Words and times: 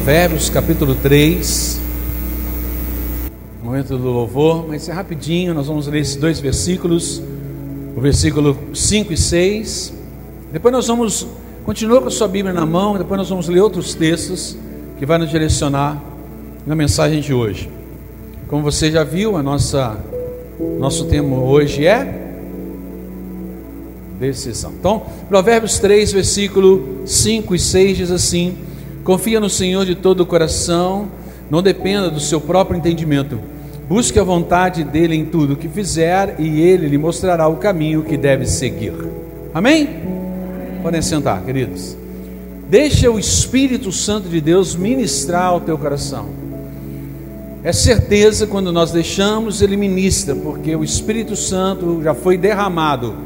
Provérbios 0.00 0.48
capítulo 0.48 0.94
3. 0.94 1.78
Momento 3.62 3.98
do 3.98 4.08
louvor, 4.08 4.66
mas 4.66 4.88
é 4.88 4.92
rapidinho, 4.92 5.52
nós 5.52 5.66
vamos 5.66 5.86
ler 5.88 6.00
esses 6.00 6.16
dois 6.16 6.40
versículos, 6.40 7.22
o 7.94 8.00
versículo 8.00 8.56
5 8.72 9.12
e 9.12 9.16
6. 9.18 9.92
Depois 10.50 10.72
nós 10.72 10.86
vamos, 10.86 11.26
continua 11.66 12.00
com 12.00 12.08
a 12.08 12.10
sua 12.10 12.26
Bíblia 12.26 12.54
na 12.54 12.64
mão, 12.64 12.96
depois 12.96 13.18
nós 13.18 13.28
vamos 13.28 13.46
ler 13.46 13.60
outros 13.60 13.92
textos 13.92 14.56
que 14.98 15.04
vai 15.04 15.18
nos 15.18 15.28
direcionar 15.28 16.02
na 16.66 16.74
mensagem 16.74 17.20
de 17.20 17.34
hoje. 17.34 17.68
Como 18.48 18.62
você 18.62 18.90
já 18.90 19.04
viu, 19.04 19.36
a 19.36 19.42
nossa 19.42 19.98
nosso 20.78 21.04
tema 21.04 21.36
hoje 21.36 21.86
é 21.86 22.32
decisão. 24.18 24.72
Então, 24.80 25.02
Provérbios 25.28 25.78
3, 25.78 26.10
versículo 26.10 27.02
5 27.04 27.54
e 27.54 27.58
6 27.58 27.96
diz 27.98 28.10
assim: 28.10 28.56
Confia 29.04 29.40
no 29.40 29.48
Senhor 29.48 29.86
de 29.86 29.94
todo 29.94 30.20
o 30.20 30.26
coração, 30.26 31.08
não 31.50 31.62
dependa 31.62 32.10
do 32.10 32.20
seu 32.20 32.40
próprio 32.40 32.76
entendimento. 32.76 33.40
Busque 33.88 34.18
a 34.18 34.24
vontade 34.24 34.84
dele 34.84 35.16
em 35.16 35.24
tudo 35.24 35.54
o 35.54 35.56
que 35.56 35.68
fizer, 35.68 36.36
e 36.38 36.60
ele 36.60 36.86
lhe 36.86 36.98
mostrará 36.98 37.48
o 37.48 37.56
caminho 37.56 38.02
que 38.02 38.16
deve 38.16 38.46
seguir. 38.46 38.92
Amém? 39.52 39.88
Podem 40.82 41.02
sentar, 41.02 41.42
queridos. 41.42 41.96
Deixa 42.68 43.10
o 43.10 43.18
Espírito 43.18 43.90
Santo 43.90 44.28
de 44.28 44.40
Deus 44.40 44.76
ministrar 44.76 45.46
ao 45.46 45.60
teu 45.60 45.76
coração. 45.76 46.28
É 47.64 47.72
certeza 47.72 48.46
quando 48.46 48.72
nós 48.72 48.92
deixamos, 48.92 49.60
ele 49.60 49.76
ministra, 49.76 50.36
porque 50.36 50.76
o 50.76 50.84
Espírito 50.84 51.34
Santo 51.34 52.00
já 52.02 52.14
foi 52.14 52.38
derramado. 52.38 53.16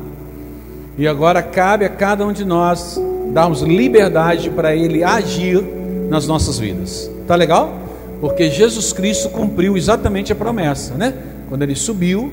E 0.96 1.06
agora 1.06 1.42
cabe 1.42 1.84
a 1.84 1.88
cada 1.88 2.26
um 2.26 2.32
de 2.32 2.44
nós 2.44 2.98
darmos 3.32 3.62
liberdade 3.62 4.50
para 4.50 4.74
Ele 4.74 5.02
agir 5.02 5.62
nas 6.08 6.26
nossas 6.26 6.58
vidas. 6.58 7.10
Tá 7.26 7.34
legal? 7.36 7.80
Porque 8.20 8.50
Jesus 8.50 8.92
Cristo 8.92 9.28
cumpriu 9.28 9.76
exatamente 9.76 10.32
a 10.32 10.34
promessa, 10.34 10.94
né? 10.94 11.14
Quando 11.48 11.62
Ele 11.62 11.74
subiu, 11.74 12.32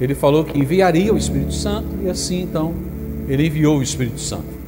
Ele 0.00 0.14
falou 0.14 0.44
que 0.44 0.58
enviaria 0.58 1.12
o 1.12 1.16
Espírito 1.16 1.54
Santo 1.54 1.88
e 2.02 2.08
assim 2.08 2.42
então 2.42 2.74
Ele 3.28 3.46
enviou 3.46 3.78
o 3.78 3.82
Espírito 3.82 4.20
Santo. 4.20 4.62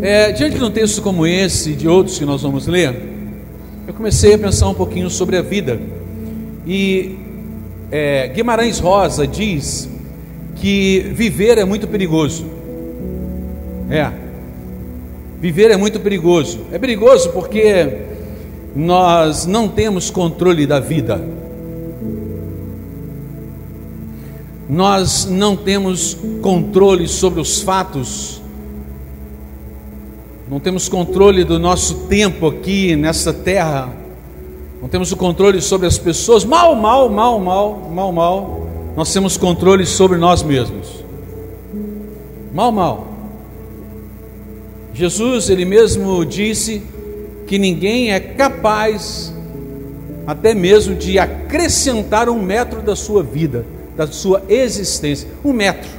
É, 0.00 0.32
diante 0.32 0.56
de 0.56 0.64
um 0.64 0.70
texto 0.70 1.02
como 1.02 1.26
esse 1.26 1.72
e 1.72 1.74
de 1.74 1.86
outros 1.86 2.18
que 2.18 2.24
nós 2.24 2.42
vamos 2.42 2.66
ler, 2.66 2.94
eu 3.86 3.92
comecei 3.92 4.34
a 4.34 4.38
pensar 4.38 4.68
um 4.68 4.74
pouquinho 4.74 5.10
sobre 5.10 5.36
a 5.36 5.42
vida. 5.42 5.78
E 6.66 7.16
é, 7.90 8.28
Guimarães 8.28 8.78
Rosa 8.78 9.26
diz 9.26 9.88
que 10.56 11.00
viver 11.14 11.58
é 11.58 11.64
muito 11.64 11.86
perigoso. 11.86 12.46
É, 13.90 14.10
Viver 15.40 15.70
é 15.70 15.76
muito 15.76 16.00
perigoso. 16.00 16.60
É 16.72 16.78
perigoso 16.78 17.30
porque 17.30 17.98
nós 18.74 19.46
não 19.46 19.68
temos 19.68 20.10
controle 20.10 20.66
da 20.66 20.80
vida. 20.80 21.22
Nós 24.68 25.26
não 25.26 25.56
temos 25.56 26.16
controle 26.42 27.06
sobre 27.06 27.40
os 27.40 27.60
fatos. 27.60 28.42
Não 30.48 30.58
temos 30.58 30.88
controle 30.88 31.44
do 31.44 31.58
nosso 31.58 32.06
tempo 32.06 32.46
aqui 32.46 32.96
nessa 32.96 33.32
terra. 33.32 33.92
Não 34.80 34.88
temos 34.88 35.12
o 35.12 35.16
controle 35.16 35.60
sobre 35.60 35.86
as 35.86 35.98
pessoas. 35.98 36.44
Mal, 36.44 36.74
mal, 36.74 37.08
mal, 37.08 37.38
mal, 37.38 37.90
mal, 37.92 38.12
mal. 38.12 38.66
Nós 38.96 39.12
temos 39.12 39.36
controle 39.36 39.84
sobre 39.84 40.16
nós 40.16 40.42
mesmos. 40.42 41.04
Mal, 42.52 42.72
mal. 42.72 43.15
Jesus, 44.96 45.50
ele 45.50 45.66
mesmo 45.66 46.24
disse 46.24 46.82
que 47.46 47.58
ninguém 47.58 48.14
é 48.14 48.18
capaz 48.18 49.30
até 50.26 50.54
mesmo 50.54 50.94
de 50.94 51.18
acrescentar 51.18 52.30
um 52.30 52.40
metro 52.40 52.80
da 52.80 52.96
sua 52.96 53.22
vida, 53.22 53.66
da 53.94 54.06
sua 54.06 54.42
existência. 54.48 55.28
Um 55.44 55.52
metro. 55.52 55.90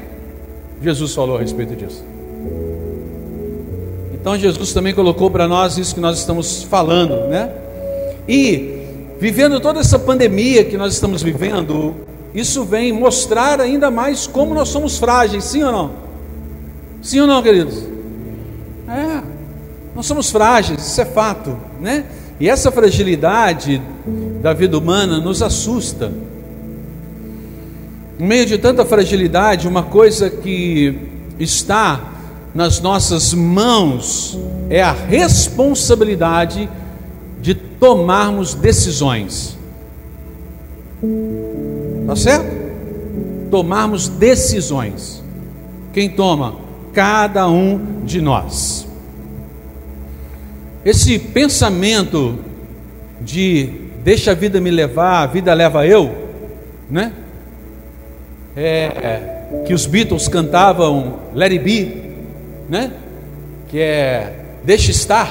Jesus 0.81 1.13
falou 1.13 1.37
a 1.37 1.39
respeito 1.39 1.75
disso. 1.75 2.03
Então 4.15 4.35
Jesus 4.35 4.73
também 4.73 4.95
colocou 4.95 5.29
para 5.29 5.47
nós 5.47 5.77
isso 5.77 5.93
que 5.93 6.01
nós 6.01 6.17
estamos 6.17 6.63
falando, 6.63 7.27
né? 7.27 7.51
E 8.27 8.79
vivendo 9.19 9.59
toda 9.59 9.79
essa 9.79 9.99
pandemia 9.99 10.65
que 10.65 10.75
nós 10.75 10.91
estamos 10.93 11.21
vivendo, 11.21 11.93
isso 12.33 12.65
vem 12.65 12.91
mostrar 12.91 13.61
ainda 13.61 13.91
mais 13.91 14.25
como 14.25 14.55
nós 14.55 14.69
somos 14.69 14.97
frágeis, 14.97 15.43
sim 15.43 15.61
ou 15.61 15.71
não? 15.71 15.91
Sim 17.03 17.19
ou 17.19 17.27
não, 17.27 17.43
queridos? 17.43 17.96
É, 18.87 19.21
nós 19.95 20.05
somos 20.05 20.31
frágeis, 20.31 20.81
isso 20.85 21.01
é 21.01 21.05
fato, 21.05 21.57
né? 21.81 22.05
E 22.39 22.47
essa 22.49 22.71
fragilidade 22.71 23.81
da 24.41 24.53
vida 24.53 24.77
humana 24.77 25.19
nos 25.19 25.41
assusta. 25.41 26.11
No 28.19 28.25
meio 28.25 28.45
de 28.45 28.57
tanta 28.57 28.85
fragilidade, 28.85 29.67
uma 29.67 29.83
coisa 29.83 30.29
que 30.29 30.99
está 31.39 32.13
nas 32.53 32.79
nossas 32.79 33.33
mãos 33.33 34.37
é 34.69 34.81
a 34.81 34.91
responsabilidade 34.91 36.69
de 37.41 37.53
tomarmos 37.53 38.53
decisões. 38.53 39.57
Tá 42.05 42.15
certo? 42.15 42.55
Tomarmos 43.51 44.07
decisões. 44.07 45.23
Quem 45.93 46.09
toma? 46.09 46.66
Cada 46.97 47.47
um 47.47 48.01
de 48.05 48.19
nós. 48.19 48.87
Esse 50.83 51.19
pensamento 51.19 52.39
de 53.21 53.69
deixa 54.03 54.31
a 54.31 54.33
vida 54.33 54.59
me 54.59 54.71
levar, 54.71 55.21
a 55.21 55.27
vida 55.27 55.53
leva 55.53 55.85
eu, 55.85 56.11
né? 56.89 57.13
É, 58.55 59.43
que 59.67 59.75
os 59.75 59.85
Beatles 59.85 60.27
cantavam 60.27 61.19
Let 61.35 61.51
It 61.51 61.63
Be, 61.63 62.01
né? 62.67 62.91
Que 63.67 63.79
é 63.79 64.33
deixa 64.63 64.89
estar. 64.89 65.29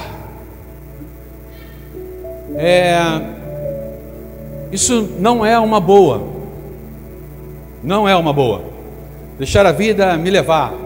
É, 2.54 2.96
isso 4.70 5.16
não 5.18 5.44
é 5.44 5.58
uma 5.58 5.80
boa. 5.80 6.28
Não 7.82 8.08
é 8.08 8.14
uma 8.14 8.32
boa. 8.32 8.62
Deixar 9.36 9.66
a 9.66 9.72
vida 9.72 10.16
me 10.16 10.30
levar 10.30 10.85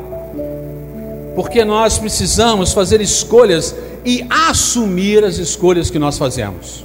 porque 1.40 1.64
nós 1.64 1.98
precisamos 1.98 2.74
fazer 2.74 3.00
escolhas 3.00 3.74
e 4.04 4.26
assumir 4.28 5.24
as 5.24 5.38
escolhas 5.38 5.88
que 5.88 5.98
nós 5.98 6.18
fazemos. 6.18 6.84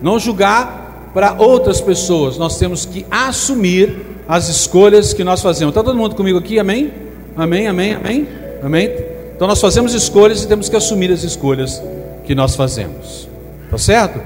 Não 0.00 0.18
julgar 0.18 1.10
para 1.12 1.34
outras 1.34 1.78
pessoas, 1.78 2.38
nós 2.38 2.58
temos 2.58 2.86
que 2.86 3.04
assumir 3.10 3.98
as 4.26 4.48
escolhas 4.48 5.12
que 5.12 5.22
nós 5.22 5.42
fazemos. 5.42 5.72
Está 5.72 5.84
todo 5.84 5.94
mundo 5.94 6.14
comigo 6.14 6.38
aqui? 6.38 6.58
Amém? 6.58 6.90
Amém, 7.36 7.66
amém, 7.66 7.92
amém? 7.92 8.28
Amém? 8.62 8.90
Então 9.36 9.46
nós 9.46 9.60
fazemos 9.60 9.92
escolhas 9.92 10.42
e 10.42 10.48
temos 10.48 10.70
que 10.70 10.76
assumir 10.76 11.12
as 11.12 11.22
escolhas 11.22 11.82
que 12.24 12.34
nós 12.34 12.56
fazemos. 12.56 13.28
Tá 13.70 13.76
certo? 13.76 14.22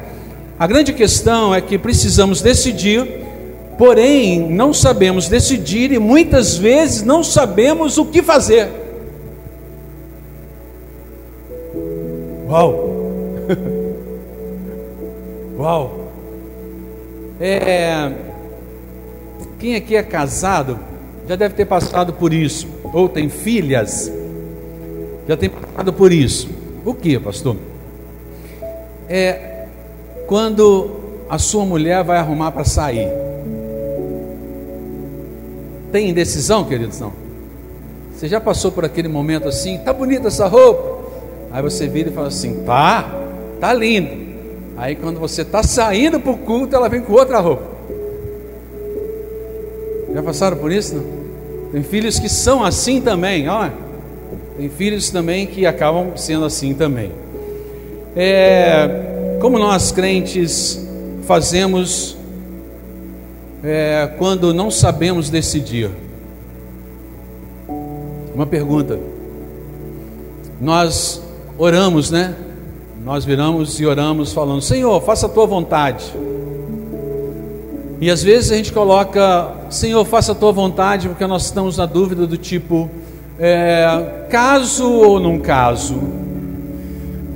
A 0.56 0.64
grande 0.64 0.92
questão 0.92 1.52
é 1.52 1.60
que 1.60 1.76
precisamos 1.76 2.40
decidir, 2.40 3.04
porém 3.76 4.48
não 4.48 4.72
sabemos 4.72 5.28
decidir 5.28 5.90
e 5.90 5.98
muitas 5.98 6.56
vezes 6.56 7.02
não 7.02 7.24
sabemos 7.24 7.98
o 7.98 8.06
que 8.06 8.22
fazer. 8.22 8.86
Uau! 12.48 12.88
Uau! 15.58 16.08
É, 17.40 18.12
quem 19.58 19.76
aqui 19.76 19.94
é 19.94 20.02
casado 20.02 20.78
já 21.28 21.36
deve 21.36 21.54
ter 21.54 21.66
passado 21.66 22.14
por 22.14 22.32
isso, 22.32 22.66
ou 22.92 23.08
tem 23.08 23.28
filhas, 23.28 24.10
já 25.28 25.36
tem 25.36 25.50
passado 25.50 25.92
por 25.92 26.10
isso. 26.10 26.48
O 26.84 26.94
que, 26.94 27.18
pastor? 27.18 27.56
É 29.08 29.66
quando 30.26 30.90
a 31.28 31.38
sua 31.38 31.64
mulher 31.64 32.02
vai 32.02 32.18
arrumar 32.18 32.52
para 32.52 32.64
sair. 32.64 33.08
Tem 35.92 36.08
indecisão, 36.08 36.64
queridos? 36.64 37.00
Não. 37.00 37.12
Você 38.14 38.28
já 38.28 38.40
passou 38.40 38.72
por 38.72 38.84
aquele 38.84 39.08
momento 39.08 39.48
assim? 39.48 39.78
Tá 39.78 39.92
bonita 39.92 40.28
essa 40.28 40.46
roupa? 40.46 40.97
Aí 41.50 41.62
você 41.62 41.88
vira 41.88 42.10
e 42.10 42.12
fala 42.12 42.28
assim: 42.28 42.62
tá, 42.64 43.10
tá 43.60 43.72
lindo. 43.72 44.28
Aí 44.76 44.94
quando 44.94 45.18
você 45.18 45.42
está 45.42 45.62
saindo 45.62 46.20
para 46.20 46.30
o 46.30 46.38
culto, 46.38 46.76
ela 46.76 46.88
vem 46.88 47.00
com 47.00 47.12
outra 47.12 47.40
roupa. 47.40 47.64
Já 50.14 50.22
passaram 50.22 50.56
por 50.56 50.72
isso? 50.72 50.94
Não? 50.94 51.04
Tem 51.72 51.82
filhos 51.82 52.18
que 52.18 52.28
são 52.28 52.64
assim 52.64 53.00
também, 53.00 53.48
olha. 53.48 53.72
Tem 54.56 54.68
filhos 54.68 55.10
também 55.10 55.46
que 55.46 55.66
acabam 55.66 56.16
sendo 56.16 56.44
assim 56.44 56.74
também. 56.74 57.12
É, 58.16 59.36
como 59.40 59.58
nós 59.58 59.92
crentes 59.92 60.86
fazemos 61.22 62.16
é, 63.62 64.10
quando 64.16 64.54
não 64.54 64.70
sabemos 64.70 65.28
decidir? 65.28 65.90
Uma 68.34 68.46
pergunta. 68.46 68.98
Nós 70.60 71.22
oramos, 71.58 72.10
né? 72.10 72.34
nós 73.08 73.24
viramos 73.24 73.80
e 73.80 73.86
oramos 73.86 74.34
falando: 74.34 74.60
Senhor, 74.60 75.00
faça 75.00 75.24
a 75.24 75.28
tua 75.28 75.46
vontade. 75.46 76.12
E 78.00 78.10
às 78.10 78.22
vezes 78.22 78.52
a 78.52 78.56
gente 78.56 78.72
coloca: 78.72 79.52
Senhor, 79.70 80.04
faça 80.04 80.32
a 80.32 80.34
tua 80.34 80.52
vontade, 80.52 81.08
porque 81.08 81.26
nós 81.26 81.46
estamos 81.46 81.78
na 81.78 81.86
dúvida 81.86 82.26
do 82.26 82.36
tipo: 82.36 82.90
é, 83.38 84.26
caso 84.28 84.90
ou 84.90 85.18
não 85.18 85.38
caso? 85.38 85.98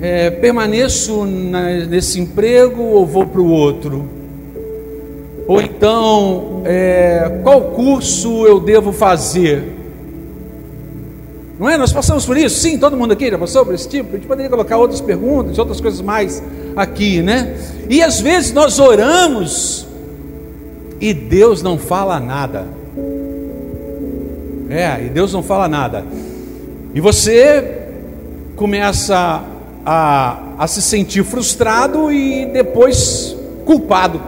É, 0.00 0.30
permaneço 0.30 1.24
na, 1.24 1.70
nesse 1.86 2.20
emprego 2.20 2.82
ou 2.82 3.06
vou 3.06 3.26
para 3.26 3.40
o 3.40 3.48
outro? 3.48 4.06
Ou 5.46 5.60
então, 5.60 6.62
é, 6.64 7.40
qual 7.42 7.60
curso 7.62 8.46
eu 8.46 8.60
devo 8.60 8.92
fazer? 8.92 9.81
Não 11.62 11.70
é? 11.70 11.78
Nós 11.78 11.92
passamos 11.92 12.26
por 12.26 12.36
isso? 12.36 12.58
Sim, 12.58 12.76
todo 12.76 12.96
mundo 12.96 13.12
aqui 13.12 13.30
já 13.30 13.38
passou 13.38 13.64
por 13.64 13.72
esse 13.72 13.88
tipo. 13.88 14.08
A 14.10 14.18
gente 14.18 14.26
poderia 14.26 14.50
colocar 14.50 14.78
outras 14.78 15.00
perguntas, 15.00 15.56
outras 15.60 15.80
coisas 15.80 16.00
mais 16.00 16.42
aqui, 16.74 17.22
né? 17.22 17.56
E 17.88 18.02
às 18.02 18.20
vezes 18.20 18.52
nós 18.52 18.80
oramos 18.80 19.86
e 21.00 21.14
Deus 21.14 21.62
não 21.62 21.78
fala 21.78 22.18
nada. 22.18 22.66
É, 24.68 25.04
e 25.04 25.08
Deus 25.10 25.32
não 25.32 25.40
fala 25.40 25.68
nada. 25.68 26.04
E 26.92 27.00
você 27.00 27.84
começa 28.56 29.44
a, 29.86 30.42
a 30.58 30.66
se 30.66 30.82
sentir 30.82 31.22
frustrado 31.22 32.10
e 32.10 32.44
depois 32.44 33.36
culpado. 33.64 34.20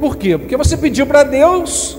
Por 0.00 0.16
quê? 0.16 0.38
Porque 0.38 0.56
você 0.56 0.74
pediu 0.74 1.06
para 1.06 1.22
Deus, 1.22 1.97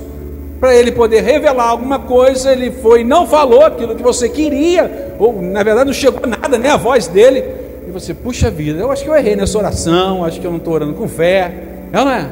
para 0.60 0.76
Ele 0.76 0.92
poder 0.92 1.24
revelar 1.24 1.70
alguma 1.70 2.00
coisa, 2.00 2.52
Ele 2.52 2.70
foi, 2.70 3.04
não 3.04 3.26
falou 3.26 3.64
aquilo 3.64 3.96
que 3.96 4.04
você 4.04 4.28
queria, 4.28 5.14
ou 5.18 5.42
na 5.42 5.64
verdade 5.64 5.88
não 5.88 5.94
chegou 5.94 6.28
nada, 6.28 6.58
nem 6.58 6.70
a 6.70 6.78
voz 6.78 7.08
dele. 7.08 7.44
E 7.88 7.92
você, 7.92 8.14
puxa 8.14 8.52
vida, 8.52 8.80
eu 8.80 8.92
acho 8.92 9.04
que 9.04 9.10
eu 9.10 9.16
errei 9.16 9.36
nessa 9.36 9.58
oração, 9.58 10.24
acho 10.24 10.40
que 10.40 10.46
eu 10.46 10.52
não 10.52 10.58
estou 10.58 10.74
orando 10.74 10.94
com 10.94 11.08
fé. 11.08 11.54
Não 11.92 12.10
é? 12.10 12.30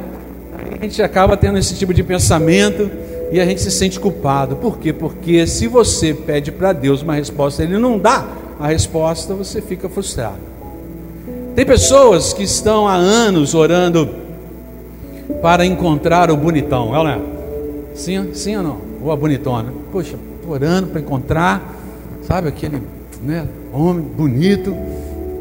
A 0.79 0.83
gente 0.83 1.01
acaba 1.01 1.37
tendo 1.37 1.57
esse 1.57 1.73
tipo 1.75 1.93
de 1.93 2.03
pensamento 2.03 2.91
e 3.31 3.39
a 3.39 3.45
gente 3.45 3.61
se 3.61 3.71
sente 3.71 3.99
culpado. 3.99 4.57
Por 4.57 4.77
quê? 4.77 4.91
Porque 4.93 5.47
se 5.47 5.67
você 5.67 6.13
pede 6.13 6.51
para 6.51 6.73
Deus 6.73 7.01
uma 7.01 7.15
resposta, 7.15 7.63
Ele 7.63 7.77
não 7.77 7.97
dá 7.97 8.27
a 8.59 8.67
resposta, 8.67 9.33
você 9.33 9.61
fica 9.61 9.87
frustrado. 9.87 10.47
Tem 11.55 11.65
pessoas 11.65 12.33
que 12.33 12.43
estão 12.43 12.87
há 12.87 12.93
anos 12.93 13.55
orando 13.55 14.07
para 15.41 15.65
encontrar 15.65 16.29
o 16.29 16.37
bonitão, 16.37 16.89
é 16.89 16.97
não 16.97 17.07
é? 17.07 17.36
Sim, 17.97 18.29
sim 18.33 18.55
ou 18.55 18.63
não? 18.63 18.77
Ou 19.01 19.11
a 19.11 19.15
bonitona? 19.15 19.73
Poxa, 19.91 20.15
orando 20.47 20.87
para 20.87 21.01
encontrar, 21.01 21.75
sabe, 22.27 22.47
aquele 22.47 22.81
né, 23.23 23.47
homem 23.73 24.03
bonito, 24.03 24.75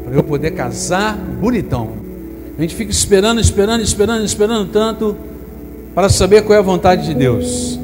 para 0.03 0.15
eu 0.15 0.23
poder 0.23 0.51
casar, 0.51 1.15
bonitão. 1.15 1.91
A 2.57 2.61
gente 2.61 2.75
fica 2.75 2.89
esperando, 2.91 3.39
esperando, 3.39 3.83
esperando, 3.83 4.25
esperando 4.25 4.71
tanto 4.71 5.15
para 5.93 6.09
saber 6.09 6.41
qual 6.41 6.55
é 6.55 6.59
a 6.59 6.63
vontade 6.63 7.05
de 7.05 7.13
Deus. 7.13 7.79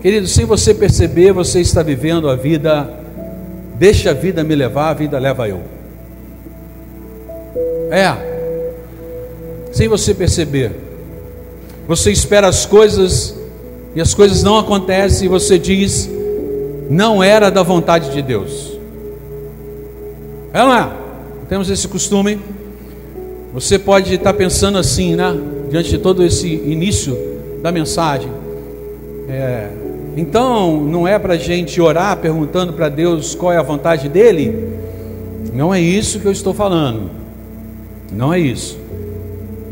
Querido, 0.00 0.26
sem 0.26 0.46
você 0.46 0.72
perceber, 0.72 1.30
você 1.32 1.60
está 1.60 1.82
vivendo 1.82 2.26
a 2.26 2.34
vida, 2.34 2.88
deixa 3.78 4.10
a 4.10 4.14
vida 4.14 4.42
me 4.42 4.54
levar, 4.54 4.88
a 4.88 4.94
vida 4.94 5.18
leva 5.18 5.46
eu. 5.46 5.60
É, 7.90 8.30
sem 9.72 9.88
você 9.88 10.14
perceber. 10.14 10.89
Você 11.90 12.12
espera 12.12 12.46
as 12.46 12.64
coisas 12.64 13.36
e 13.96 14.00
as 14.00 14.14
coisas 14.14 14.44
não 14.44 14.56
acontecem 14.56 15.26
e 15.26 15.28
você 15.28 15.58
diz: 15.58 16.08
não 16.88 17.20
era 17.20 17.50
da 17.50 17.64
vontade 17.64 18.12
de 18.12 18.22
Deus. 18.22 18.78
É 20.54 20.60
é? 20.60 20.88
Temos 21.48 21.68
esse 21.68 21.88
costume. 21.88 22.38
Você 23.52 23.76
pode 23.76 24.14
estar 24.14 24.32
pensando 24.34 24.78
assim, 24.78 25.16
né? 25.16 25.36
Diante 25.68 25.90
de 25.90 25.98
todo 25.98 26.22
esse 26.22 26.46
início 26.46 27.18
da 27.60 27.72
mensagem. 27.72 28.30
É, 29.28 29.70
então, 30.16 30.80
não 30.80 31.08
é 31.08 31.18
para 31.18 31.34
a 31.34 31.38
gente 31.38 31.80
orar 31.80 32.16
perguntando 32.18 32.72
para 32.72 32.88
Deus 32.88 33.34
qual 33.34 33.52
é 33.52 33.56
a 33.56 33.64
vontade 33.64 34.08
dele? 34.08 34.78
Não 35.52 35.74
é 35.74 35.80
isso 35.80 36.20
que 36.20 36.26
eu 36.26 36.32
estou 36.32 36.54
falando. 36.54 37.10
Não 38.12 38.32
é 38.32 38.38
isso. 38.38 38.78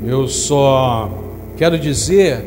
Eu 0.05 0.27
só 0.27 1.28
quero 1.59 1.77
dizer 1.77 2.41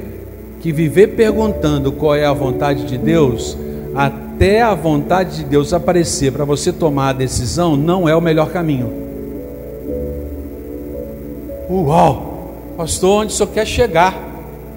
que 0.61 0.71
viver 0.71 1.07
perguntando 1.07 1.91
qual 1.91 2.15
é 2.15 2.25
a 2.25 2.31
vontade 2.31 2.85
de 2.85 2.97
Deus, 2.97 3.57
até 3.93 4.61
a 4.61 4.73
vontade 4.73 5.37
de 5.37 5.43
Deus 5.43 5.73
aparecer 5.73 6.31
para 6.31 6.45
você 6.45 6.71
tomar 6.71 7.09
a 7.09 7.13
decisão, 7.13 7.75
não 7.75 8.07
é 8.07 8.15
o 8.15 8.21
melhor 8.21 8.49
caminho. 8.51 8.89
Uau, 11.69 12.53
pastor, 12.77 13.23
onde 13.23 13.33
o 13.33 13.35
senhor 13.35 13.49
quer 13.49 13.67
chegar? 13.67 14.17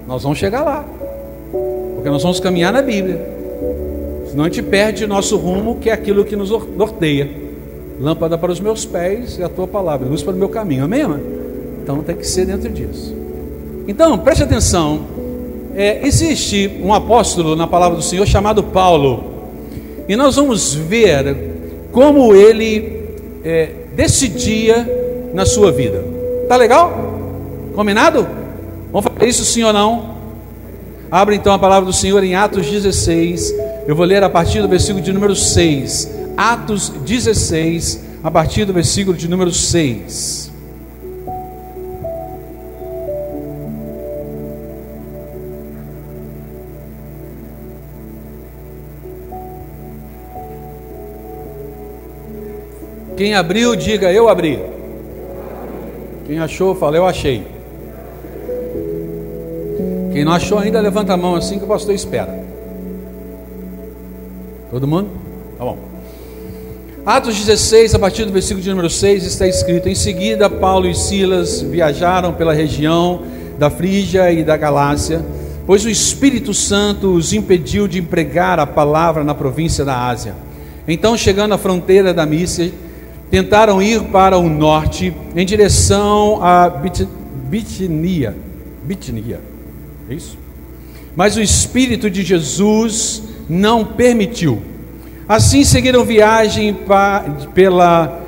Nós 0.05 0.23
vamos 0.23 0.37
chegar 0.37 0.63
lá, 0.63 0.85
porque 1.95 2.09
nós 2.09 2.21
vamos 2.21 2.39
caminhar 2.39 2.73
na 2.73 2.81
Bíblia, 2.81 3.25
senão 4.29 4.43
a 4.43 4.47
gente 4.47 4.61
perde 4.63 5.07
nosso 5.07 5.37
rumo, 5.37 5.77
que 5.77 5.89
é 5.89 5.93
aquilo 5.93 6.25
que 6.25 6.35
nos 6.35 6.49
norteia. 6.75 7.29
Lâmpada 8.01 8.37
para 8.37 8.51
os 8.51 8.59
meus 8.59 8.85
pés 8.85 9.37
e 9.37 9.43
a 9.43 9.47
tua 9.47 9.65
palavra, 9.65 10.05
luz 10.05 10.21
para 10.21 10.33
o 10.33 10.37
meu 10.37 10.49
caminho, 10.49 10.83
amém? 10.83 11.03
Amém? 11.03 11.23
Então 11.81 12.03
tem 12.03 12.17
que 12.17 12.27
ser 12.27 12.45
dentro 12.45 12.69
disso. 12.69 13.24
Então, 13.87 14.17
preste 14.17 14.43
atenção. 14.43 15.01
É, 15.75 16.05
existe 16.07 16.79
um 16.81 16.93
apóstolo 16.93 17.55
na 17.55 17.67
palavra 17.67 17.97
do 17.97 18.03
Senhor 18.03 18.25
chamado 18.25 18.63
Paulo. 18.63 19.35
E 20.07 20.15
nós 20.15 20.35
vamos 20.35 20.73
ver 20.73 21.35
como 21.91 22.33
ele 22.33 23.09
é, 23.43 23.71
decidia 23.95 25.29
na 25.33 25.45
sua 25.45 25.71
vida. 25.71 26.03
Tá 26.47 26.55
legal? 26.55 26.93
Combinado? 27.75 28.27
Vamos 28.91 29.11
fazer 29.11 29.29
isso 29.29 29.43
sim 29.43 29.63
ou 29.63 29.73
não? 29.73 30.15
Abre 31.11 31.35
então 31.35 31.53
a 31.53 31.59
palavra 31.59 31.85
do 31.85 31.93
Senhor 31.93 32.23
em 32.23 32.35
Atos 32.35 32.69
16. 32.69 33.53
Eu 33.87 33.95
vou 33.95 34.05
ler 34.05 34.23
a 34.23 34.29
partir 34.29 34.61
do 34.61 34.67
versículo 34.67 35.03
de 35.03 35.13
número 35.13 35.35
6. 35.35 36.09
Atos 36.35 36.89
16, 36.89 38.03
a 38.23 38.31
partir 38.31 38.65
do 38.65 38.73
versículo 38.73 39.15
de 39.15 39.27
número 39.27 39.51
6. 39.51 40.44
Quem 53.25 53.33
abriu, 53.33 53.75
diga 53.75 54.13
eu 54.13 54.29
abri. 54.29 54.59
Quem 56.27 56.37
achou, 56.37 56.75
fala 56.75 56.95
eu 56.95 57.07
achei. 57.07 57.43
Quem 60.13 60.23
não 60.23 60.31
achou 60.31 60.59
ainda, 60.59 60.79
levanta 60.79 61.13
a 61.13 61.17
mão 61.17 61.33
assim 61.33 61.57
que 61.57 61.65
o 61.65 61.67
pastor 61.67 61.95
espera. 61.95 62.39
Todo 64.69 64.85
mundo? 64.85 65.09
Tá 65.57 65.65
bom. 65.65 65.75
Atos 67.03 67.43
16, 67.43 67.95
a 67.95 67.97
partir 67.97 68.25
do 68.25 68.31
versículo 68.31 68.61
de 68.61 68.69
número 68.69 68.91
6, 68.91 69.25
está 69.25 69.47
escrito: 69.47 69.89
Em 69.89 69.95
seguida, 69.95 70.47
Paulo 70.47 70.87
e 70.87 70.93
Silas 70.93 71.63
viajaram 71.63 72.31
pela 72.31 72.53
região 72.53 73.23
da 73.57 73.71
Frígia 73.71 74.31
e 74.31 74.43
da 74.43 74.55
Galácia, 74.55 75.25
pois 75.65 75.83
o 75.83 75.89
Espírito 75.89 76.53
Santo 76.53 77.11
os 77.11 77.33
impediu 77.33 77.87
de 77.87 77.97
empregar 77.97 78.59
a 78.59 78.67
palavra 78.67 79.23
na 79.23 79.33
província 79.33 79.83
da 79.83 80.07
Ásia. 80.07 80.35
Então, 80.87 81.17
chegando 81.17 81.55
à 81.55 81.57
fronteira 81.57 82.13
da 82.13 82.23
Mícia, 82.23 82.71
tentaram 83.29 83.81
ir 83.81 84.03
para 84.05 84.37
o 84.37 84.49
norte 84.49 85.13
em 85.35 85.45
direção 85.45 86.39
a 86.41 86.69
Bitnia. 87.49 88.35
Bitnia, 88.83 89.41
é 90.09 90.13
isso? 90.13 90.37
Mas 91.15 91.35
o 91.35 91.41
Espírito 91.41 92.09
de 92.09 92.23
Jesus 92.23 93.23
não 93.49 93.85
permitiu. 93.85 94.61
Assim 95.27 95.63
seguiram 95.63 96.03
viagem 96.03 96.73
pa, 96.73 97.25
pela 97.53 98.21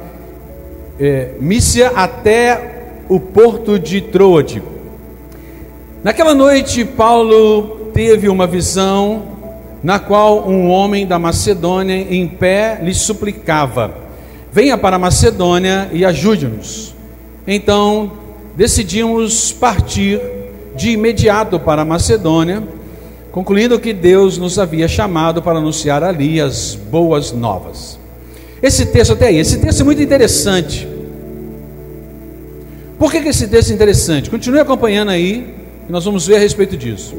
é, 1.00 1.32
Mícia 1.40 1.90
até 1.90 2.76
o 3.08 3.20
porto 3.20 3.78
de 3.78 4.02
Troade. 4.02 4.64
Naquela 6.04 6.34
noite, 6.34 6.86
Paulo 6.86 7.92
teve 7.94 8.30
uma 8.30 8.48
visão 8.48 9.38
na 9.84 10.00
qual 10.00 10.48
um 10.50 10.70
homem 10.70 11.06
da 11.06 11.20
Macedônia 11.20 11.96
em 11.96 12.28
pé 12.28 12.80
lhe 12.82 12.94
suplicava 12.94 14.07
venha 14.52 14.78
para 14.78 14.98
Macedônia 14.98 15.90
e 15.92 16.04
ajude-nos. 16.06 16.96
Então, 17.46 18.12
decidimos 18.56 19.52
partir 19.52 20.20
de 20.76 20.92
imediato 20.92 21.60
para 21.60 21.86
Macedônia, 21.86 22.64
concluindo 23.32 23.80
que 23.80 23.94
Deus 23.94 24.38
nos 24.38 24.58
havia 24.58 24.88
chamado 24.88 25.42
para 25.42 25.60
anunciar 25.60 26.04
ali 26.04 26.42
as 26.42 26.76
boas 26.76 27.32
novas. 27.32 28.00
Esse 28.62 28.88
texto 28.88 29.14
até 29.14 29.28
aí, 29.28 29.38
esse 29.38 29.60
texto 29.60 29.82
é 29.82 29.84
muito 29.84 30.02
interessante. 30.02 30.88
Por 32.98 33.12
que, 33.12 33.22
que 33.22 33.30
esse 33.30 33.48
texto 33.48 33.72
é 33.72 33.76
interessante? 33.76 34.30
Continue 34.30 34.60
acompanhando 34.60 35.12
aí, 35.12 35.54
e 35.88 35.92
nós 35.92 36.06
vamos 36.06 36.26
ver 36.26 36.38
a 36.38 36.40
respeito 36.40 36.76
disso. 36.76 37.16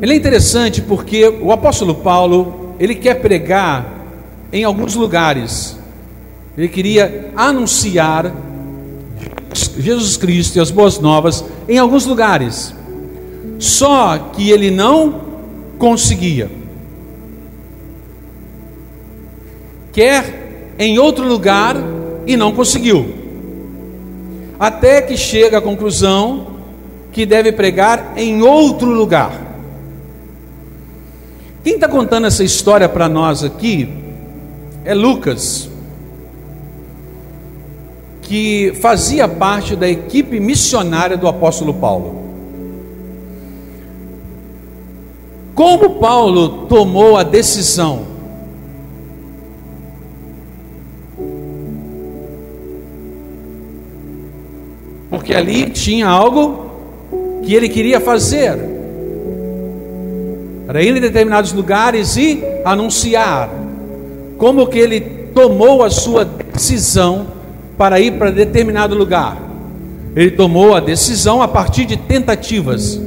Ele 0.00 0.12
é 0.12 0.16
interessante 0.16 0.80
porque 0.80 1.28
o 1.28 1.50
apóstolo 1.50 1.96
Paulo, 1.96 2.74
ele 2.78 2.94
quer 2.94 3.16
pregar 3.16 4.06
em 4.52 4.64
alguns 4.64 4.94
lugares 4.94 5.79
Ele 6.56 6.68
queria 6.68 7.30
anunciar 7.36 8.34
Jesus 9.78 10.16
Cristo 10.16 10.56
e 10.56 10.60
as 10.60 10.70
boas 10.70 10.98
novas 10.98 11.44
em 11.68 11.78
alguns 11.78 12.06
lugares. 12.06 12.74
Só 13.58 14.18
que 14.32 14.50
ele 14.50 14.70
não 14.70 15.20
conseguia. 15.78 16.50
Quer 19.92 20.74
em 20.78 20.98
outro 20.98 21.26
lugar 21.26 21.76
e 22.26 22.36
não 22.36 22.52
conseguiu. 22.52 23.14
Até 24.58 25.02
que 25.02 25.16
chega 25.16 25.58
à 25.58 25.60
conclusão 25.60 26.46
que 27.12 27.26
deve 27.26 27.52
pregar 27.52 28.12
em 28.16 28.42
outro 28.42 28.90
lugar. 28.90 29.32
Quem 31.64 31.74
está 31.74 31.88
contando 31.88 32.26
essa 32.26 32.44
história 32.44 32.88
para 32.88 33.08
nós 33.08 33.42
aqui 33.42 33.88
é 34.84 34.94
Lucas, 34.94 35.69
que 38.30 38.72
fazia 38.80 39.26
parte 39.26 39.74
da 39.74 39.88
equipe 39.88 40.38
missionária 40.38 41.16
do 41.16 41.26
apóstolo 41.26 41.74
Paulo. 41.74 42.14
Como 45.52 45.98
Paulo 45.98 46.66
tomou 46.68 47.16
a 47.16 47.24
decisão 47.24 48.06
porque 55.10 55.34
ali 55.34 55.68
tinha 55.70 56.06
algo 56.06 56.70
que 57.42 57.52
ele 57.52 57.68
queria 57.68 57.98
fazer. 57.98 58.56
Para 60.68 60.80
ir 60.80 60.96
em 60.96 61.00
determinados 61.00 61.52
lugares 61.52 62.16
e 62.16 62.44
anunciar. 62.64 63.50
Como 64.38 64.68
que 64.68 64.78
ele 64.78 65.00
tomou 65.34 65.82
a 65.82 65.90
sua 65.90 66.24
decisão 66.24 67.39
para 67.80 67.98
ir 67.98 68.18
para 68.18 68.30
determinado 68.30 68.94
lugar? 68.94 69.38
Ele 70.14 70.32
tomou 70.32 70.74
a 70.74 70.80
decisão 70.80 71.40
a 71.40 71.48
partir 71.48 71.86
de 71.86 71.96
tentativas. 71.96 73.00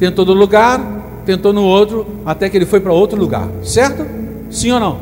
Tentou 0.00 0.26
no 0.26 0.32
lugar, 0.32 0.80
tentou 1.24 1.52
no 1.52 1.62
outro, 1.62 2.04
até 2.26 2.50
que 2.50 2.56
ele 2.56 2.66
foi 2.66 2.80
para 2.80 2.92
outro 2.92 3.16
lugar. 3.16 3.46
Certo? 3.62 4.04
Sim 4.50 4.72
ou 4.72 4.80
não? 4.80 4.98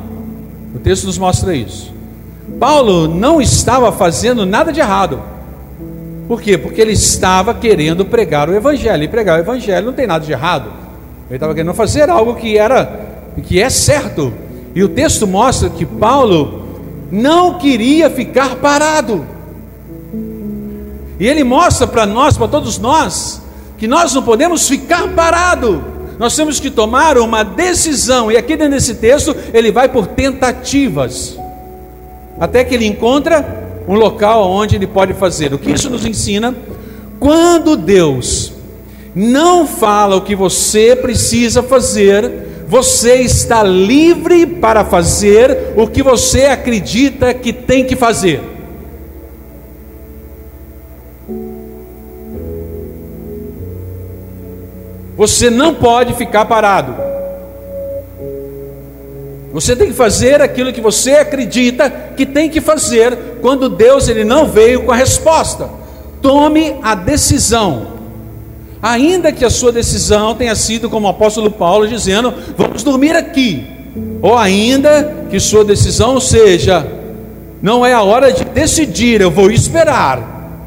O 0.74 0.78
texto 0.78 1.06
nos 1.06 1.16
mostra 1.16 1.56
isso. 1.56 1.90
Paulo 2.60 3.08
não 3.08 3.40
estava 3.40 3.90
fazendo 3.92 4.44
nada 4.44 4.70
de 4.70 4.80
errado. 4.80 5.22
Por 6.28 6.42
quê? 6.42 6.58
Porque 6.58 6.82
ele 6.82 6.92
estava 6.92 7.54
querendo 7.54 8.04
pregar 8.04 8.50
o 8.50 8.54
evangelho. 8.54 9.04
E 9.04 9.08
pregar 9.08 9.38
o 9.38 9.40
evangelho 9.40 9.86
não 9.86 9.94
tem 9.94 10.06
nada 10.06 10.22
de 10.22 10.32
errado. 10.32 10.70
Ele 11.30 11.36
estava 11.36 11.54
querendo 11.54 11.72
fazer 11.72 12.10
algo 12.10 12.34
que 12.34 12.58
era 12.58 13.06
que 13.42 13.58
é 13.58 13.70
certo. 13.70 14.34
E 14.74 14.84
o 14.84 14.88
texto 14.90 15.26
mostra 15.26 15.70
que 15.70 15.86
Paulo 15.86 16.65
não 17.10 17.58
queria 17.58 18.10
ficar 18.10 18.56
parado. 18.56 19.26
E 21.18 21.26
ele 21.26 21.44
mostra 21.44 21.86
para 21.86 22.04
nós, 22.04 22.36
para 22.36 22.48
todos 22.48 22.78
nós, 22.78 23.42
que 23.78 23.86
nós 23.86 24.12
não 24.14 24.22
podemos 24.22 24.68
ficar 24.68 25.08
parado. 25.08 25.82
Nós 26.18 26.34
temos 26.34 26.58
que 26.60 26.70
tomar 26.70 27.18
uma 27.18 27.42
decisão. 27.42 28.30
E 28.30 28.36
aqui 28.36 28.56
dentro 28.56 28.74
desse 28.74 28.94
texto, 28.94 29.34
ele 29.52 29.70
vai 29.70 29.88
por 29.88 30.06
tentativas. 30.06 31.38
Até 32.38 32.64
que 32.64 32.74
ele 32.74 32.86
encontra 32.86 33.64
um 33.88 33.94
local 33.94 34.50
onde 34.50 34.76
ele 34.76 34.86
pode 34.86 35.14
fazer. 35.14 35.52
O 35.54 35.58
que 35.58 35.70
isso 35.70 35.88
nos 35.88 36.04
ensina? 36.04 36.54
Quando 37.18 37.76
Deus 37.76 38.52
não 39.14 39.66
fala 39.66 40.16
o 40.16 40.20
que 40.20 40.34
você 40.34 40.94
precisa 40.94 41.62
fazer, 41.62 42.46
você 42.66 43.16
está 43.16 43.62
livre 43.62 44.44
para 44.44 44.84
fazer 44.84 45.74
o 45.76 45.86
que 45.86 46.02
você 46.02 46.46
acredita 46.46 47.32
que 47.32 47.52
tem 47.52 47.84
que 47.84 47.94
fazer. 47.94 48.40
Você 55.16 55.48
não 55.48 55.74
pode 55.74 56.14
ficar 56.14 56.44
parado. 56.44 56.94
Você 59.52 59.74
tem 59.74 59.86
que 59.86 59.94
fazer 59.94 60.42
aquilo 60.42 60.72
que 60.72 60.80
você 60.80 61.12
acredita 61.12 61.88
que 61.88 62.26
tem 62.26 62.50
que 62.50 62.60
fazer 62.60 63.38
quando 63.40 63.70
Deus 63.70 64.08
ele 64.08 64.24
não 64.24 64.44
veio 64.46 64.82
com 64.82 64.92
a 64.92 64.96
resposta. 64.96 65.70
Tome 66.20 66.76
a 66.82 66.94
decisão. 66.94 67.95
Ainda 68.86 69.32
que 69.32 69.44
a 69.44 69.50
sua 69.50 69.72
decisão 69.72 70.32
tenha 70.36 70.54
sido 70.54 70.88
como 70.88 71.08
o 71.08 71.10
apóstolo 71.10 71.50
Paulo 71.50 71.88
dizendo, 71.88 72.32
vamos 72.56 72.84
dormir 72.84 73.16
aqui. 73.16 73.66
Ou 74.22 74.38
ainda 74.38 75.26
que 75.28 75.40
sua 75.40 75.64
decisão 75.64 76.20
seja, 76.20 76.86
não 77.60 77.84
é 77.84 77.92
a 77.92 78.02
hora 78.02 78.32
de 78.32 78.44
decidir, 78.44 79.20
eu 79.20 79.28
vou 79.28 79.50
esperar. 79.50 80.62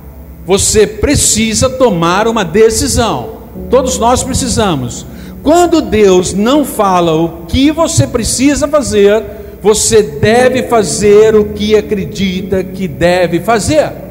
Você 0.46 0.86
precisa 0.86 1.70
tomar 1.70 2.28
uma 2.28 2.44
decisão. 2.44 3.38
Todos 3.70 3.98
nós 3.98 4.22
precisamos. 4.22 5.06
Quando 5.42 5.80
Deus 5.80 6.34
não 6.34 6.66
fala 6.66 7.16
o 7.16 7.46
que 7.48 7.72
você 7.72 8.06
precisa 8.06 8.68
fazer, 8.68 9.24
você 9.62 10.04
deve 10.04 10.64
fazer 10.64 11.36
o 11.36 11.46
que 11.54 11.74
acredita 11.74 12.66
que 12.66 12.86
deve 12.86 13.40
fazer. 13.40 14.09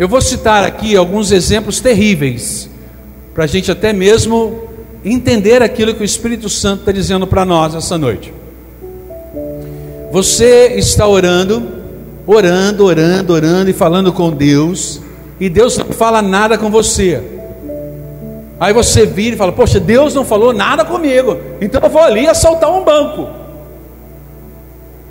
Eu 0.00 0.08
vou 0.08 0.22
citar 0.22 0.64
aqui 0.64 0.96
alguns 0.96 1.30
exemplos 1.30 1.78
terríveis, 1.78 2.70
para 3.34 3.44
a 3.44 3.46
gente 3.46 3.70
até 3.70 3.92
mesmo 3.92 4.62
entender 5.04 5.62
aquilo 5.62 5.92
que 5.92 6.00
o 6.00 6.04
Espírito 6.06 6.48
Santo 6.48 6.80
está 6.80 6.90
dizendo 6.90 7.26
para 7.26 7.44
nós 7.44 7.74
essa 7.74 7.98
noite. 7.98 8.32
Você 10.10 10.68
está 10.68 11.06
orando, 11.06 11.68
orando, 12.26 12.86
orando, 12.86 13.34
orando 13.34 13.68
e 13.68 13.74
falando 13.74 14.10
com 14.10 14.30
Deus, 14.30 15.02
e 15.38 15.50
Deus 15.50 15.76
não 15.76 15.92
fala 15.92 16.22
nada 16.22 16.56
com 16.56 16.70
você. 16.70 17.22
Aí 18.58 18.72
você 18.72 19.04
vira 19.04 19.34
e 19.34 19.38
fala: 19.38 19.52
Poxa, 19.52 19.78
Deus 19.78 20.14
não 20.14 20.24
falou 20.24 20.54
nada 20.54 20.82
comigo, 20.82 21.36
então 21.60 21.78
eu 21.78 21.90
vou 21.90 22.00
ali 22.00 22.26
assaltar 22.26 22.72
um 22.72 22.82
banco. 22.82 23.28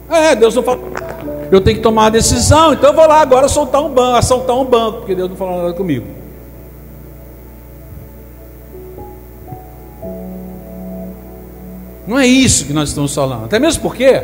É, 0.10 0.36
Deus 0.36 0.56
não 0.56 0.64
falou 0.64 0.90
nada. 0.90 1.09
Eu 1.52 1.62
tenho 1.62 1.78
que 1.78 1.84
tomar 1.84 2.04
uma 2.04 2.12
decisão, 2.12 2.74
então 2.74 2.90
eu 2.92 2.96
vou 2.96 3.08
lá 3.08 3.22
agora 3.22 3.48
assaltar 3.48 3.84
um 3.84 3.90
banco, 3.90 4.18
assaltar 4.18 4.56
um 4.56 4.66
banco, 4.66 5.00
porque 5.00 5.16
Deus 5.16 5.30
não 5.30 5.36
falou 5.36 5.58
nada 5.58 5.74
comigo. 5.74 6.06
Não 12.06 12.18
é 12.18 12.26
isso 12.26 12.66
que 12.66 12.74
nós 12.74 12.90
estamos 12.90 13.14
falando. 13.14 13.46
Até 13.46 13.60
mesmo 13.60 13.84
porque 13.84 14.24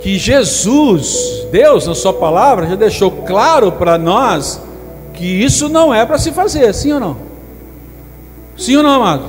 que 0.00 0.18
Jesus, 0.18 1.46
Deus, 1.50 1.86
na 1.86 1.94
sua 1.94 2.12
palavra, 2.12 2.68
já 2.68 2.76
deixou 2.76 3.10
claro 3.10 3.72
para 3.72 3.98
nós 3.98 4.60
que 5.12 5.26
isso 5.26 5.68
não 5.68 5.92
é 5.92 6.06
para 6.06 6.18
se 6.18 6.30
fazer, 6.30 6.72
sim 6.72 6.92
ou 6.92 7.00
não? 7.00 7.16
Sim 8.56 8.76
ou 8.76 8.82
não, 8.84 8.90
amado? 9.02 9.24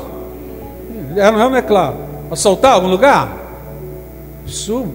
É, 1.16 1.32
não 1.32 1.42
é, 1.42 1.50
não 1.50 1.56
é 1.56 1.62
claro? 1.64 1.96
Assaltar 2.30 2.74
algum 2.74 2.88
lugar? 2.88 3.36
Isso, 4.46 4.88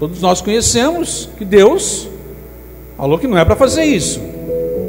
todos 0.00 0.22
nós 0.22 0.40
conhecemos 0.40 1.28
que 1.36 1.44
Deus 1.44 2.08
falou 2.96 3.18
que 3.18 3.28
não 3.28 3.36
é 3.36 3.44
para 3.44 3.54
fazer 3.54 3.84
isso. 3.84 4.18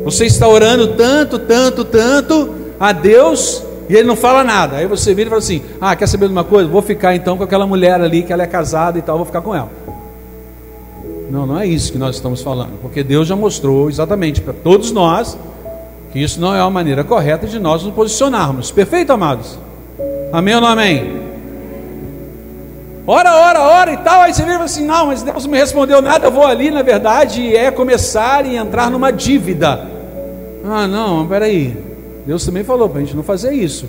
Você 0.05 0.25
está 0.25 0.47
orando 0.47 0.95
tanto, 0.95 1.37
tanto, 1.37 1.83
tanto 1.83 2.55
a 2.79 2.93
Deus 2.93 3.61
e 3.89 3.95
Ele 3.95 4.07
não 4.07 4.15
fala 4.15 4.41
nada. 4.41 4.77
Aí 4.77 4.87
você 4.87 5.13
vira 5.13 5.27
e 5.27 5.29
fala 5.29 5.39
assim: 5.39 5.61
Ah, 5.81 5.95
quer 5.97 6.07
saber 6.07 6.27
de 6.27 6.31
uma 6.31 6.45
coisa? 6.45 6.69
Vou 6.69 6.81
ficar 6.81 7.13
então 7.13 7.37
com 7.37 7.43
aquela 7.43 7.67
mulher 7.67 7.99
ali 7.99 8.23
que 8.23 8.31
ela 8.31 8.43
é 8.43 8.47
casada 8.47 8.97
e 8.97 9.01
tal, 9.01 9.17
vou 9.17 9.25
ficar 9.25 9.41
com 9.41 9.53
ela. 9.53 9.69
Não, 11.29 11.45
não 11.45 11.59
é 11.59 11.67
isso 11.67 11.91
que 11.91 11.97
nós 11.97 12.15
estamos 12.15 12.41
falando, 12.41 12.79
porque 12.81 13.03
Deus 13.03 13.27
já 13.27 13.35
mostrou 13.35 13.89
exatamente 13.89 14.41
para 14.41 14.53
todos 14.53 14.91
nós 14.91 15.37
que 16.11 16.19
isso 16.19 16.41
não 16.41 16.53
é 16.53 16.61
uma 16.61 16.69
maneira 16.71 17.03
correta 17.03 17.47
de 17.47 17.59
nós 17.59 17.83
nos 17.83 17.93
posicionarmos. 17.93 18.71
Perfeito, 18.71 19.11
amados? 19.11 19.57
Amém 20.31 20.55
ou 20.55 20.61
não 20.61 20.67
amém? 20.67 21.21
Ora, 23.05 23.35
ora, 23.35 23.61
ora 23.61 23.93
e 23.93 23.97
tal. 23.97 24.21
Aí 24.21 24.33
você 24.33 24.43
vira 24.43 24.63
assim: 24.63 24.85
não, 24.85 25.07
mas 25.07 25.23
Deus 25.23 25.43
não 25.43 25.51
me 25.51 25.57
respondeu 25.57 26.01
nada. 26.01 26.27
Eu 26.27 26.31
vou 26.31 26.45
ali, 26.45 26.69
na 26.69 26.81
verdade, 26.81 27.55
é 27.55 27.71
começar 27.71 28.45
e 28.45 28.55
entrar 28.55 28.89
numa 28.89 29.11
dívida. 29.11 29.87
Ah, 30.63 30.87
não, 30.87 31.27
peraí. 31.27 31.75
Deus 32.25 32.45
também 32.45 32.63
falou 32.63 32.87
para 32.87 32.99
a 32.99 33.03
gente 33.03 33.15
não 33.15 33.23
fazer 33.23 33.53
isso. 33.53 33.87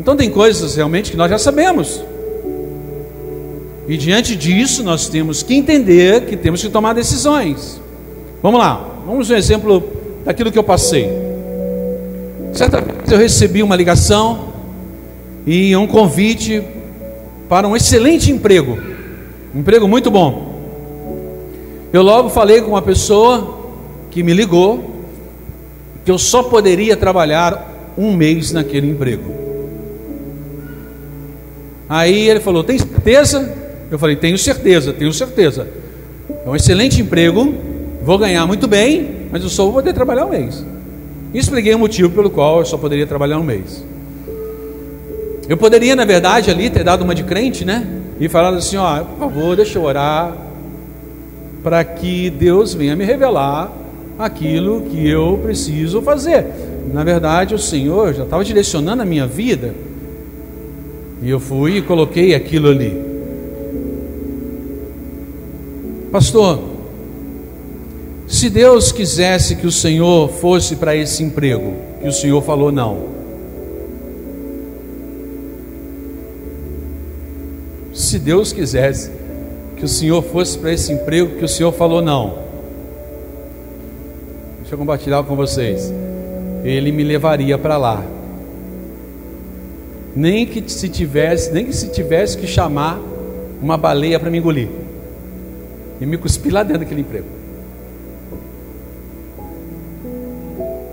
Então, 0.00 0.16
tem 0.16 0.28
coisas 0.28 0.74
realmente 0.74 1.10
que 1.12 1.16
nós 1.16 1.30
já 1.30 1.38
sabemos. 1.38 2.02
E 3.86 3.96
diante 3.96 4.34
disso, 4.34 4.82
nós 4.82 5.08
temos 5.08 5.42
que 5.42 5.54
entender 5.54 6.24
que 6.26 6.36
temos 6.36 6.62
que 6.62 6.68
tomar 6.68 6.94
decisões. 6.94 7.80
Vamos 8.42 8.58
lá, 8.58 8.88
vamos 9.06 9.30
um 9.30 9.34
exemplo 9.34 9.82
daquilo 10.24 10.50
que 10.50 10.58
eu 10.58 10.64
passei. 10.64 11.08
Certa 12.52 12.80
vez 12.80 13.10
eu 13.10 13.18
recebi 13.18 13.62
uma 13.62 13.76
ligação 13.76 14.52
e 15.46 15.76
um 15.76 15.86
convite 15.86 16.62
para 17.48 17.68
um 17.68 17.76
excelente 17.76 18.30
emprego, 18.30 18.78
um 19.54 19.60
emprego 19.60 19.86
muito 19.86 20.10
bom. 20.10 20.54
Eu 21.92 22.02
logo 22.02 22.28
falei 22.28 22.60
com 22.60 22.70
uma 22.70 22.82
pessoa 22.82 23.60
que 24.10 24.22
me 24.22 24.32
ligou 24.32 24.92
que 26.04 26.10
eu 26.10 26.18
só 26.18 26.42
poderia 26.42 26.96
trabalhar 26.96 27.94
um 27.96 28.14
mês 28.14 28.52
naquele 28.52 28.88
emprego. 28.90 29.32
Aí 31.88 32.28
ele 32.28 32.40
falou: 32.40 32.64
Tem 32.64 32.78
certeza? 32.78 33.54
Eu 33.90 33.98
falei: 33.98 34.16
Tenho 34.16 34.36
certeza, 34.36 34.92
tenho 34.92 35.12
certeza. 35.12 35.68
É 36.44 36.48
um 36.48 36.56
excelente 36.56 37.00
emprego, 37.00 37.54
vou 38.02 38.18
ganhar 38.18 38.46
muito 38.46 38.66
bem, 38.66 39.28
mas 39.30 39.42
eu 39.42 39.48
só 39.48 39.64
vou 39.64 39.74
poder 39.74 39.92
trabalhar 39.92 40.26
um 40.26 40.30
mês. 40.30 40.64
E 41.32 41.38
expliquei 41.38 41.74
o 41.74 41.78
motivo 41.78 42.10
pelo 42.10 42.30
qual 42.30 42.60
eu 42.60 42.64
só 42.64 42.76
poderia 42.76 43.06
trabalhar 43.06 43.38
um 43.38 43.44
mês. 43.44 43.84
Eu 45.48 45.56
poderia, 45.56 45.94
na 45.94 46.04
verdade, 46.04 46.50
ali 46.50 46.70
ter 46.70 46.84
dado 46.84 47.02
uma 47.02 47.14
de 47.14 47.22
crente, 47.22 47.64
né? 47.64 47.86
E 48.18 48.28
falado 48.28 48.56
assim: 48.56 48.76
Ó, 48.76 49.04
por 49.04 49.18
favor, 49.18 49.56
deixa 49.56 49.78
eu 49.78 49.82
orar, 49.82 50.34
para 51.62 51.84
que 51.84 52.30
Deus 52.30 52.74
venha 52.74 52.96
me 52.96 53.04
revelar 53.04 53.70
aquilo 54.18 54.82
que 54.82 55.08
eu 55.08 55.38
preciso 55.42 56.00
fazer. 56.00 56.46
Na 56.92 57.02
verdade, 57.02 57.54
o 57.54 57.58
Senhor 57.58 58.14
já 58.14 58.24
estava 58.24 58.44
direcionando 58.44 59.02
a 59.02 59.06
minha 59.06 59.26
vida. 59.26 59.74
E 61.22 61.28
eu 61.28 61.40
fui 61.40 61.78
e 61.78 61.82
coloquei 61.82 62.34
aquilo 62.34 62.68
ali. 62.68 63.02
Pastor, 66.12 66.60
se 68.26 68.48
Deus 68.48 68.92
quisesse 68.92 69.56
que 69.56 69.66
o 69.66 69.72
Senhor 69.72 70.28
fosse 70.30 70.76
para 70.76 70.94
esse 70.94 71.22
emprego, 71.22 71.74
que 72.00 72.08
o 72.08 72.12
Senhor 72.12 72.40
falou 72.42 72.70
não. 72.70 73.13
Se 78.04 78.18
Deus 78.18 78.52
quisesse 78.52 79.10
que 79.78 79.84
o 79.84 79.88
Senhor 79.88 80.22
fosse 80.22 80.58
para 80.58 80.70
esse 80.70 80.92
emprego, 80.92 81.38
que 81.38 81.44
o 81.44 81.48
Senhor 81.48 81.72
falou 81.72 82.02
não. 82.02 82.38
Deixa 84.58 84.74
eu 84.74 84.78
compartilhar 84.78 85.22
com 85.22 85.34
vocês. 85.34 85.90
Ele 86.62 86.92
me 86.92 87.02
levaria 87.02 87.56
para 87.56 87.78
lá. 87.78 88.04
Nem 90.14 90.44
que 90.44 90.70
se 90.70 90.86
tivesse, 90.90 91.50
nem 91.50 91.64
que 91.64 91.72
se 91.72 91.88
tivesse 91.88 92.36
que 92.36 92.46
chamar 92.46 93.00
uma 93.60 93.78
baleia 93.78 94.20
para 94.20 94.30
me 94.30 94.36
engolir. 94.36 94.68
E 95.98 96.04
me 96.04 96.18
cuspir 96.18 96.52
lá 96.52 96.62
dentro 96.62 96.80
daquele 96.80 97.00
emprego. 97.00 97.26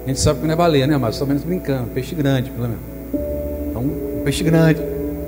A 0.06 0.08
gente 0.08 0.20
sabe 0.22 0.39
que 0.39 0.46
não 0.46 0.53
é 0.53 0.58
baleia, 0.58 0.88
né, 0.88 0.98
mas 0.98 1.18
só 1.18 1.25
menos 1.25 1.44
brincando, 1.44 1.88
peixe 1.94 2.15
grande, 2.15 2.50
pelo 2.51 2.70
menos. 2.70 2.84
Então, 3.70 3.82
um 3.82 4.22
peixe 4.24 4.46
grande, 4.46 4.80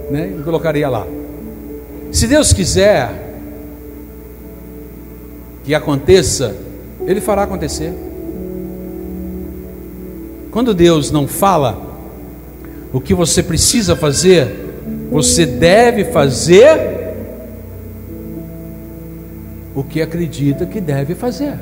né? 0.10 0.28
Me 0.28 0.44
colocaria 0.44 0.88
lá. 0.88 1.06
Se 2.14 2.28
Deus 2.28 2.54
quiser 2.54 3.10
que 5.64 5.74
aconteça, 5.74 6.56
Ele 7.08 7.20
fará 7.20 7.42
acontecer. 7.42 7.92
Quando 10.52 10.76
Deus 10.76 11.10
não 11.10 11.28
fala 11.28 11.82
o 12.94 13.02
que 13.02 13.16
você 13.16 13.42
precisa 13.42 13.96
fazer, 13.96 14.76
você 15.10 15.48
deve 15.48 16.06
fazer 16.06 17.16
o 19.74 19.84
que 19.84 20.00
acredita 20.00 20.68
que 20.68 20.80
deve 20.80 21.16
fazer. 21.16 21.58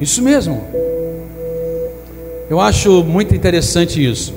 Isso 0.00 0.22
mesmo. 0.22 0.62
Eu 2.48 2.60
acho 2.60 3.02
muito 3.02 3.34
interessante 3.34 4.08
isso. 4.08 4.32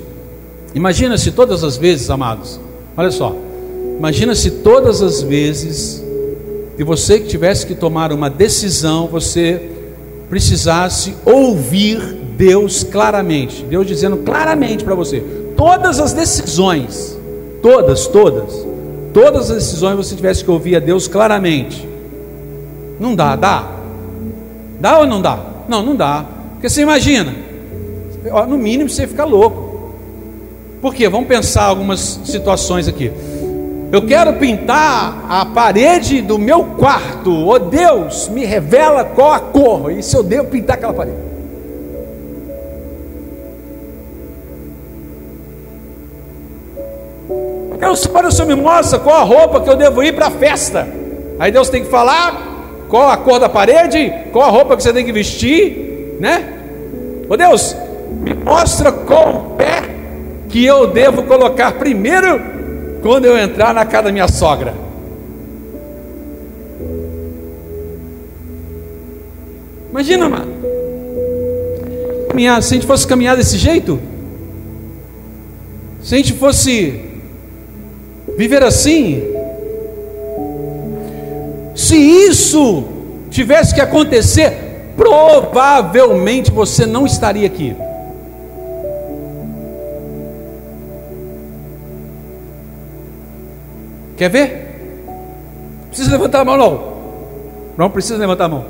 Imagina 0.73 1.15
se 1.15 1.31
todas 1.31 1.63
as 1.63 1.77
vezes, 1.77 2.09
amados, 2.09 2.59
olha 2.97 3.11
só, 3.11 3.50
imagina 4.01 4.33
se 4.33 4.49
todas 4.49 4.99
as 5.03 5.21
vezes 5.21 6.03
que 6.75 6.83
você 6.83 7.19
que 7.19 7.27
tivesse 7.27 7.67
que 7.67 7.75
tomar 7.75 8.11
uma 8.11 8.31
decisão, 8.31 9.05
você 9.05 9.69
precisasse 10.27 11.13
ouvir 11.23 11.99
Deus 12.35 12.83
claramente, 12.83 13.63
Deus 13.63 13.85
dizendo 13.85 14.17
claramente 14.17 14.83
para 14.83 14.95
você, 14.95 15.23
todas 15.55 15.99
as 15.99 16.13
decisões, 16.13 17.15
todas, 17.61 18.07
todas, 18.07 18.65
todas 19.13 19.51
as 19.51 19.57
decisões 19.57 19.95
você 19.95 20.15
tivesse 20.15 20.43
que 20.43 20.49
ouvir 20.49 20.77
a 20.77 20.79
Deus 20.79 21.07
claramente. 21.07 21.87
Não 22.99 23.13
dá, 23.13 23.35
dá? 23.35 23.69
Dá 24.79 24.97
ou 24.97 25.05
não 25.05 25.21
dá? 25.21 25.45
Não, 25.69 25.83
não 25.83 25.95
dá. 25.95 26.25
Porque 26.53 26.67
você 26.67 26.81
imagina, 26.81 27.35
no 28.49 28.57
mínimo 28.57 28.89
você 28.89 29.05
fica 29.05 29.25
louco. 29.25 29.91
Por 30.81 30.95
quê? 30.95 31.07
Vamos 31.07 31.27
pensar 31.27 31.65
algumas 31.65 32.19
situações 32.25 32.87
aqui. 32.87 33.11
Eu 33.91 34.05
quero 34.05 34.33
pintar 34.33 35.25
a 35.27 35.45
parede 35.45 36.21
do 36.21 36.39
meu 36.39 36.63
quarto. 36.63 37.29
Oh 37.29 37.59
Deus, 37.59 38.29
me 38.29 38.45
revela 38.45 39.03
qual 39.03 39.33
a 39.33 39.39
cor. 39.39 39.91
E 39.91 40.01
se 40.01 40.15
eu 40.15 40.23
devo 40.23 40.47
pintar 40.47 40.77
aquela 40.77 40.93
parede? 40.93 41.17
Deus, 47.77 48.07
para 48.07 48.29
o 48.29 48.31
Senhor 48.31 48.47
me 48.47 48.55
mostra 48.55 48.97
qual 48.97 49.17
a 49.17 49.23
roupa 49.23 49.59
que 49.59 49.69
eu 49.69 49.75
devo 49.75 50.01
ir 50.01 50.15
para 50.15 50.27
a 50.27 50.31
festa. 50.31 50.87
Aí 51.37 51.51
Deus 51.51 51.67
tem 51.67 51.83
que 51.83 51.89
falar 51.89 52.85
qual 52.87 53.09
a 53.09 53.17
cor 53.17 53.39
da 53.39 53.49
parede, 53.49 54.13
qual 54.31 54.45
a 54.45 54.51
roupa 54.51 54.77
que 54.77 54.83
você 54.83 54.93
tem 54.93 55.03
que 55.03 55.11
vestir, 55.11 56.15
né? 56.17 56.47
Ô 57.27 57.35
Deus, 57.35 57.75
me 58.21 58.33
mostra 58.33 58.89
qual 58.89 59.55
pé 59.57 59.83
que 60.47 60.63
eu 60.63 60.87
devo 60.87 61.23
colocar 61.23 61.73
primeiro 61.73 62.60
quando 63.01 63.25
eu 63.25 63.37
entrar 63.37 63.73
na 63.73 63.85
casa 63.85 64.03
da 64.03 64.11
minha 64.11 64.27
sogra. 64.27 64.73
Imagina, 69.89 70.29
mano. 70.29 70.53
Caminhar, 72.29 72.63
se 72.63 72.73
a 72.73 72.75
gente 72.75 72.87
fosse 72.87 73.05
caminhar 73.05 73.35
desse 73.35 73.57
jeito, 73.57 73.99
se 76.01 76.15
a 76.15 76.17
gente 76.17 76.33
fosse 76.33 77.01
viver 78.37 78.63
assim, 78.63 79.21
se 81.75 81.95
isso 81.95 82.85
tivesse 83.29 83.75
que 83.75 83.81
acontecer, 83.81 84.93
provavelmente 84.95 86.51
você 86.51 86.85
não 86.85 87.05
estaria 87.05 87.45
aqui. 87.45 87.75
Quer 94.21 94.29
ver? 94.29 94.67
Precisa 95.87 96.11
levantar 96.11 96.41
a 96.41 96.45
mão, 96.45 96.55
não. 96.55 96.93
Não 97.75 97.89
precisa 97.89 98.19
levantar 98.19 98.45
a 98.45 98.49
mão. 98.49 98.65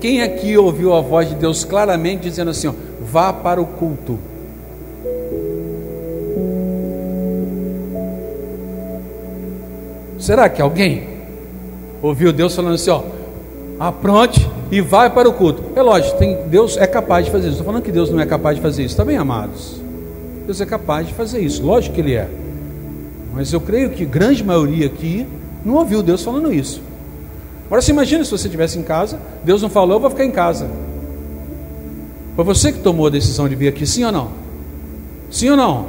Quem 0.00 0.22
aqui 0.22 0.56
ouviu 0.56 0.94
a 0.94 1.00
voz 1.00 1.28
de 1.28 1.34
Deus 1.34 1.64
claramente 1.64 2.22
dizendo 2.22 2.52
assim: 2.52 2.68
ó, 2.68 2.72
vá 3.00 3.32
para 3.32 3.60
o 3.60 3.66
culto? 3.66 4.16
Será 10.20 10.48
que 10.48 10.62
alguém 10.62 11.08
ouviu 12.00 12.32
Deus 12.32 12.54
falando 12.54 12.74
assim, 12.74 12.90
ó, 12.90 13.02
apronte 13.80 14.48
e 14.70 14.80
vai 14.80 15.10
para 15.10 15.28
o 15.28 15.32
culto. 15.32 15.64
É 15.74 15.82
lógico, 15.82 16.16
tem, 16.16 16.46
Deus 16.46 16.76
é 16.76 16.86
capaz 16.86 17.24
de 17.24 17.32
fazer 17.32 17.48
isso. 17.48 17.56
Estou 17.56 17.66
falando 17.66 17.82
que 17.82 17.90
Deus 17.90 18.08
não 18.08 18.20
é 18.20 18.26
capaz 18.26 18.54
de 18.54 18.62
fazer 18.62 18.84
isso, 18.84 18.92
está 18.92 19.04
bem, 19.04 19.16
amados? 19.16 19.80
Deus 20.46 20.60
é 20.60 20.64
capaz 20.64 21.08
de 21.08 21.12
fazer 21.12 21.40
isso, 21.40 21.60
lógico 21.66 21.96
que 21.96 22.00
Ele 22.00 22.14
é. 22.14 22.28
Mas 23.32 23.52
eu 23.52 23.60
creio 23.60 23.90
que 23.90 24.04
grande 24.04 24.44
maioria 24.44 24.86
aqui 24.86 25.26
não 25.64 25.74
ouviu 25.74 26.02
Deus 26.02 26.22
falando 26.22 26.52
isso. 26.52 26.82
Agora 27.66 27.80
você 27.80 27.90
imagina 27.90 28.24
se 28.24 28.30
você 28.30 28.46
estivesse 28.46 28.78
em 28.78 28.82
casa, 28.82 29.18
Deus 29.42 29.62
não 29.62 29.70
falou, 29.70 29.96
eu 29.96 30.00
vou 30.00 30.10
ficar 30.10 30.24
em 30.24 30.30
casa. 30.30 30.70
Foi 32.36 32.44
você 32.44 32.72
que 32.72 32.80
tomou 32.80 33.06
a 33.06 33.10
decisão 33.10 33.48
de 33.48 33.54
vir 33.54 33.68
aqui, 33.68 33.86
sim 33.86 34.04
ou 34.04 34.12
não? 34.12 34.30
Sim 35.30 35.50
ou 35.50 35.56
não? 35.56 35.86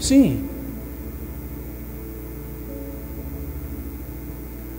Sim. 0.00 0.44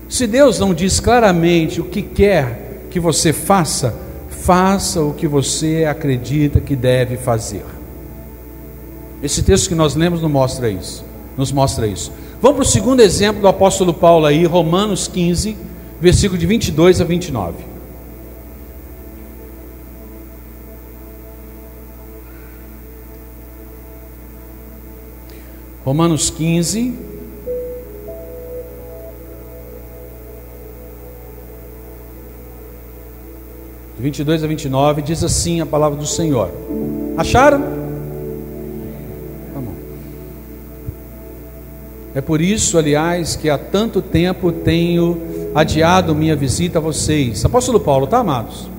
Se 0.09 0.25
Deus 0.25 0.59
não 0.59 0.73
diz 0.73 0.99
claramente 0.99 1.79
o 1.79 1.85
que 1.85 2.01
quer 2.01 2.87
que 2.89 2.99
você 2.99 3.31
faça, 3.31 3.95
faça 4.29 5.01
o 5.01 5.13
que 5.13 5.27
você 5.27 5.85
acredita 5.85 6.59
que 6.59 6.75
deve 6.75 7.15
fazer. 7.15 7.63
Esse 9.21 9.43
texto 9.43 9.69
que 9.69 9.75
nós 9.75 9.95
lemos 9.95 10.21
nos 10.21 10.31
mostra 10.31 10.69
isso. 10.69 11.05
Nos 11.39 11.53
mostra 11.53 11.87
isso. 11.87 12.11
Vamos 12.41 12.57
para 12.57 12.63
o 12.63 12.69
segundo 12.69 12.99
exemplo 12.99 13.41
do 13.41 13.47
apóstolo 13.47 13.93
Paulo 13.93 14.25
aí, 14.25 14.43
Romanos 14.43 15.07
15, 15.07 15.55
versículo 16.01 16.37
de 16.37 16.45
22 16.45 16.99
a 16.99 17.05
29. 17.05 17.63
Romanos 25.85 26.29
15, 26.29 26.93
22 33.97 34.43
a 34.43 34.47
29, 34.47 35.01
diz 35.01 35.23
assim 35.23 35.61
a 35.61 35.65
palavra 35.65 35.97
do 35.97 36.05
Senhor. 36.05 36.51
Acharam? 37.15 37.88
É 42.13 42.21
por 42.21 42.41
isso, 42.41 42.77
aliás, 42.77 43.35
que 43.35 43.49
há 43.49 43.57
tanto 43.57 44.01
tempo 44.01 44.51
tenho 44.51 45.17
adiado 45.53 46.15
minha 46.15 46.35
visita 46.35 46.79
a 46.79 46.81
vocês. 46.81 47.45
Apóstolo 47.45 47.79
Paulo, 47.79 48.07
tá, 48.07 48.19
amados? 48.19 48.69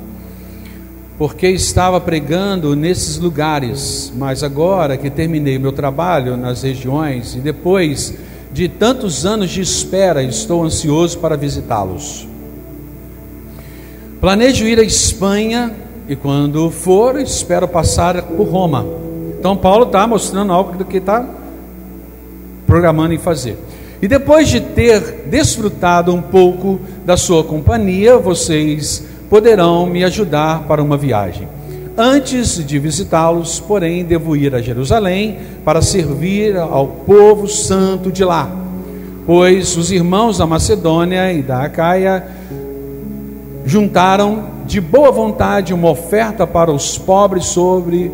porque 1.20 1.48
estava 1.48 2.00
pregando 2.00 2.74
nesses 2.74 3.18
lugares, 3.18 4.10
mas 4.16 4.42
agora 4.42 4.96
que 4.96 5.10
terminei 5.10 5.58
meu 5.58 5.70
trabalho 5.70 6.34
nas 6.34 6.62
regiões 6.62 7.34
e 7.34 7.40
depois 7.40 8.14
de 8.50 8.70
tantos 8.70 9.26
anos 9.26 9.50
de 9.50 9.60
espera, 9.60 10.22
estou 10.22 10.64
ansioso 10.64 11.18
para 11.18 11.36
visitá-los. 11.36 12.26
Planejo 14.18 14.64
ir 14.64 14.78
à 14.78 14.82
Espanha 14.82 15.70
e 16.08 16.16
quando 16.16 16.70
for, 16.70 17.20
espero 17.20 17.68
passar 17.68 18.22
por 18.22 18.48
Roma. 18.48 18.86
Então, 19.38 19.54
Paulo 19.54 19.84
está 19.84 20.06
mostrando 20.06 20.54
algo 20.54 20.82
que 20.86 20.96
está 20.96 21.22
programando 22.70 23.12
em 23.12 23.18
fazer. 23.18 23.58
E 24.00 24.06
depois 24.06 24.48
de 24.48 24.60
ter 24.60 25.24
desfrutado 25.26 26.14
um 26.14 26.22
pouco 26.22 26.80
da 27.04 27.16
sua 27.16 27.42
companhia, 27.42 28.16
vocês 28.16 29.04
poderão 29.28 29.86
me 29.86 30.04
ajudar 30.04 30.62
para 30.68 30.80
uma 30.80 30.96
viagem. 30.96 31.48
Antes 31.98 32.64
de 32.64 32.78
visitá-los, 32.78 33.58
porém, 33.58 34.04
devo 34.04 34.36
ir 34.36 34.54
a 34.54 34.62
Jerusalém 34.62 35.38
para 35.64 35.82
servir 35.82 36.56
ao 36.56 36.86
povo 36.86 37.48
santo 37.48 38.12
de 38.12 38.24
lá, 38.24 38.48
pois 39.26 39.76
os 39.76 39.90
irmãos 39.90 40.38
da 40.38 40.46
Macedônia 40.46 41.32
e 41.32 41.42
da 41.42 41.64
Acaia 41.64 42.24
juntaram 43.66 44.44
de 44.64 44.80
boa 44.80 45.10
vontade 45.10 45.74
uma 45.74 45.90
oferta 45.90 46.46
para 46.46 46.70
os 46.70 46.96
pobres 46.96 47.46
sobre 47.46 48.12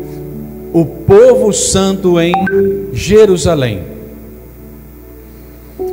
o 0.73 0.83
povo 0.83 1.53
santo 1.53 2.19
em 2.19 2.33
Jerusalém. 2.91 3.96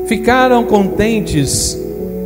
Ficaram 0.06 0.64
contentes 0.64 1.78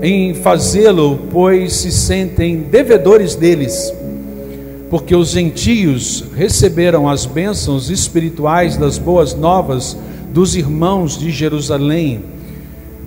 em 0.03 0.35
fazê-lo, 0.35 1.19
pois 1.31 1.75
se 1.75 1.93
sentem 1.93 2.57
devedores 2.57 3.37
deles, 3.37 3.93
porque 4.91 5.15
os 5.15 5.31
gentios 5.31 6.25
receberam 6.37 7.09
as 7.09 7.25
bênçãos 7.25 7.89
espirituais 7.89 8.77
das 8.77 8.99
boas 8.99 9.35
novas 9.35 9.97
dos 10.33 10.57
irmãos 10.57 11.17
de 11.17 11.31
Jerusalém. 11.31 12.21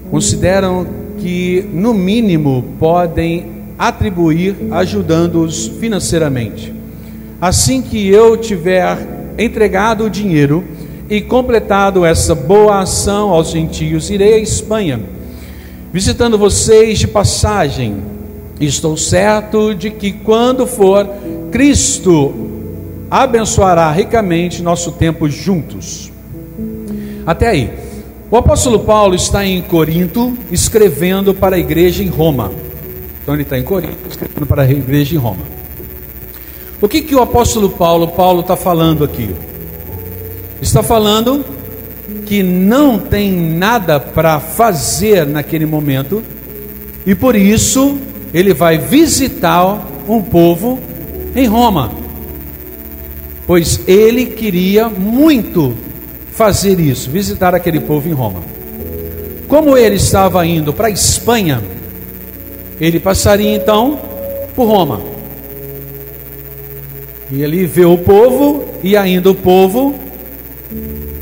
Consideram 0.10 0.88
que, 1.20 1.66
no 1.74 1.94
mínimo, 1.94 2.64
podem 2.80 3.48
atribuir 3.78 4.56
ajudando-os 4.72 5.68
financeiramente. 5.68 6.74
Assim 7.42 7.82
que 7.82 8.08
eu 8.08 8.38
tiver 8.38 8.98
entregado 9.38 10.06
o 10.06 10.10
dinheiro 10.10 10.64
e 11.12 11.20
completado 11.20 12.06
essa 12.06 12.34
boa 12.34 12.80
ação 12.80 13.32
aos 13.32 13.52
gentios, 13.52 14.10
irei 14.10 14.36
à 14.36 14.38
Espanha 14.38 15.02
visitando 15.92 16.38
vocês 16.38 17.00
de 17.00 17.08
passagem. 17.08 17.98
Estou 18.62 18.96
certo 18.96 19.76
de 19.76 19.92
que 19.92 20.14
quando 20.14 20.66
for, 20.66 21.06
Cristo 21.52 22.34
abençoará 23.10 23.92
ricamente 23.92 24.64
nosso 24.64 24.94
tempo 24.94 25.30
juntos. 25.30 26.10
Até 27.26 27.50
aí. 27.50 27.92
O 28.30 28.38
apóstolo 28.38 28.80
Paulo 28.80 29.14
está 29.14 29.46
em 29.46 29.62
Corinto 29.62 30.38
escrevendo 30.50 31.34
para 31.34 31.58
a 31.58 31.60
igreja 31.60 32.02
em 32.02 32.08
Roma. 32.08 32.50
Então 33.22 33.34
ele 33.34 33.44
está 33.44 33.60
em 33.60 33.64
Corinto 33.64 34.08
escrevendo 34.10 34.46
para 34.46 34.62
a 34.62 34.72
igreja 34.72 35.14
em 35.14 35.18
Roma. 35.18 35.44
O 36.80 36.88
que, 36.88 37.02
que 37.02 37.14
o 37.14 37.22
apóstolo 37.22 37.70
Paulo, 37.70 38.08
Paulo 38.08 38.40
está 38.40 38.56
falando 38.56 39.04
aqui? 39.04 39.36
Está 40.62 40.84
falando 40.84 41.44
que 42.26 42.44
não 42.44 43.00
tem 43.00 43.32
nada 43.32 44.00
para 44.00 44.40
fazer 44.40 45.26
naquele 45.26 45.66
momento, 45.66 46.24
e 47.06 47.16
por 47.16 47.36
isso 47.36 47.98
ele 48.34 48.54
vai 48.54 48.78
visitar 48.78 49.86
um 50.08 50.22
povo 50.22 50.80
em 51.36 51.48
Roma, 51.48 51.92
pois 53.48 53.82
ele 53.88 54.28
queria 54.28 54.88
muito 54.88 55.76
fazer 56.32 56.80
isso, 56.80 57.10
visitar 57.10 57.56
aquele 57.56 57.80
povo 57.80 58.08
em 58.08 58.14
Roma. 58.14 58.42
Como 59.48 59.78
ele 59.78 59.96
estava 59.96 60.46
indo 60.46 60.72
para 60.72 60.88
a 60.88 60.92
Espanha, 60.92 61.62
ele 62.80 63.00
passaria 63.00 63.54
então 63.54 64.00
por 64.56 64.66
Roma. 64.68 65.02
E 67.32 67.42
ele 67.42 67.66
vê 67.66 67.86
o 67.86 67.98
povo, 67.98 68.66
e 68.84 68.96
ainda 68.96 69.32
o 69.32 69.36
povo 69.36 69.96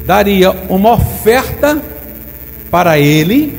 daria 0.05 0.51
uma 0.69 0.93
oferta 0.93 1.81
para 2.69 2.99
ele, 2.99 3.57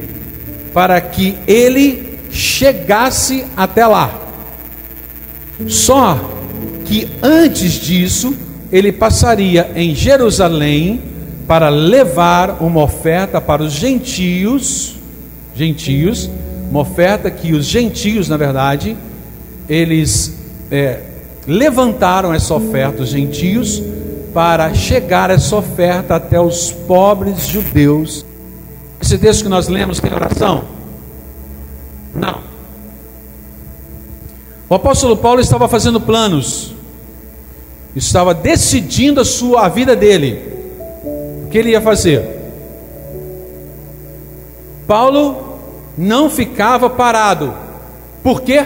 para 0.73 1.01
que 1.01 1.37
ele 1.47 2.19
chegasse 2.31 3.45
até 3.57 3.87
lá. 3.87 4.19
Só 5.67 6.19
que 6.85 7.09
antes 7.23 7.73
disso, 7.73 8.35
ele 8.73 8.93
passaria 8.93 9.71
em 9.75 9.95
Jerusalém 9.95 11.03
para 11.47 11.69
levar 11.69 12.63
uma 12.63 12.83
oferta 12.83 13.41
para 13.41 13.63
os 13.63 13.73
gentios, 13.73 14.97
gentios, 15.55 16.31
uma 16.71 16.81
oferta 16.81 17.31
que 17.31 17.53
os 17.53 17.67
gentios, 17.67 18.29
na 18.29 18.37
verdade, 18.37 18.97
eles 19.69 20.39
é, 20.71 21.01
levantaram 21.47 22.33
essa 22.33 22.55
oferta, 22.55 23.03
os 23.03 23.09
gentios, 23.09 23.83
para 24.33 24.73
chegar 24.75 25.31
essa 25.31 25.57
oferta 25.57 26.17
até 26.17 26.41
os 26.41 26.73
pobres 26.73 27.47
judeus. 27.47 28.25
Esse 29.01 29.19
texto 29.19 29.43
que 29.43 29.49
nós 29.49 29.69
lemos 29.69 30.01
tem 30.01 30.13
oração? 30.13 30.65
Não. 32.15 32.41
O 34.69 34.75
apóstolo 34.75 35.17
Paulo 35.17 35.41
estava 35.41 35.69
fazendo 35.69 36.01
planos, 36.01 36.75
estava 37.97 38.33
decidindo 38.33 39.21
a 39.21 39.25
sua 39.25 39.67
a 39.67 39.69
vida 39.69 39.97
dele, 39.97 40.41
o 41.45 41.49
que 41.49 41.59
ele 41.59 41.71
ia 41.71 41.81
fazer. 41.81 42.39
Paulo 44.87 45.59
não 45.99 46.31
ficava 46.31 46.89
parado. 46.89 47.53
Por 48.23 48.43
quê? 48.43 48.65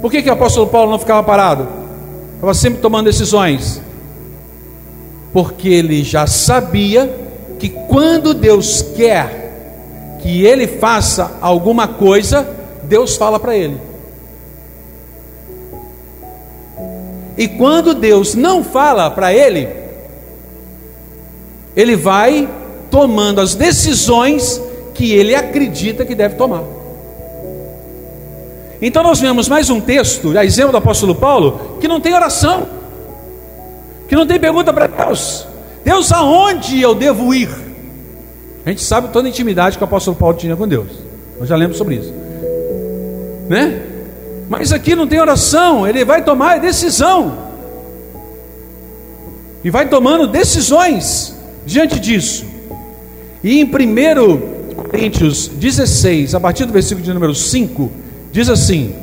Por 0.00 0.10
que, 0.10 0.22
que 0.22 0.30
o 0.30 0.32
apóstolo 0.32 0.66
Paulo 0.66 0.90
não 0.90 0.98
ficava 0.98 1.22
parado? 1.22 1.68
Estava 2.34 2.54
sempre 2.54 2.80
tomando 2.80 3.06
decisões 3.06 3.82
porque 5.34 5.68
ele 5.68 6.04
já 6.04 6.28
sabia 6.28 7.12
que 7.58 7.68
quando 7.68 8.32
Deus 8.32 8.80
quer 8.96 10.20
que 10.22 10.46
ele 10.46 10.68
faça 10.68 11.38
alguma 11.40 11.88
coisa, 11.88 12.48
Deus 12.84 13.16
fala 13.16 13.40
para 13.40 13.56
ele. 13.56 13.76
E 17.36 17.48
quando 17.48 17.94
Deus 17.94 18.36
não 18.36 18.62
fala 18.62 19.10
para 19.10 19.34
ele, 19.34 19.68
ele 21.74 21.96
vai 21.96 22.48
tomando 22.88 23.40
as 23.40 23.56
decisões 23.56 24.62
que 24.94 25.12
ele 25.14 25.34
acredita 25.34 26.04
que 26.04 26.14
deve 26.14 26.36
tomar. 26.36 26.62
Então 28.80 29.02
nós 29.02 29.18
vemos 29.18 29.48
mais 29.48 29.68
um 29.68 29.80
texto, 29.80 30.38
a 30.38 30.44
exemplo 30.44 30.70
do 30.70 30.78
apóstolo 30.78 31.16
Paulo, 31.16 31.78
que 31.80 31.88
não 31.88 32.00
tem 32.00 32.14
oração 32.14 32.83
que 34.08 34.14
não 34.14 34.26
tem 34.26 34.38
pergunta 34.38 34.72
para 34.72 34.86
Deus. 34.86 35.46
Deus, 35.84 36.12
aonde 36.12 36.80
eu 36.80 36.94
devo 36.94 37.34
ir? 37.34 37.50
A 38.64 38.70
gente 38.70 38.82
sabe 38.82 39.08
toda 39.08 39.28
a 39.28 39.30
intimidade 39.30 39.76
que 39.76 39.84
o 39.84 39.86
apóstolo 39.86 40.16
Paulo 40.16 40.36
tinha 40.36 40.56
com 40.56 40.66
Deus. 40.66 40.88
Nós 41.38 41.48
já 41.48 41.56
lemos 41.56 41.76
sobre 41.76 41.96
isso. 41.96 42.12
Né? 43.48 43.82
Mas 44.48 44.72
aqui 44.72 44.94
não 44.94 45.06
tem 45.06 45.20
oração, 45.20 45.86
ele 45.86 46.04
vai 46.04 46.22
tomar 46.22 46.60
decisão. 46.60 47.38
E 49.62 49.70
vai 49.70 49.88
tomando 49.88 50.26
decisões 50.26 51.36
diante 51.66 51.98
disso. 51.98 52.44
E 53.42 53.60
em 53.60 53.64
1 53.64 54.74
Coríntios 54.74 55.48
16, 55.48 56.34
a 56.34 56.40
partir 56.40 56.64
do 56.64 56.72
versículo 56.72 57.04
de 57.04 57.12
número 57.12 57.34
5, 57.34 57.90
diz 58.32 58.48
assim: 58.48 58.94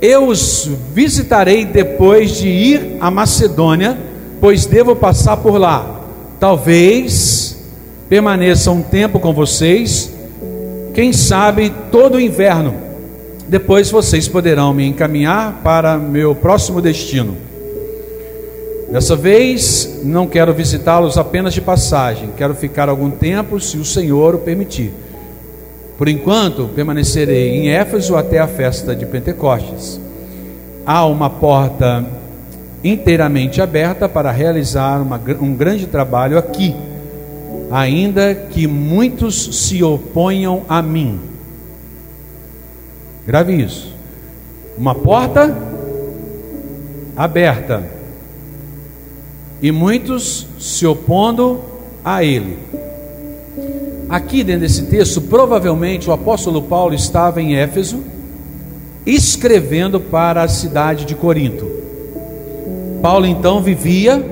eu 0.00 0.26
os 0.26 0.70
visitarei 0.94 1.64
depois 1.64 2.36
de 2.36 2.48
ir 2.48 2.96
à 3.00 3.10
Macedônia, 3.10 3.98
pois 4.40 4.66
devo 4.66 4.94
passar 4.94 5.38
por 5.38 5.58
lá. 5.58 6.02
Talvez 6.38 7.58
permaneça 8.08 8.70
um 8.70 8.80
tempo 8.80 9.18
com 9.18 9.32
vocês, 9.32 10.12
quem 10.94 11.12
sabe 11.12 11.72
todo 11.90 12.16
o 12.16 12.20
inverno. 12.20 12.74
Depois 13.48 13.90
vocês 13.90 14.28
poderão 14.28 14.72
me 14.72 14.86
encaminhar 14.86 15.60
para 15.64 15.96
meu 15.96 16.34
próximo 16.34 16.80
destino. 16.80 17.36
Dessa 18.90 19.16
vez, 19.16 20.00
não 20.04 20.26
quero 20.26 20.54
visitá-los 20.54 21.18
apenas 21.18 21.52
de 21.52 21.60
passagem, 21.60 22.30
quero 22.36 22.54
ficar 22.54 22.88
algum 22.88 23.10
tempo, 23.10 23.60
se 23.60 23.76
o 23.76 23.84
Senhor 23.84 24.34
o 24.34 24.38
permitir. 24.38 24.92
Por 25.98 26.08
enquanto, 26.08 26.70
permanecerei 26.76 27.56
em 27.56 27.70
Éfeso 27.70 28.14
até 28.14 28.38
a 28.38 28.46
festa 28.46 28.94
de 28.94 29.04
Pentecostes. 29.04 30.00
Há 30.86 31.04
uma 31.04 31.28
porta 31.28 32.06
inteiramente 32.84 33.60
aberta 33.60 34.08
para 34.08 34.30
realizar 34.30 35.02
uma, 35.02 35.20
um 35.40 35.52
grande 35.52 35.88
trabalho 35.88 36.38
aqui, 36.38 36.72
ainda 37.68 38.32
que 38.32 38.68
muitos 38.68 39.66
se 39.66 39.82
oponham 39.82 40.62
a 40.68 40.80
mim. 40.80 41.18
Grave 43.26 43.60
isso. 43.60 43.92
Uma 44.78 44.94
porta 44.94 45.52
aberta, 47.16 47.82
e 49.60 49.72
muitos 49.72 50.46
se 50.60 50.86
opondo 50.86 51.60
a 52.04 52.22
ele. 52.22 52.56
Aqui 54.08 54.42
dentro 54.42 54.62
desse 54.62 54.86
texto, 54.86 55.20
provavelmente 55.20 56.08
o 56.08 56.12
apóstolo 56.12 56.62
Paulo 56.62 56.94
estava 56.94 57.42
em 57.42 57.56
Éfeso, 57.56 58.02
escrevendo 59.04 60.00
para 60.00 60.42
a 60.42 60.48
cidade 60.48 61.04
de 61.04 61.14
Corinto. 61.14 61.66
Paulo 63.02 63.26
então 63.26 63.62
vivia 63.62 64.24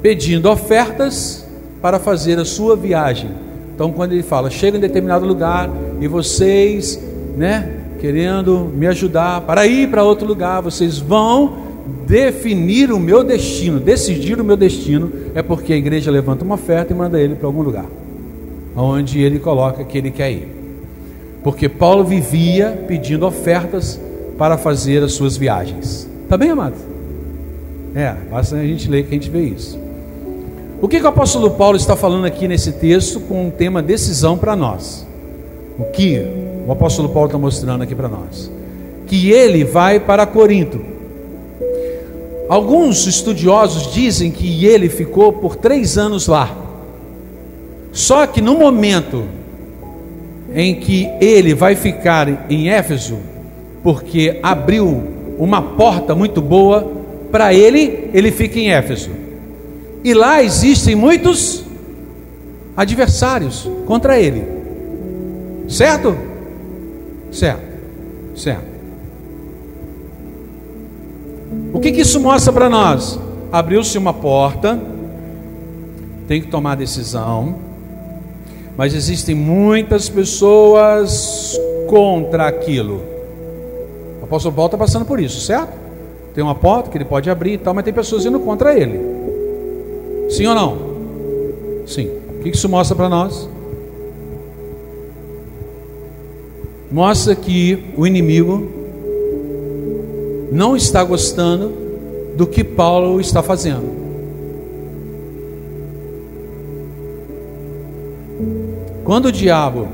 pedindo 0.00 0.48
ofertas 0.50 1.46
para 1.82 1.98
fazer 1.98 2.38
a 2.38 2.44
sua 2.44 2.74
viagem. 2.76 3.30
Então, 3.74 3.92
quando 3.92 4.12
ele 4.12 4.22
fala, 4.22 4.50
chega 4.50 4.76
em 4.76 4.80
determinado 4.80 5.26
lugar 5.26 5.70
e 6.00 6.08
vocês, 6.08 7.00
né, 7.36 7.70
querendo 8.00 8.70
me 8.74 8.86
ajudar 8.86 9.42
para 9.42 9.66
ir 9.66 9.88
para 9.88 10.02
outro 10.02 10.26
lugar, 10.26 10.62
vocês 10.62 10.98
vão 10.98 11.67
definir 12.06 12.92
o 12.92 12.98
meu 12.98 13.22
destino, 13.24 13.78
decidir 13.78 14.40
o 14.40 14.44
meu 14.44 14.56
destino, 14.56 15.12
é 15.34 15.42
porque 15.42 15.72
a 15.72 15.76
igreja 15.76 16.10
levanta 16.10 16.44
uma 16.44 16.54
oferta 16.54 16.92
e 16.92 16.96
manda 16.96 17.20
ele 17.20 17.34
para 17.34 17.46
algum 17.46 17.62
lugar, 17.62 17.86
onde 18.76 19.20
ele 19.20 19.38
coloca 19.38 19.84
que 19.84 19.98
ele 19.98 20.10
quer 20.10 20.32
ir. 20.32 20.48
Porque 21.42 21.68
Paulo 21.68 22.04
vivia 22.04 22.84
pedindo 22.86 23.26
ofertas 23.26 24.00
para 24.36 24.56
fazer 24.58 25.02
as 25.02 25.12
suas 25.12 25.36
viagens. 25.36 26.08
Tá 26.28 26.36
bem, 26.36 26.50
amado? 26.50 26.74
É, 27.94 28.14
basta 28.30 28.56
a 28.56 28.64
gente 28.64 28.88
ler 28.88 29.04
que 29.04 29.10
a 29.10 29.14
gente 29.14 29.30
vê 29.30 29.42
isso. 29.42 29.78
O 30.80 30.86
que, 30.86 31.00
que 31.00 31.04
o 31.04 31.08
apóstolo 31.08 31.50
Paulo 31.52 31.76
está 31.76 31.96
falando 31.96 32.24
aqui 32.24 32.46
nesse 32.46 32.72
texto 32.72 33.18
com 33.20 33.48
o 33.48 33.50
tema 33.50 33.82
decisão 33.82 34.38
para 34.38 34.54
nós? 34.54 35.06
O 35.78 35.84
que 35.84 36.22
o 36.66 36.70
apóstolo 36.70 37.08
Paulo 37.08 37.26
está 37.26 37.38
mostrando 37.38 37.82
aqui 37.82 37.94
para 37.94 38.08
nós? 38.08 38.50
Que 39.06 39.32
ele 39.32 39.64
vai 39.64 39.98
para 39.98 40.26
Corinto. 40.26 40.97
Alguns 42.48 43.06
estudiosos 43.06 43.92
dizem 43.92 44.30
que 44.30 44.64
ele 44.64 44.88
ficou 44.88 45.32
por 45.32 45.56
três 45.56 45.98
anos 45.98 46.26
lá. 46.26 46.56
Só 47.92 48.26
que 48.26 48.40
no 48.40 48.54
momento 48.54 49.24
em 50.54 50.76
que 50.76 51.08
ele 51.20 51.54
vai 51.54 51.76
ficar 51.76 52.46
em 52.50 52.70
Éfeso, 52.70 53.18
porque 53.82 54.38
abriu 54.42 55.02
uma 55.38 55.60
porta 55.60 56.14
muito 56.14 56.40
boa 56.40 56.90
para 57.30 57.52
ele, 57.52 58.08
ele 58.14 58.30
fica 58.30 58.58
em 58.58 58.70
Éfeso. 58.70 59.10
E 60.02 60.14
lá 60.14 60.42
existem 60.42 60.94
muitos 60.94 61.64
adversários 62.76 63.68
contra 63.86 64.18
ele. 64.18 64.44
Certo? 65.68 66.16
Certo. 67.30 67.62
Certo. 68.34 68.67
O 71.72 71.80
que, 71.80 71.92
que 71.92 72.00
isso 72.00 72.18
mostra 72.20 72.52
para 72.52 72.68
nós? 72.68 73.18
Abriu-se 73.52 73.96
uma 73.98 74.12
porta, 74.12 74.78
tem 76.26 76.40
que 76.40 76.48
tomar 76.48 76.76
decisão, 76.76 77.56
mas 78.76 78.94
existem 78.94 79.34
muitas 79.34 80.08
pessoas 80.08 81.58
contra 81.88 82.46
aquilo. 82.46 83.02
O 84.20 84.24
apóstolo 84.24 84.54
Paulo 84.54 84.68
está 84.68 84.78
passando 84.78 85.04
por 85.04 85.20
isso, 85.20 85.40
certo? 85.40 85.72
Tem 86.34 86.44
uma 86.44 86.54
porta 86.54 86.90
que 86.90 86.96
ele 86.96 87.04
pode 87.04 87.28
abrir 87.28 87.54
e 87.54 87.58
tal, 87.58 87.74
mas 87.74 87.84
tem 87.84 87.92
pessoas 87.92 88.24
indo 88.24 88.38
contra 88.40 88.78
ele. 88.78 89.00
Sim 90.30 90.46
ou 90.46 90.54
não? 90.54 90.78
Sim. 91.86 92.10
O 92.38 92.42
que 92.42 92.50
isso 92.50 92.68
mostra 92.68 92.94
para 92.94 93.08
nós? 93.08 93.48
Mostra 96.90 97.34
que 97.34 97.92
o 97.96 98.06
inimigo 98.06 98.77
não 100.50 100.76
está 100.76 101.02
gostando 101.04 101.72
do 102.36 102.46
que 102.46 102.62
Paulo 102.62 103.20
está 103.20 103.42
fazendo. 103.42 103.98
Quando 109.04 109.26
o 109.26 109.32
diabo 109.32 109.88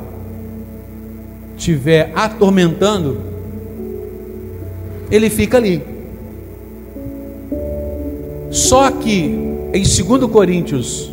estiver 1.56 2.12
atormentando, 2.14 3.18
ele 5.10 5.30
fica 5.30 5.56
ali. 5.56 5.82
Só 8.50 8.90
que 8.90 9.54
em 9.72 9.82
2 9.82 10.30
Coríntios, 10.30 11.12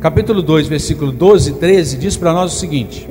capítulo 0.00 0.42
2, 0.42 0.66
versículo 0.66 1.12
12 1.12 1.50
e 1.50 1.54
13, 1.54 1.96
diz 1.98 2.16
para 2.16 2.32
nós 2.32 2.54
o 2.54 2.58
seguinte: 2.58 3.08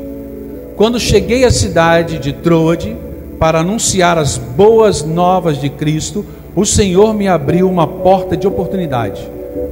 Quando 0.76 1.00
cheguei 1.00 1.46
à 1.46 1.52
cidade 1.52 2.20
de 2.20 2.34
Troade 2.34 2.96
para 3.40 3.62
anunciar 3.62 4.18
as 4.18 4.38
boas 4.38 5.04
novas 5.04 5.60
de 5.60 5.70
Cristo, 5.70 6.26
o 6.56 6.66
Senhor 6.66 7.14
me 7.14 7.28
abriu 7.28 7.70
uma 7.70 7.88
porta 7.88 8.36
de 8.36 8.46
oportunidade. 8.46 9.26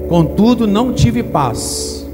Contudo, 0.07 0.65
não 0.65 0.93
tive 0.93 1.21
paz. 1.21 2.07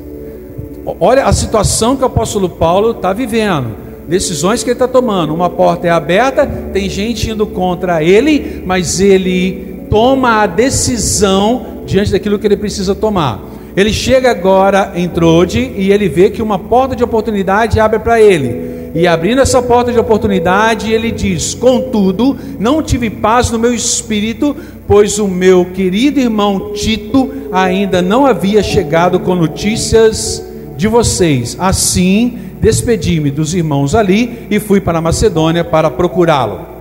Olha 1.00 1.26
a 1.26 1.32
situação 1.32 1.96
que 1.96 2.04
o 2.04 2.08
apóstolo 2.08 2.50
Paulo 2.50 2.92
está 2.92 3.14
vivendo, 3.14 3.68
decisões 4.08 4.64
que 4.64 4.72
ele 4.72 4.76
está 4.76 4.88
tomando. 4.88 5.34
Uma 5.34 5.50
porta 5.50 5.88
é 5.88 5.92
aberta, 5.92 6.46
tem 6.74 6.90
gente 6.90 7.30
indo 7.30 7.46
contra 7.46 8.04
ele, 8.04 8.64
mas 8.66 9.00
ele 9.00 9.86
toma 9.90 10.42
a 10.42 10.48
decisão 10.48 11.84
diante 11.86 12.12
daquilo 12.12 12.40
que 12.40 12.48
ele 12.48 12.58
precisa 12.58 12.96
tomar. 12.96 13.40
Ele 13.76 13.92
chega 13.92 14.30
agora 14.30 14.92
em 14.96 15.10
Trode 15.10 15.60
e 15.76 15.92
ele 15.92 16.08
vê 16.08 16.30
que 16.30 16.42
uma 16.42 16.60
porta 16.60 16.96
de 16.96 17.04
oportunidade 17.04 17.80
abre 17.80 18.00
para 18.00 18.22
ele. 18.22 18.92
E 18.96 19.08
abrindo 19.08 19.42
essa 19.42 19.60
porta 19.62 19.92
de 19.92 19.98
oportunidade, 19.98 20.92
ele 20.92 21.12
diz: 21.12 21.56
Contudo, 21.56 22.38
não 22.60 22.84
tive 22.84 23.10
paz 23.10 23.50
no 23.50 23.58
meu 23.58 23.74
espírito, 23.74 24.56
pois 24.88 25.18
o 25.18 25.28
meu 25.28 25.66
querido 25.66 26.20
irmão 26.20 26.74
Tito 26.74 27.32
ainda 27.52 28.02
não 28.02 28.28
havia 28.28 28.62
chegado 28.62 29.20
com 29.20 29.34
notícias 29.34 30.46
de 30.78 30.88
vocês. 30.88 31.58
Assim, 31.60 32.38
despedi-me 32.62 33.32
dos 33.32 33.56
irmãos 33.56 33.96
ali 33.96 34.48
e 34.52 34.60
fui 34.60 34.80
para 34.80 35.02
Macedônia 35.02 35.64
para 35.64 35.90
procurá-lo. 35.90 36.74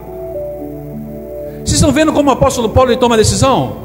Vocês 1.64 1.74
estão 1.74 1.92
vendo 1.92 2.12
como 2.12 2.28
o 2.28 2.32
apóstolo 2.32 2.68
Paulo 2.68 2.94
toma 2.98 3.14
a 3.14 3.18
decisão? 3.18 3.81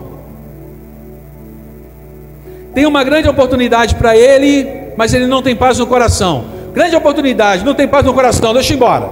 Tem 2.78 2.86
uma 2.86 3.04
grande 3.04 3.28
oportunidade 3.28 3.96
para 3.96 4.16
ele, 4.16 4.92
mas 4.96 5.12
ele 5.12 5.26
não 5.26 5.42
tem 5.42 5.56
paz 5.56 5.80
no 5.80 5.88
coração. 5.88 6.46
Grande 6.76 6.96
oportunidade, 6.96 7.66
não 7.66 7.74
tem 7.74 7.88
paz 7.88 8.06
no 8.06 8.14
coração, 8.14 8.54
deixa 8.54 8.72
embora. 8.72 9.10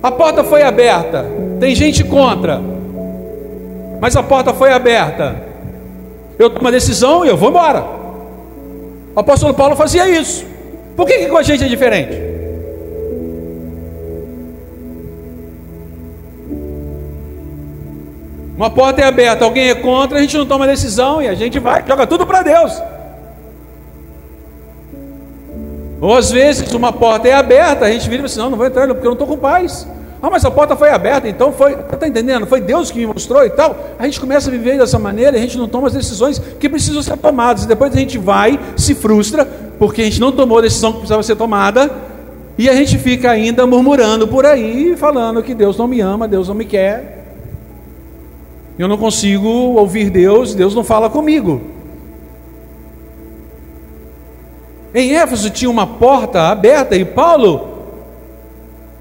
A 0.00 0.12
porta 0.12 0.44
foi 0.44 0.62
aberta, 0.62 1.26
tem 1.58 1.74
gente 1.74 2.04
contra, 2.04 2.60
mas 4.00 4.14
a 4.14 4.22
porta 4.22 4.54
foi 4.54 4.72
aberta. 4.72 5.34
Eu 6.38 6.48
tomo 6.48 6.60
uma 6.60 6.70
decisão 6.70 7.24
e 7.24 7.28
eu 7.28 7.36
vou 7.36 7.48
embora. 7.48 7.84
O 9.16 9.18
apóstolo 9.18 9.52
Paulo 9.52 9.74
fazia 9.74 10.08
isso. 10.08 10.46
Por 10.94 11.08
que, 11.08 11.18
que 11.18 11.26
com 11.26 11.38
a 11.38 11.42
gente 11.42 11.64
é 11.64 11.66
diferente? 11.66 12.33
Uma 18.56 18.70
porta 18.70 19.00
é 19.00 19.04
aberta, 19.04 19.44
alguém 19.44 19.68
é 19.68 19.74
contra, 19.74 20.18
a 20.18 20.20
gente 20.20 20.38
não 20.38 20.46
toma 20.46 20.66
decisão 20.66 21.20
e 21.20 21.28
a 21.28 21.34
gente 21.34 21.58
vai, 21.58 21.84
joga 21.86 22.06
tudo 22.06 22.24
para 22.24 22.42
Deus. 22.42 22.80
Ou 26.00 26.16
às 26.16 26.30
vezes 26.30 26.72
uma 26.72 26.92
porta 26.92 27.26
é 27.26 27.32
aberta, 27.32 27.86
a 27.86 27.90
gente 27.90 28.08
vira 28.08 28.22
e 28.22 28.26
assim, 28.26 28.38
não, 28.38 28.50
não 28.50 28.56
vou 28.56 28.66
entrar 28.66 28.86
porque 28.86 29.00
eu 29.00 29.10
não 29.10 29.12
estou 29.14 29.26
com 29.26 29.36
paz. 29.36 29.86
Ah, 30.22 30.30
mas 30.30 30.44
a 30.44 30.50
porta 30.50 30.74
foi 30.74 30.88
aberta, 30.88 31.28
então 31.28 31.52
foi, 31.52 31.72
está 31.72 32.08
entendendo? 32.08 32.46
Foi 32.46 32.60
Deus 32.60 32.90
que 32.90 32.98
me 32.98 33.06
mostrou 33.06 33.44
e 33.44 33.50
tal. 33.50 33.76
A 33.98 34.04
gente 34.04 34.18
começa 34.18 34.48
a 34.48 34.52
viver 34.52 34.78
dessa 34.78 34.98
maneira, 34.98 35.36
a 35.36 35.40
gente 35.40 35.58
não 35.58 35.68
toma 35.68 35.88
as 35.88 35.92
decisões 35.92 36.38
que 36.38 36.68
precisam 36.68 37.02
ser 37.02 37.16
tomadas. 37.18 37.64
E 37.64 37.68
depois 37.68 37.94
a 37.94 37.98
gente 37.98 38.16
vai, 38.16 38.58
se 38.76 38.94
frustra, 38.94 39.44
porque 39.78 40.00
a 40.00 40.04
gente 40.04 40.20
não 40.20 40.32
tomou 40.32 40.58
a 40.58 40.62
decisão 40.62 40.92
que 40.92 40.98
precisava 40.98 41.22
ser 41.22 41.36
tomada, 41.36 41.90
e 42.56 42.70
a 42.70 42.74
gente 42.74 42.96
fica 42.96 43.30
ainda 43.30 43.66
murmurando 43.66 44.26
por 44.26 44.46
aí, 44.46 44.96
falando 44.96 45.42
que 45.42 45.52
Deus 45.52 45.76
não 45.76 45.86
me 45.86 46.00
ama, 46.00 46.28
Deus 46.28 46.48
não 46.48 46.54
me 46.54 46.64
quer. 46.64 47.23
Eu 48.78 48.88
não 48.88 48.98
consigo 48.98 49.48
ouvir 49.48 50.10
Deus, 50.10 50.54
Deus 50.54 50.74
não 50.74 50.82
fala 50.82 51.08
comigo. 51.08 51.60
Em 54.92 55.16
Éfeso 55.16 55.50
tinha 55.50 55.70
uma 55.70 55.86
porta 55.86 56.48
aberta 56.48 56.96
e 56.96 57.04
Paulo 57.04 57.72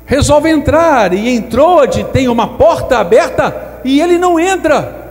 resolve 0.06 0.50
entrar 0.50 1.14
e 1.14 1.30
entrou 1.30 1.82
onde 1.82 2.04
tem 2.06 2.28
uma 2.28 2.48
porta 2.48 2.98
aberta 2.98 3.80
e 3.84 4.00
ele 4.00 4.18
não 4.18 4.40
entra. 4.40 5.02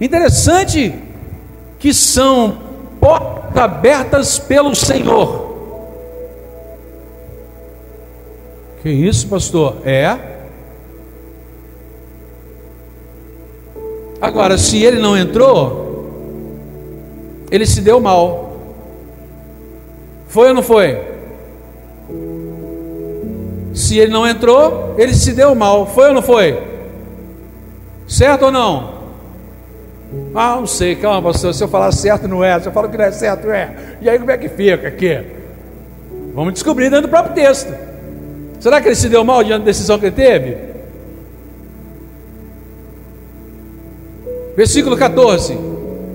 Interessante 0.00 0.94
que 1.78 1.92
são 1.92 2.58
portas 3.00 3.56
abertas 3.56 4.38
pelo 4.38 4.74
Senhor. 4.74 5.54
Que 8.82 8.90
isso, 8.90 9.28
pastor? 9.28 9.78
É 9.84 10.33
Agora, 14.24 14.56
se 14.56 14.82
ele 14.82 14.98
não 14.98 15.14
entrou, 15.14 16.08
ele 17.50 17.66
se 17.66 17.82
deu 17.82 18.00
mal. 18.00 18.56
Foi 20.28 20.48
ou 20.48 20.54
não 20.54 20.62
foi? 20.62 20.98
Se 23.74 23.98
ele 23.98 24.10
não 24.10 24.26
entrou, 24.26 24.94
ele 24.96 25.12
se 25.12 25.34
deu 25.34 25.54
mal. 25.54 25.86
Foi 25.86 26.08
ou 26.08 26.14
não 26.14 26.22
foi? 26.22 26.58
Certo 28.08 28.46
ou 28.46 28.50
não? 28.50 28.94
Ah, 30.34 30.56
não 30.56 30.66
sei, 30.66 30.96
calma, 30.96 31.30
pastor. 31.30 31.52
Se 31.52 31.62
eu 31.62 31.68
falar 31.68 31.92
certo, 31.92 32.26
não 32.26 32.42
é. 32.42 32.58
Se 32.58 32.66
eu 32.66 32.72
falo 32.72 32.88
que 32.88 32.96
não 32.96 33.04
é 33.04 33.12
certo, 33.12 33.50
é. 33.50 33.74
E 34.00 34.08
aí 34.08 34.18
como 34.18 34.30
é 34.30 34.38
que 34.38 34.48
fica 34.48 34.88
aqui? 34.88 35.20
Vamos 36.34 36.54
descobrir 36.54 36.88
dentro 36.88 37.08
do 37.08 37.10
próprio 37.10 37.34
texto. 37.34 37.74
Será 38.58 38.80
que 38.80 38.88
ele 38.88 38.94
se 38.94 39.10
deu 39.10 39.22
mal 39.22 39.44
diante 39.44 39.60
da 39.60 39.66
decisão 39.66 39.98
que 39.98 40.06
ele 40.06 40.16
teve? 40.16 40.73
Versículo 44.56 44.96
14: 44.96 45.58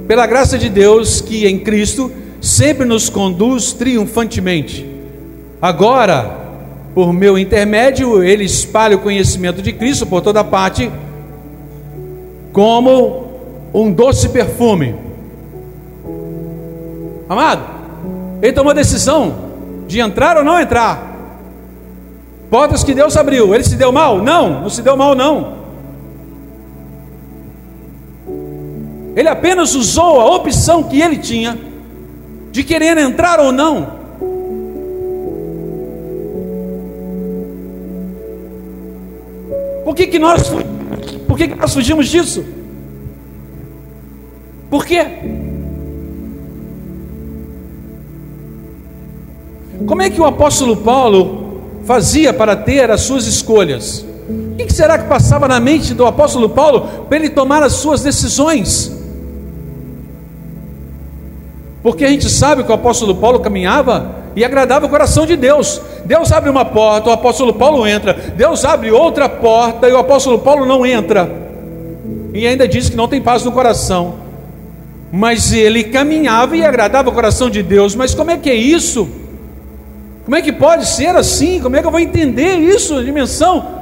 Pela 0.08 0.26
graça 0.26 0.58
de 0.58 0.70
Deus 0.70 1.22
que 1.22 1.46
em 1.46 1.60
Cristo 1.60 2.12
sempre 2.42 2.86
nos 2.86 3.10
conduz 3.10 3.74
triunfantemente. 3.74 4.90
Agora, 5.62 6.38
por 6.96 7.12
meu 7.12 7.38
intermédio, 7.38 8.24
ele 8.24 8.46
espalha 8.46 8.96
o 8.96 9.00
conhecimento 9.00 9.62
de 9.62 9.74
Cristo 9.74 10.06
por 10.06 10.22
toda 10.22 10.44
parte, 10.44 10.90
como 12.54 13.30
um 13.74 13.92
doce 13.92 14.30
perfume. 14.30 14.96
Amado, 17.28 17.64
ele 18.42 18.54
tomou 18.54 18.72
a 18.72 18.76
decisão 18.76 19.36
de 19.88 20.00
entrar 20.00 20.38
ou 20.38 20.44
não 20.44 20.60
entrar. 20.60 21.08
Portas 22.50 22.84
que 22.84 22.96
Deus 22.96 23.16
abriu, 23.16 23.54
ele 23.54 23.64
se 23.64 23.76
deu 23.76 23.92
mal? 23.92 24.24
Não, 24.24 24.62
não 24.62 24.70
se 24.70 24.82
deu 24.82 24.98
mal, 24.98 25.14
não. 25.14 25.59
Ele 29.20 29.28
apenas 29.28 29.76
usou 29.76 30.22
a 30.22 30.34
opção 30.34 30.82
que 30.82 31.02
ele 31.02 31.18
tinha 31.18 31.60
de 32.54 32.64
querer 32.64 32.98
entrar 32.98 33.38
ou 33.38 33.52
não. 33.52 34.00
Por 39.84 39.94
que, 39.94 40.08
que 40.08 40.18
nós 40.18 40.50
por 41.28 41.38
que, 41.38 41.50
que 41.50 41.56
nós 41.56 41.74
fugimos 41.74 42.08
disso? 42.08 42.46
Por 44.70 44.86
quê? 44.86 45.06
Como 49.86 50.02
é 50.02 50.10
que 50.10 50.22
o 50.22 50.26
apóstolo 50.26 50.78
Paulo 50.78 51.62
fazia 51.84 52.32
para 52.32 52.56
ter 52.56 52.90
as 52.90 53.02
suas 53.02 53.28
escolhas? 53.28 54.06
O 54.54 54.66
que 54.66 54.72
será 54.72 54.98
que 54.98 55.10
passava 55.10 55.46
na 55.46 55.60
mente 55.60 55.94
do 55.94 56.06
apóstolo 56.06 56.48
Paulo 56.48 57.06
para 57.10 57.18
ele 57.18 57.30
tomar 57.30 57.62
as 57.62 57.74
suas 57.74 58.02
decisões? 58.02 58.98
Porque 61.82 62.04
a 62.04 62.10
gente 62.10 62.30
sabe 62.30 62.64
que 62.64 62.72
o 62.72 62.76
apóstolo 62.76 63.16
Paulo 63.16 63.40
caminhava 63.40 64.16
e 64.36 64.44
agradava 64.44 64.86
o 64.86 64.90
coração 64.90 65.26
de 65.26 65.36
Deus. 65.36 65.82
Deus 66.06 66.32
abre 66.32 66.50
uma 66.50 66.66
porta, 66.66 67.10
o 67.10 67.14
apóstolo 67.14 67.54
Paulo 67.54 67.88
entra. 67.88 68.14
Deus 68.14 68.66
abre 68.66 68.92
outra 68.92 69.30
porta 69.30 69.88
e 69.88 69.94
o 69.94 69.98
apóstolo 69.98 70.40
Paulo 70.40 70.66
não 70.66 70.86
entra. 70.86 71.30
E 72.34 72.46
ainda 72.46 72.68
diz 72.68 72.90
que 72.90 72.98
não 72.98 73.08
tem 73.08 73.22
paz 73.22 73.44
no 73.44 73.52
coração. 73.52 74.16
Mas 75.12 75.54
ele 75.54 75.86
caminhava 75.86 76.56
e 76.56 76.64
agradava 76.64 77.10
o 77.10 77.14
coração 77.14 77.50
de 77.50 77.64
Deus. 77.64 77.96
Mas 77.96 78.14
como 78.14 78.32
é 78.32 78.38
que 78.38 78.50
é 78.50 78.56
isso? 78.56 79.10
Como 80.26 80.36
é 80.36 80.42
que 80.42 80.52
pode 80.52 80.86
ser 80.86 81.16
assim? 81.16 81.60
Como 81.60 81.76
é 81.76 81.82
que 81.82 81.88
eu 81.88 81.92
vou 81.92 82.00
entender 82.00 82.56
isso, 82.58 82.98
a 82.98 83.04
dimensão 83.04 83.80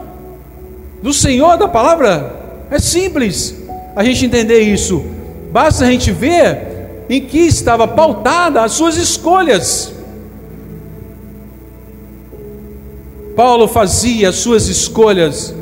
do 1.02 1.12
Senhor 1.12 1.58
da 1.58 1.68
palavra? 1.68 2.36
É 2.72 2.80
simples 2.80 3.64
a 3.96 4.04
gente 4.04 4.26
entender 4.26 4.60
isso. 4.60 5.04
Basta 5.52 5.84
a 5.84 5.92
gente 5.92 6.12
ver 6.12 6.77
em 7.10 7.22
que 7.22 7.39
estava 7.39 7.88
pautada 7.88 8.63
as 8.63 8.74
suas 8.74 8.98
escolhas. 8.98 9.93
Paulo 13.36 13.67
fazia 13.67 14.30
as 14.30 14.36
suas 14.36 14.67
escolhas 14.67 15.54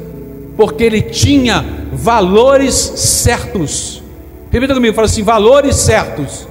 porque 0.56 0.84
ele 0.84 1.02
tinha 1.02 1.64
valores 1.92 2.74
certos. 2.74 4.02
Repita 4.50 4.74
comigo, 4.74 4.96
fala 4.96 5.06
assim: 5.06 5.24
valores 5.24 5.76
certos. 5.76 6.48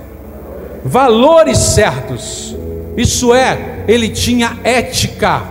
Valores 0.84 1.56
certos. 1.58 2.54
Isso 2.96 3.34
é, 3.34 3.84
ele 3.88 4.10
tinha 4.10 4.58
ética. 4.62 5.42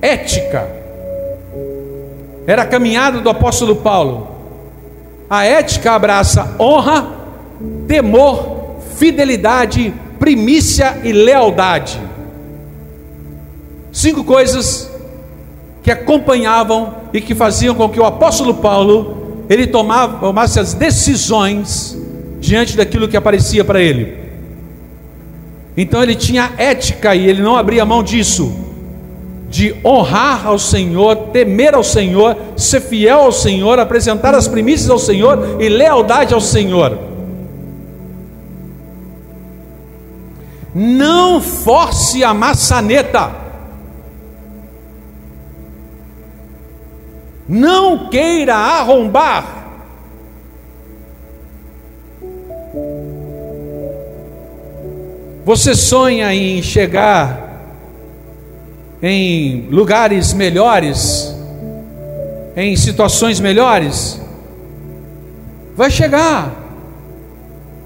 Ética. 0.00 0.66
Era 2.46 2.62
a 2.62 2.66
caminhada 2.66 3.20
do 3.20 3.28
apóstolo 3.28 3.76
Paulo. 3.76 4.28
A 5.28 5.44
ética 5.44 5.92
abraça 5.92 6.56
honra, 6.58 7.19
temor, 7.86 8.76
fidelidade, 8.96 9.92
primícia 10.18 11.00
e 11.02 11.12
lealdade. 11.12 12.00
Cinco 13.92 14.22
coisas 14.22 14.90
que 15.82 15.90
acompanhavam 15.90 16.94
e 17.12 17.20
que 17.20 17.34
faziam 17.34 17.74
com 17.74 17.88
que 17.88 17.98
o 17.98 18.04
apóstolo 18.04 18.54
Paulo 18.54 19.44
ele 19.48 19.66
tomava, 19.66 20.18
tomasse 20.18 20.60
as 20.60 20.74
decisões 20.74 21.98
diante 22.38 22.76
daquilo 22.76 23.08
que 23.08 23.16
aparecia 23.16 23.64
para 23.64 23.80
ele. 23.80 24.16
Então 25.76 26.02
ele 26.02 26.14
tinha 26.14 26.52
ética 26.56 27.14
e 27.14 27.26
ele 27.26 27.42
não 27.42 27.56
abria 27.56 27.84
mão 27.84 28.02
disso, 28.02 28.52
de 29.48 29.74
honrar 29.84 30.46
ao 30.46 30.58
Senhor, 30.58 31.16
temer 31.32 31.74
ao 31.74 31.82
Senhor, 31.82 32.36
ser 32.56 32.80
fiel 32.80 33.20
ao 33.20 33.32
Senhor, 33.32 33.78
apresentar 33.78 34.34
as 34.34 34.46
primícias 34.46 34.90
ao 34.90 34.98
Senhor 34.98 35.56
e 35.60 35.68
lealdade 35.68 36.32
ao 36.32 36.40
Senhor. 36.40 37.09
Não 40.74 41.40
force 41.40 42.22
a 42.22 42.32
maçaneta. 42.32 43.34
Não 47.48 48.08
queira 48.08 48.54
arrombar. 48.54 49.60
Você 55.44 55.74
sonha 55.74 56.32
em 56.32 56.62
chegar 56.62 57.48
em 59.02 59.66
lugares 59.70 60.32
melhores, 60.32 61.34
em 62.54 62.76
situações 62.76 63.40
melhores? 63.40 64.20
Vai 65.74 65.90
chegar 65.90 66.59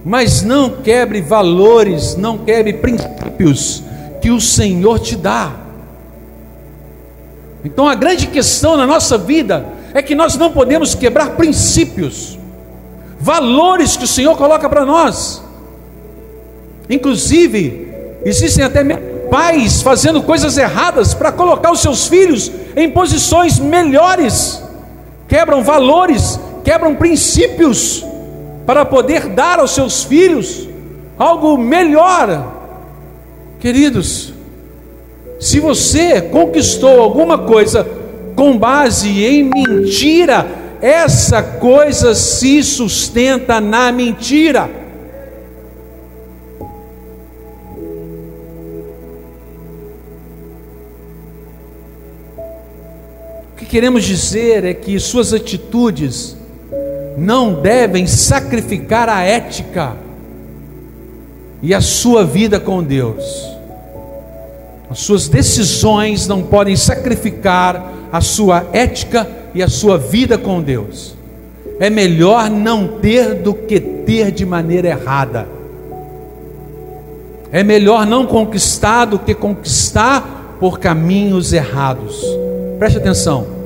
mas 0.04 0.42
não 0.42 0.82
quebre 0.82 1.22
valores, 1.22 2.14
não 2.14 2.36
quebre 2.36 2.74
princípios 2.74 3.82
que 4.20 4.30
o 4.30 4.40
Senhor 4.40 4.98
te 4.98 5.16
dá. 5.16 5.52
Então 7.64 7.88
a 7.88 7.94
grande 7.94 8.26
questão 8.26 8.76
na 8.76 8.86
nossa 8.86 9.16
vida 9.16 9.64
é 9.94 10.02
que 10.02 10.14
nós 10.14 10.36
não 10.36 10.52
podemos 10.52 10.94
quebrar 10.94 11.30
princípios, 11.30 12.38
valores 13.18 13.96
que 13.96 14.04
o 14.04 14.08
Senhor 14.08 14.36
coloca 14.36 14.68
para 14.68 14.84
nós. 14.84 15.42
Inclusive, 16.90 17.88
existem 18.26 18.62
até 18.62 18.84
pais 19.30 19.80
fazendo 19.80 20.22
coisas 20.22 20.58
erradas 20.58 21.14
para 21.14 21.32
colocar 21.32 21.72
os 21.72 21.80
seus 21.80 22.06
filhos 22.06 22.52
em 22.76 22.90
posições 22.90 23.58
melhores, 23.58 24.62
quebram 25.26 25.64
valores, 25.64 26.38
quebram 26.62 26.94
princípios 26.94 28.04
para 28.66 28.84
poder 28.84 29.28
dar 29.28 29.58
aos 29.58 29.72
seus 29.72 30.04
filhos 30.04 30.68
algo 31.18 31.56
melhor. 31.56 32.52
Queridos, 33.60 34.32
se 35.38 35.60
você 35.60 36.22
conquistou 36.22 37.00
alguma 37.00 37.38
coisa 37.38 37.86
com 38.34 38.58
base 38.58 39.24
em 39.24 39.44
mentira, 39.44 40.46
essa 40.80 41.42
coisa 41.42 42.14
se 42.14 42.62
sustenta 42.62 43.60
na 43.60 43.92
mentira. 43.92 44.70
O 53.52 53.56
que 53.56 53.66
queremos 53.66 54.04
dizer 54.04 54.64
é 54.64 54.74
que 54.74 54.98
suas 54.98 55.32
atitudes 55.32 56.36
não 57.16 57.54
devem 57.54 58.06
sacrificar 58.06 59.08
a 59.08 59.22
ética 59.22 59.96
e 61.62 61.72
a 61.72 61.80
sua 61.80 62.24
vida 62.24 62.60
com 62.60 62.82
Deus. 62.82 63.24
As 64.90 64.98
suas 65.00 65.28
decisões 65.28 66.28
não 66.28 66.42
podem 66.42 66.76
sacrificar 66.76 67.92
a 68.12 68.20
sua 68.20 68.66
ética 68.72 69.26
e 69.54 69.62
a 69.62 69.68
sua 69.68 69.96
vida 69.96 70.36
com 70.36 70.60
Deus. 70.60 71.16
É 71.80 71.90
melhor 71.90 72.50
não 72.50 72.86
ter 72.86 73.34
do 73.34 73.54
que 73.54 73.80
ter 73.80 74.30
de 74.30 74.44
maneira 74.44 74.88
errada. 74.88 75.48
É 77.50 77.62
melhor 77.62 78.06
não 78.06 78.26
conquistar 78.26 79.06
do 79.06 79.18
que 79.18 79.34
conquistar 79.34 80.56
por 80.60 80.78
caminhos 80.78 81.52
errados. 81.52 82.22
Preste 82.78 82.98
atenção. 82.98 83.63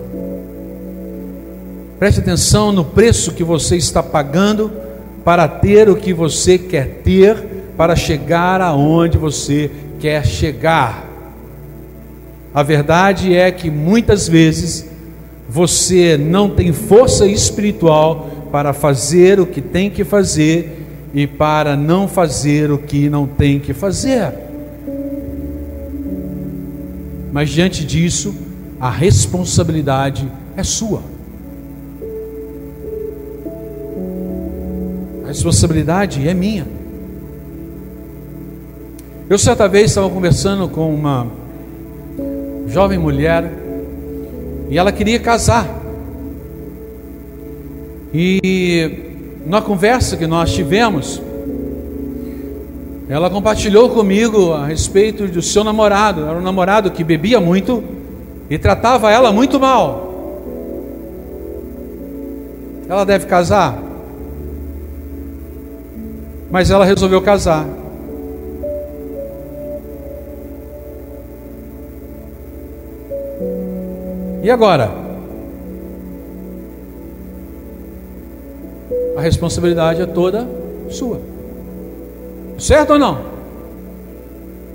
Preste 1.99 2.21
atenção 2.21 2.71
no 2.71 2.85
preço 2.85 3.33
que 3.33 3.43
você 3.43 3.77
está 3.77 4.01
pagando 4.03 4.71
para 5.25 5.49
ter 5.49 5.89
o 5.89 5.97
que 5.97 6.15
você 6.15 6.57
quer 6.57 7.01
ter, 7.03 7.37
para 7.77 7.97
chegar 7.97 8.61
aonde 8.61 9.19
você 9.19 9.69
quer 9.99 10.25
chegar. 10.25 11.09
A 12.55 12.63
verdade 12.63 13.35
é 13.35 13.51
que 13.51 13.69
muitas 13.69 14.29
vezes 14.29 14.89
você 15.49 16.17
não 16.17 16.49
tem 16.49 16.73
força 16.73 17.27
espiritual 17.27 18.47
para 18.53 18.73
fazer 18.73 19.41
o 19.41 19.47
que 19.47 19.61
tem 19.61 19.91
que 19.91 20.05
fazer 20.05 20.87
e 21.13 21.27
para 21.27 21.77
não 21.77 22.07
fazer 22.07 22.71
o 22.71 22.79
que 22.79 23.11
não 23.11 23.27
tem 23.27 23.59
que 23.59 23.75
fazer. 23.75 24.33
Mas 27.33 27.51
diante 27.51 27.85
disso, 27.85 28.35
a 28.81 28.89
responsabilidade 28.89 30.31
é 30.57 30.63
sua. 30.63 31.18
A 35.29 35.31
responsabilidade 35.31 36.27
é 36.27 36.33
minha. 36.33 36.67
Eu 39.29 39.37
certa 39.37 39.69
vez 39.69 39.91
estava 39.91 40.09
conversando 40.09 40.67
com 40.71 40.89
uma 40.95 41.27
jovem 42.67 42.99
mulher 42.99 43.53
e 44.71 44.79
ela 44.79 44.91
queria 44.91 45.21
casar. 45.21 45.69
E 48.15 49.19
na 49.45 49.61
conversa 49.61 50.17
que 50.17 50.27
nós 50.27 50.55
tivemos, 50.55 51.21
ela 53.07 53.29
compartilhou 53.29 53.91
comigo 53.91 54.55
a 54.55 54.65
respeito 54.65 55.29
do 55.29 55.43
seu 55.43 55.63
namorado. 55.63 56.25
Era 56.25 56.39
um 56.39 56.43
namorado 56.43 56.91
que 56.91 57.05
bebia 57.05 57.39
muito 57.39 57.85
e 58.49 58.57
tratava 58.57 59.11
ela 59.11 59.31
muito 59.31 59.61
mal. 59.61 60.41
Ela 62.89 63.05
deve 63.05 63.27
casar? 63.27 63.88
Mas 66.51 66.71
ela 66.71 66.85
resolveu 66.85 67.21
casar. 67.21 67.67
E 74.43 74.51
agora? 74.51 75.09
a 79.19 79.21
responsabilidade 79.21 80.01
é 80.01 80.07
toda 80.07 80.49
sua. 80.91 81.21
Certo 82.57 82.93
ou 82.93 82.99
não? 83.01 83.19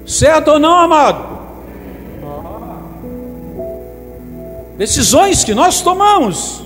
Certo 0.06 0.52
ou 0.52 0.60
não, 0.60 0.76
amado? 0.76 1.34
Decisões 4.78 5.46
que 5.46 5.54
nós 5.54 5.80
tomamos. 5.80 6.62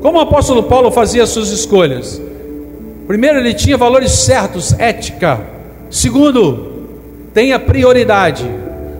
Como 0.00 0.18
o 0.18 0.20
apóstolo 0.20 0.62
Paulo 0.62 0.92
fazia 0.92 1.24
as 1.24 1.30
suas 1.30 1.48
escolhas? 1.48 2.22
Primeiro, 3.06 3.38
ele 3.38 3.54
tinha 3.54 3.76
valores 3.76 4.12
certos, 4.12 4.72
ética. 4.78 5.40
Segundo, 5.90 6.72
tenha 7.34 7.58
prioridade. 7.58 8.48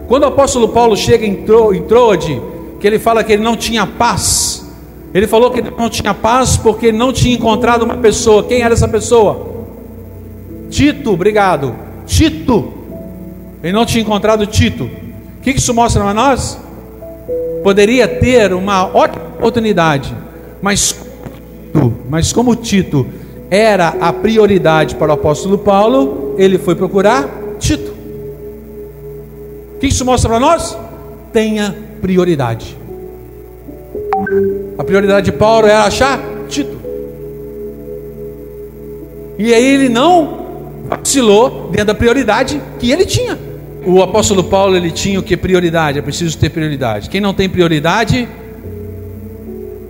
Quando 0.07 0.23
o 0.23 0.27
apóstolo 0.27 0.69
Paulo 0.69 0.95
chega 0.95 1.25
em 1.25 1.45
Troade, 1.87 2.41
que 2.79 2.85
ele 2.85 2.99
fala 2.99 3.23
que 3.23 3.33
ele 3.33 3.43
não 3.43 3.55
tinha 3.55 3.87
paz, 3.87 4.65
ele 5.13 5.27
falou 5.27 5.51
que 5.51 5.61
não 5.61 5.89
tinha 5.89 6.13
paz 6.13 6.57
porque 6.57 6.91
não 6.91 7.13
tinha 7.13 7.35
encontrado 7.35 7.83
uma 7.83 7.97
pessoa. 7.97 8.43
Quem 8.43 8.61
era 8.61 8.73
essa 8.73 8.87
pessoa? 8.87 9.53
Tito, 10.69 11.13
obrigado. 11.13 11.75
Tito. 12.05 12.73
Ele 13.63 13.71
não 13.71 13.85
tinha 13.85 14.01
encontrado 14.01 14.45
Tito. 14.47 14.85
O 14.85 15.41
que 15.41 15.51
isso 15.51 15.73
mostra 15.73 16.03
para 16.03 16.13
nós? 16.13 16.59
Poderia 17.63 18.07
ter 18.07 18.53
uma 18.53 18.85
ótima 18.85 19.23
oportunidade, 19.37 20.13
mas, 20.61 20.99
mas 22.09 22.33
como 22.33 22.55
Tito 22.55 23.05
era 23.53 23.89
a 24.01 24.11
prioridade 24.11 24.95
para 24.95 25.11
o 25.11 25.13
apóstolo 25.13 25.59
Paulo, 25.59 26.33
ele 26.39 26.57
foi 26.57 26.73
procurar 26.73 27.29
Tito. 27.59 27.93
O 29.75 29.79
que 29.79 29.85
isso 29.85 30.03
mostra 30.03 30.27
para 30.27 30.39
nós? 30.39 30.75
Tenha 31.31 31.75
prioridade. 32.01 32.75
A 34.75 34.83
prioridade 34.83 35.25
de 35.25 35.37
Paulo 35.37 35.67
era 35.67 35.83
achar 35.83 36.19
Tito. 36.49 36.75
E 39.37 39.53
aí 39.53 39.63
ele 39.63 39.87
não 39.87 40.71
vacilou 40.89 41.69
dentro 41.69 41.87
da 41.87 41.95
prioridade 41.95 42.59
que 42.79 42.89
ele 42.89 43.05
tinha. 43.05 43.37
O 43.85 44.01
apóstolo 44.01 44.45
Paulo 44.45 44.75
ele 44.75 44.89
tinha 44.89 45.19
o 45.19 45.23
que 45.23 45.37
prioridade? 45.37 45.99
É 45.99 46.01
preciso 46.01 46.39
ter 46.39 46.49
prioridade. 46.49 47.07
Quem 47.07 47.21
não 47.21 47.35
tem 47.35 47.47
prioridade 47.47 48.27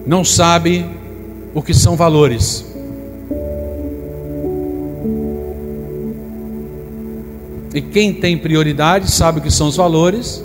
não 0.06 0.26
sabe 0.26 0.86
o 1.54 1.62
que 1.62 1.74
são 1.74 1.96
valores. 1.96 2.73
E 7.74 7.82
quem 7.82 8.14
tem 8.14 8.38
prioridade 8.38 9.10
sabe 9.10 9.40
o 9.40 9.42
que 9.42 9.52
são 9.52 9.68
os 9.68 9.76
valores, 9.76 10.44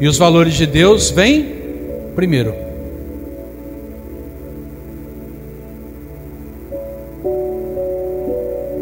e 0.00 0.08
os 0.08 0.18
valores 0.18 0.54
de 0.54 0.66
Deus 0.66 1.10
vêm 1.10 1.54
primeiro. 2.14 2.52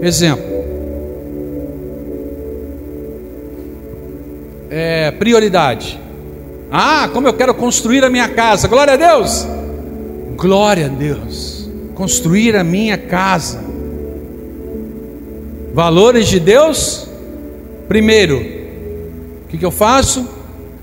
Exemplo. 0.00 0.44
É, 4.70 5.10
prioridade. 5.12 6.00
Ah, 6.70 7.08
como 7.12 7.28
eu 7.28 7.32
quero 7.34 7.54
construir 7.54 8.02
a 8.04 8.10
minha 8.10 8.28
casa. 8.28 8.66
Glória 8.66 8.94
a 8.94 8.96
Deus. 8.96 9.46
Glória 10.36 10.86
a 10.86 10.88
Deus. 10.88 11.70
Construir 11.94 12.56
a 12.56 12.64
minha 12.64 12.98
casa. 12.98 13.62
Valores 15.72 16.28
de 16.28 16.40
Deus. 16.40 17.08
Primeiro, 17.88 18.38
o 18.38 19.48
que, 19.48 19.58
que 19.58 19.64
eu 19.64 19.70
faço? 19.70 20.28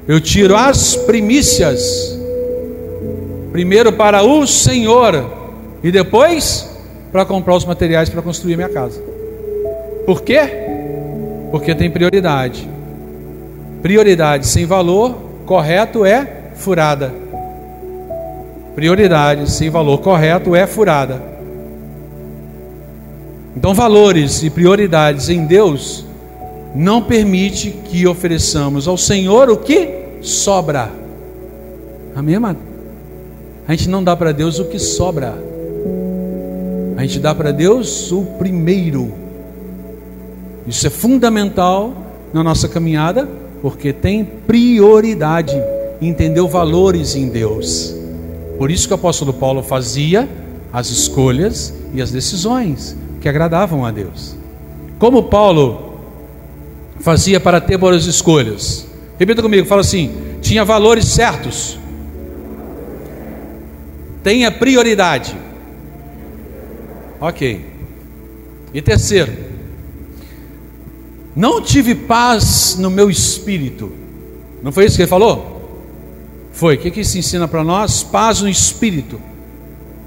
Eu 0.08 0.20
tiro 0.20 0.56
as 0.56 0.95
primícias. 0.95 2.20
Primeiro 3.52 3.93
para 3.93 4.24
o 4.24 4.45
Senhor. 4.45 5.26
E 5.84 5.91
depois 5.91 6.70
para 7.12 7.26
comprar 7.26 7.56
os 7.56 7.66
materiais 7.66 8.10
para 8.10 8.22
construir 8.22 8.56
minha 8.56 8.70
casa. 8.70 9.02
Por 10.06 10.22
quê? 10.22 10.41
Porque 11.52 11.76
tem 11.76 11.89
prioridade. 11.89 12.68
Prioridade 13.82 14.47
sem 14.47 14.66
valor 14.66 15.16
correto 15.45 16.06
é 16.06 16.28
furada. 16.56 17.14
Prioridade 18.76 19.52
sem 19.52 19.70
valor 19.70 19.97
correto 19.97 20.56
é 20.56 20.66
furada. 20.66 21.22
Então, 23.56 23.74
valores 23.74 24.43
e 24.43 24.49
prioridades 24.49 25.28
em 25.28 25.45
Deus 25.45 26.06
não 26.74 27.02
permite 27.02 27.72
que 27.72 28.08
ofereçamos 28.08 28.88
ao 28.88 28.98
Senhor 28.98 29.50
o 29.50 29.58
que 29.58 29.90
sobra. 30.22 30.92
Amém, 32.16 32.36
amado? 32.36 32.60
A 33.68 33.74
gente 33.74 33.90
não 33.90 34.04
dá 34.04 34.16
para 34.16 34.32
Deus 34.32 34.60
o 34.60 34.66
que 34.66 34.80
sobra. 34.80 35.36
A 36.98 37.02
gente 37.02 37.20
dá 37.20 37.34
para 37.34 37.52
Deus 37.52 38.12
o 38.12 38.24
primeiro. 38.38 39.14
Isso 40.68 40.86
é 40.86 40.90
fundamental 40.90 41.94
na 42.34 42.44
nossa 42.44 42.68
caminhada, 42.68 43.28
porque 43.62 43.92
tem 43.92 44.24
prioridade, 44.24 45.56
entendeu 46.02 46.48
valores 46.48 47.16
em 47.16 47.28
Deus. 47.30 47.96
Por 48.58 48.70
isso 48.70 48.88
que 48.88 48.94
o 48.94 48.96
apóstolo 48.96 49.34
Paulo 49.34 49.64
fazia 49.64 50.30
as 50.72 50.90
escolhas 50.90 51.74
e 51.94 52.02
as 52.02 52.12
decisões 52.12 52.96
que 53.20 53.28
agradavam 53.28 53.86
a 53.86 53.92
Deus. 53.92 54.36
Como 55.00 55.24
Paulo 55.24 55.91
fazia 57.02 57.39
para 57.39 57.60
ter 57.60 57.78
boas 57.78 58.06
escolhas? 58.06 58.88
Repita 59.20 59.41
comigo, 59.41 59.68
fala 59.68 59.82
assim: 59.82 60.12
tinha 60.41 60.66
valores 60.66 61.06
certos. 61.06 61.80
Tenha 64.24 64.52
prioridade. 64.52 65.36
Ok. 67.20 67.66
E 68.74 68.82
terceiro, 68.82 69.32
não 71.36 71.62
tive 71.62 71.93
paz 71.95 72.76
no 72.80 72.89
meu 72.89 73.10
espírito. 73.10 73.91
Não 74.62 74.72
foi 74.72 74.86
isso 74.86 74.95
que 74.95 75.02
ele 75.02 75.10
falou? 75.10 75.62
Foi. 76.52 76.76
O 76.76 76.78
que, 76.78 76.91
que 76.91 77.02
isso 77.02 77.18
ensina 77.18 77.47
para 77.47 77.64
nós? 77.64 78.04
Paz 78.04 78.41
no 78.41 78.49
espírito. 78.49 79.20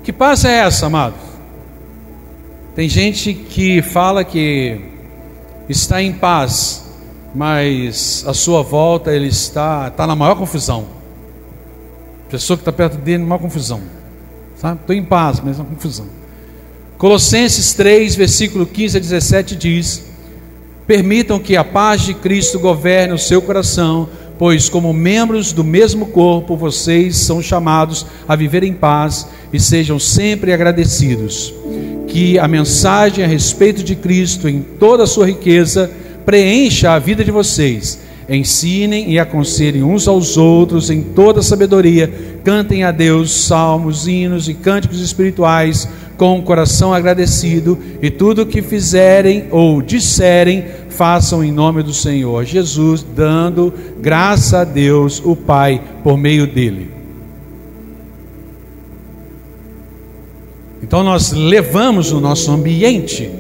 Que 0.03 0.12
paz 0.12 0.45
é 0.45 0.59
essa, 0.59 0.86
amados? 0.86 1.20
Tem 2.74 2.88
gente 2.88 3.32
que 3.32 3.80
fala 3.80 4.24
que 4.24 4.80
está 5.68 6.03
em 6.03 6.12
paz, 6.12 6.84
mas 7.35 8.24
a 8.26 8.32
sua 8.32 8.62
volta 8.62 9.12
ele 9.12 9.26
está, 9.26 9.89
está 9.89 10.07
na 10.07 10.14
maior 10.14 10.37
confusão. 10.37 10.87
A 12.28 12.30
pessoa 12.30 12.57
que 12.57 12.62
está 12.62 12.72
perto 12.72 12.97
dele, 12.99 13.18
na 13.18 13.26
maior 13.26 13.41
confusão. 13.41 13.80
Estou 14.55 14.95
em 14.95 15.05
paz, 15.05 15.43
mas 15.45 15.59
na 15.59 15.64
confusão. 15.64 16.07
Colossenses 16.97 17.74
3, 17.74 18.14
versículo 18.14 18.64
15 18.64 18.97
a 18.97 19.01
17 19.01 19.57
diz: 19.57 20.05
Permitam 20.87 21.39
que 21.39 21.57
a 21.57 21.64
paz 21.64 22.03
de 22.03 22.14
Cristo 22.14 22.59
governe 22.59 23.12
o 23.12 23.18
seu 23.18 23.43
coração, 23.43 24.09
pois, 24.39 24.68
como 24.68 24.93
membros 24.93 25.53
do 25.53 25.64
mesmo 25.64 26.07
corpo, 26.07 26.57
vocês 26.57 27.16
são 27.16 27.43
chamados 27.43 28.07
a 28.28 28.37
viver 28.37 28.62
em 28.62 28.72
paz 28.72 29.26
e 29.53 29.59
sejam 29.59 29.99
sempre 29.99 30.53
agradecidos. 30.53 31.53
Que 32.07 32.39
a 32.39 32.47
mensagem 32.47 33.24
a 33.24 33.28
respeito 33.28 33.82
de 33.82 33.97
Cristo, 33.97 34.49
em 34.49 34.62
toda 34.62 35.03
a 35.03 35.07
sua 35.07 35.26
riqueza, 35.26 35.91
preencha 36.25 36.93
a 36.93 36.99
vida 36.99 37.25
de 37.25 37.31
vocês. 37.31 38.01
Ensinem 38.29 39.11
e 39.11 39.18
aconselhem 39.18 39.83
uns 39.83 40.09
aos 40.09 40.37
outros 40.37 40.89
em 40.89 41.03
toda 41.03 41.43
sabedoria. 41.43 42.12
Cantem 42.43 42.83
a 42.83 42.91
Deus 42.91 43.47
salmos, 43.47 44.09
hinos 44.09 44.49
e 44.49 44.55
cânticos 44.55 45.01
espirituais 45.01 45.87
com 46.16 46.39
o 46.39 46.43
coração 46.43 46.95
agradecido. 46.95 47.79
E 48.01 48.11
tudo 48.11 48.43
o 48.43 48.47
que 48.47 48.62
fizerem 48.62 49.47
ou 49.51 49.83
disserem, 49.83 50.64
façam 50.89 51.45
em 51.45 51.53
nome 51.53 51.83
do 51.83 51.93
Senhor 51.93 52.45
Jesus, 52.45 53.05
dando 53.14 53.75
graça 54.01 54.61
a 54.61 54.64
Deus, 54.64 55.20
o 55.25 55.37
Pai, 55.37 55.83
por 56.03 56.16
meio 56.16 56.47
dele. 56.47 56.91
Então 60.83 61.03
nós 61.03 61.33
levamos 61.33 62.12
no 62.12 62.20
nosso 62.20 62.51
ambiente 62.51 63.31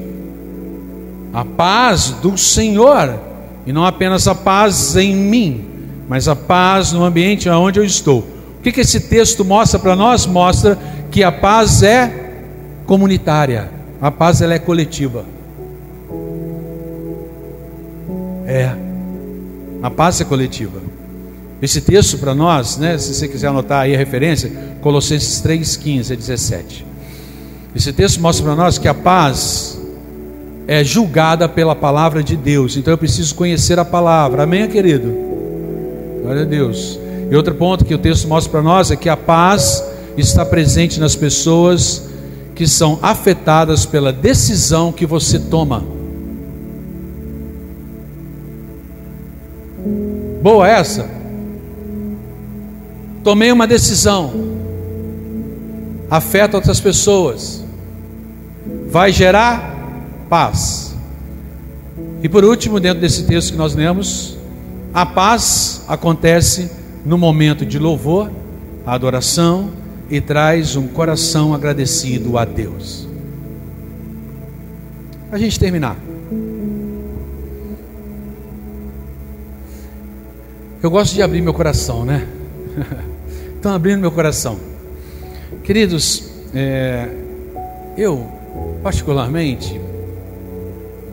a 1.34 1.44
paz 1.44 2.10
do 2.22 2.38
Senhor 2.38 3.18
e 3.66 3.72
não 3.72 3.84
apenas 3.84 4.28
a 4.28 4.34
paz 4.36 4.94
em 4.94 5.14
mim, 5.16 5.64
mas 6.08 6.28
a 6.28 6.36
paz 6.36 6.92
no 6.92 7.02
ambiente 7.02 7.48
onde 7.48 7.80
eu 7.80 7.84
estou. 7.84 8.20
O 8.20 8.62
que, 8.62 8.70
que 8.70 8.80
esse 8.80 9.00
texto 9.00 9.44
mostra 9.44 9.78
para 9.80 9.96
nós? 9.96 10.26
Mostra 10.26 10.78
que 11.10 11.24
a 11.24 11.32
paz 11.32 11.82
é 11.82 12.32
comunitária, 12.86 13.68
a 14.00 14.10
paz 14.10 14.40
ela 14.40 14.54
é 14.54 14.58
coletiva. 14.60 15.24
É, 18.46 18.70
a 19.82 19.90
paz 19.90 20.20
é 20.20 20.24
coletiva. 20.24 20.80
Esse 21.60 21.80
texto 21.80 22.18
para 22.18 22.34
nós, 22.34 22.76
né, 22.76 22.96
se 22.96 23.12
você 23.12 23.26
quiser 23.26 23.48
anotar 23.48 23.82
aí 23.82 23.94
a 23.94 23.98
referência, 23.98 24.52
Colossenses 24.80 25.40
3, 25.40 25.76
15 25.78 26.12
a 26.12 26.16
17. 26.16 26.86
Esse 27.74 27.92
texto 27.92 28.20
mostra 28.20 28.44
para 28.44 28.54
nós 28.54 28.78
que 28.78 28.86
a 28.86 28.94
paz 28.94 29.80
é 30.66 30.82
julgada 30.82 31.48
pela 31.48 31.74
palavra 31.74 32.22
de 32.22 32.36
Deus. 32.36 32.76
Então 32.76 32.92
eu 32.92 32.98
preciso 32.98 33.34
conhecer 33.34 33.78
a 33.78 33.84
palavra. 33.84 34.44
Amém, 34.44 34.68
querido? 34.68 35.12
Glória 36.22 36.42
a 36.42 36.46
Deus. 36.46 36.98
E 37.30 37.36
outro 37.36 37.54
ponto 37.54 37.84
que 37.84 37.94
o 37.94 37.98
texto 37.98 38.26
mostra 38.28 38.50
para 38.50 38.62
nós 38.62 38.90
é 38.90 38.96
que 38.96 39.08
a 39.08 39.16
paz 39.16 39.84
está 40.16 40.44
presente 40.44 41.00
nas 41.00 41.14
pessoas 41.14 42.08
que 42.54 42.66
são 42.66 42.98
afetadas 43.02 43.84
pela 43.84 44.12
decisão 44.12 44.92
que 44.92 45.04
você 45.04 45.38
toma. 45.38 45.84
Boa 50.40 50.68
essa? 50.68 51.08
Tomei 53.22 53.50
uma 53.50 53.66
decisão. 53.66 54.32
Afeta 56.10 56.56
outras 56.56 56.78
pessoas. 56.78 57.64
Vai 58.88 59.10
gerar 59.10 59.73
paz. 60.34 60.96
E 62.20 62.28
por 62.28 62.42
último, 62.42 62.80
dentro 62.80 63.00
desse 63.00 63.22
texto 63.22 63.52
que 63.52 63.56
nós 63.56 63.72
lemos, 63.72 64.36
a 64.92 65.06
paz 65.06 65.84
acontece 65.86 66.72
no 67.06 67.16
momento 67.16 67.64
de 67.64 67.78
louvor, 67.78 68.32
adoração 68.84 69.70
e 70.10 70.20
traz 70.20 70.74
um 70.74 70.88
coração 70.88 71.54
agradecido 71.54 72.36
a 72.36 72.44
Deus. 72.44 73.06
A 75.30 75.38
gente 75.38 75.56
terminar. 75.56 75.96
Eu 80.82 80.90
gosto 80.90 81.14
de 81.14 81.22
abrir 81.22 81.42
meu 81.42 81.54
coração, 81.54 82.04
né? 82.04 82.26
Então, 83.56 83.72
abrindo 83.72 84.00
meu 84.00 84.10
coração. 84.10 84.58
Queridos, 85.62 86.28
é, 86.54 87.08
eu, 87.96 88.28
particularmente, 88.82 89.80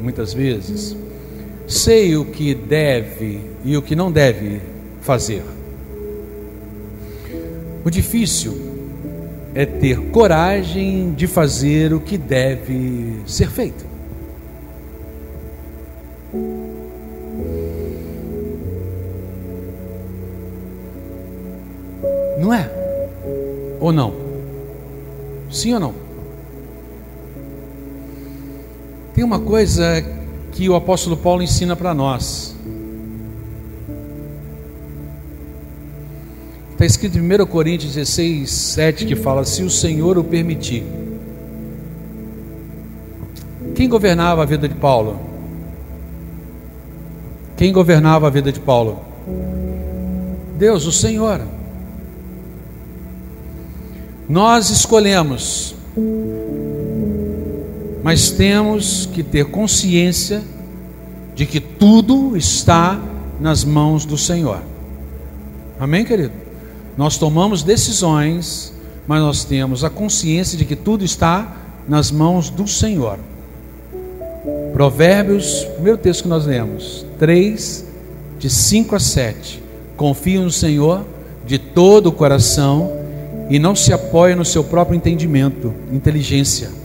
muitas 0.02 0.34
vezes, 0.34 0.96
sei 1.68 2.18
o 2.18 2.26
que 2.26 2.54
deve 2.54 3.42
e 3.64 3.78
o 3.78 3.82
que 3.82 3.96
não 3.96 4.12
deve 4.12 4.62
fazer. 5.02 5.44
O 7.84 7.90
difícil 7.90 8.72
é 9.54 9.66
ter 9.66 10.00
coragem 10.12 11.14
de 11.14 11.28
fazer 11.28 11.94
o 11.94 12.00
que 12.00 12.18
deve 12.18 13.22
ser 13.26 13.50
feito. 13.50 13.86
Não 22.40 22.54
é? 22.54 22.70
Ou 23.80 23.92
não? 23.92 24.14
Sim 25.52 25.74
ou 25.74 25.80
não? 25.80 26.11
Tem 29.22 29.26
uma 29.28 29.40
coisa 29.40 30.04
que 30.52 30.68
o 30.68 30.74
apóstolo 30.74 31.16
Paulo 31.16 31.44
ensina 31.44 31.76
para 31.76 31.94
nós. 31.94 32.56
Está 36.72 36.88
escrito 36.88 37.20
em 37.20 37.22
1 37.22 37.46
Coríntios 37.46 37.94
16, 37.94 38.50
7 38.50 39.06
que 39.06 39.16
fala: 39.16 39.46
Se 39.46 39.62
o 39.62 39.70
Senhor 39.70 40.18
o 40.18 40.24
permitir. 40.24 40.84
Quem 43.76 43.88
governava 43.88 44.42
a 44.42 44.46
vida 44.48 44.68
de 44.68 44.74
Paulo? 44.74 45.20
Quem 47.56 47.72
governava 47.72 48.26
a 48.26 48.32
vida 48.32 48.52
de 48.52 48.60
Paulo? 48.60 49.02
Deus, 50.58 50.88
o 50.88 50.92
Senhor. 50.92 51.42
Nós 54.28 54.72
escolhemos 54.72 55.76
mas 58.04 58.32
temos 58.32 59.06
que 59.06 59.22
ter 59.22 59.46
consciência 59.46 60.42
de 61.36 61.46
que 61.46 61.60
tudo 61.60 62.36
está 62.36 63.00
nas 63.40 63.64
mãos 63.64 64.06
do 64.06 64.18
Senhor. 64.18 64.62
Amém, 65.80 66.04
querido? 66.04 66.34
Nós 66.98 67.18
tomamos 67.18 67.64
decisões, 67.64 68.74
mas 69.08 69.22
nós 69.22 69.44
temos 69.44 69.84
a 69.84 69.90
consciência 69.90 70.58
de 70.58 70.66
que 70.66 70.76
tudo 70.76 71.06
está 71.06 71.58
nas 71.88 72.12
mãos 72.12 72.50
do 72.50 72.68
Senhor. 72.68 73.20
Provérbios, 74.74 75.66
primeiro 75.76 75.98
texto 75.98 76.24
que 76.24 76.30
nós 76.30 76.46
lemos, 76.46 77.06
3, 77.20 77.86
de 78.40 78.50
5 78.50 78.96
a 78.96 79.00
7. 79.00 79.64
Confie 79.96 80.40
no 80.40 80.52
Senhor 80.52 81.06
de 81.46 81.60
todo 81.60 82.08
o 82.08 82.12
coração 82.12 82.92
e 83.50 83.60
não 83.60 83.76
se 83.76 83.94
apoie 83.94 84.34
no 84.34 84.46
seu 84.46 84.64
próprio 84.64 84.96
entendimento, 84.96 85.74
inteligência 85.92 86.81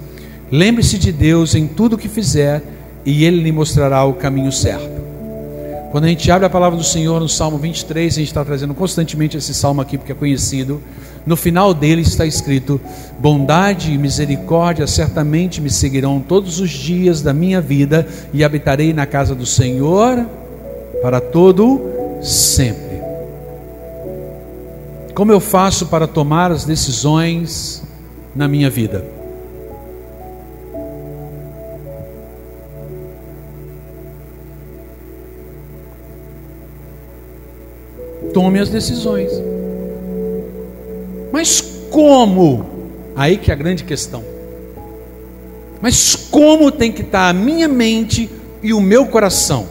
Lembre-se 0.51 0.99
de 0.99 1.11
Deus 1.11 1.55
em 1.55 1.67
tudo 1.67 1.99
que 1.99 2.09
fizer 2.09 2.63
e 3.05 3.25
Ele 3.25 3.43
lhe 3.43 3.53
mostrará 3.53 4.05
o 4.05 4.15
caminho 4.15 4.53
certo. 4.53 4.97
Quando 5.91 6.05
a 6.05 6.09
gente 6.09 6.31
abre 6.31 6.47
a 6.47 6.51
palavra 6.51 6.77
do 6.77 6.85
Senhor 6.85 7.19
no 7.21 7.29
Salmo 7.29 7.59
23, 7.59 8.13
a 8.13 8.19
gente 8.19 8.29
está 8.29 8.45
trazendo 8.45 8.75
constantemente 8.75 9.37
esse 9.37 9.55
salmo 9.55 9.81
aqui 9.81 9.97
porque 9.97 10.13
é 10.13 10.15
conhecido. 10.15 10.83
No 11.25 11.37
final 11.37 11.73
dele 11.73 12.03
está 12.03 12.27
escrito: 12.27 12.81
Bondade 13.19 13.93
e 13.93 13.99
misericórdia 13.99 14.87
certamente 14.87 15.61
me 15.61 15.71
seguirão 15.71 16.21
todos 16.21 16.61
os 16.61 16.71
dias 16.71 17.23
da 17.23 17.33
minha 17.33 17.61
vida 17.61 18.07
e 18.33 18.45
habitarei 18.45 18.93
na 18.93 19.07
casa 19.07 19.35
do 19.35 19.47
Senhor 19.47 20.27
para 21.01 21.21
todo 21.21 21.81
sempre. 22.21 23.01
Como 25.15 25.33
eu 25.33 25.41
faço 25.41 25.87
para 25.87 26.07
tomar 26.07 26.53
as 26.53 26.65
decisões 26.65 27.83
na 28.35 28.47
minha 28.47 28.69
vida? 28.69 29.16
Tome 38.47 38.61
as 38.61 38.69
decisões. 38.69 39.33
Mas 41.33 41.61
como? 41.91 42.65
Aí 43.17 43.37
que 43.37 43.51
é 43.51 43.55
a 43.55 43.57
grande 43.57 43.83
questão. 43.83 44.23
Mas 45.83 46.15
como 46.15 46.71
tem 46.71 46.93
que 46.93 47.03
estar 47.03 47.29
a 47.29 47.33
minha 47.33 47.67
mente 47.67 48.31
e 48.63 48.73
o 48.73 48.81
meu 48.81 49.07
coração 49.07 49.67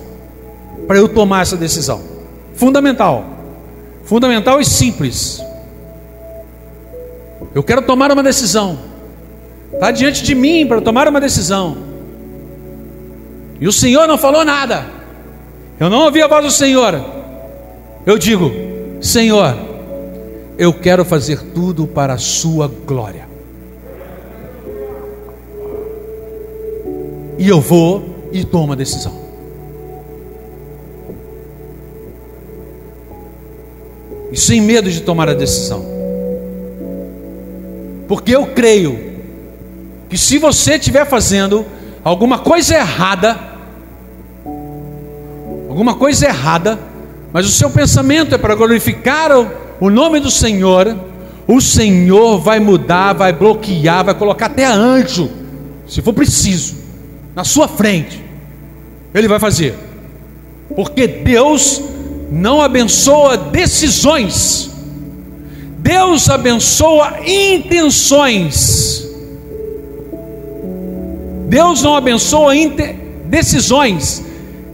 para 0.87 0.97
eu 0.97 1.07
tomar 1.07 1.43
essa 1.43 1.55
decisão? 1.55 2.01
Fundamental. 2.53 3.23
Fundamental 4.03 4.59
e 4.59 4.65
simples. 4.65 5.41
Eu 7.53 7.63
quero 7.63 7.81
tomar 7.81 8.11
uma 8.11 8.21
decisão. 8.21 8.77
Está 9.71 9.89
diante 9.89 10.21
de 10.21 10.35
mim 10.35 10.67
para 10.67 10.81
tomar 10.81 11.07
uma 11.07 11.21
decisão. 11.21 11.77
E 13.57 13.69
o 13.69 13.71
Senhor 13.71 14.05
não 14.05 14.17
falou 14.17 14.43
nada. 14.43 14.85
Eu 15.79 15.89
não 15.89 15.99
ouvi 15.99 16.21
a 16.21 16.27
voz 16.27 16.43
do 16.43 16.51
Senhor. 16.51 17.15
Eu 18.05 18.17
digo: 18.19 18.64
Senhor, 19.05 19.55
eu 20.57 20.73
quero 20.73 21.05
fazer 21.05 21.39
tudo 21.53 21.85
para 21.85 22.13
a 22.15 22.17
Sua 22.17 22.67
glória. 22.67 23.27
E 27.37 27.47
eu 27.47 27.61
vou 27.61 28.29
e 28.31 28.43
tomo 28.43 28.73
a 28.73 28.75
decisão. 28.75 29.13
E 34.31 34.37
sem 34.37 34.59
medo 34.59 34.89
de 34.89 35.01
tomar 35.01 35.29
a 35.29 35.35
decisão. 35.35 35.85
Porque 38.07 38.35
eu 38.35 38.47
creio 38.47 39.21
que 40.09 40.17
se 40.17 40.39
você 40.39 40.77
estiver 40.77 41.05
fazendo 41.05 41.63
alguma 42.03 42.39
coisa 42.39 42.73
errada, 42.73 43.39
alguma 45.69 45.93
coisa 45.93 46.25
errada, 46.25 46.94
mas 47.35 47.45
o 47.45 47.51
seu 47.51 47.69
pensamento 47.69 48.33
é 48.33 48.37
para 48.37 48.55
glorificar 48.55 49.29
o, 49.37 49.51
o 49.81 49.89
nome 49.89 50.21
do 50.21 50.31
Senhor, 50.31 50.97
o 51.45 51.59
Senhor 51.59 52.39
vai 52.39 52.61
mudar, 52.61 53.11
vai 53.11 53.33
bloquear, 53.33 54.05
vai 54.05 54.15
colocar 54.15 54.45
até 54.45 54.65
anjo, 54.65 55.29
se 55.85 56.01
for 56.01 56.13
preciso, 56.13 56.75
na 57.35 57.43
sua 57.43 57.67
frente. 57.67 58.23
Ele 59.13 59.27
vai 59.27 59.37
fazer. 59.37 59.75
Porque 60.77 61.07
Deus 61.07 61.81
não 62.31 62.61
abençoa 62.61 63.35
decisões. 63.35 64.71
Deus 65.79 66.29
abençoa 66.29 67.15
intenções. 67.27 69.09
Deus 71.49 71.83
não 71.83 71.97
abençoa 71.97 72.53
decisões. 73.25 74.23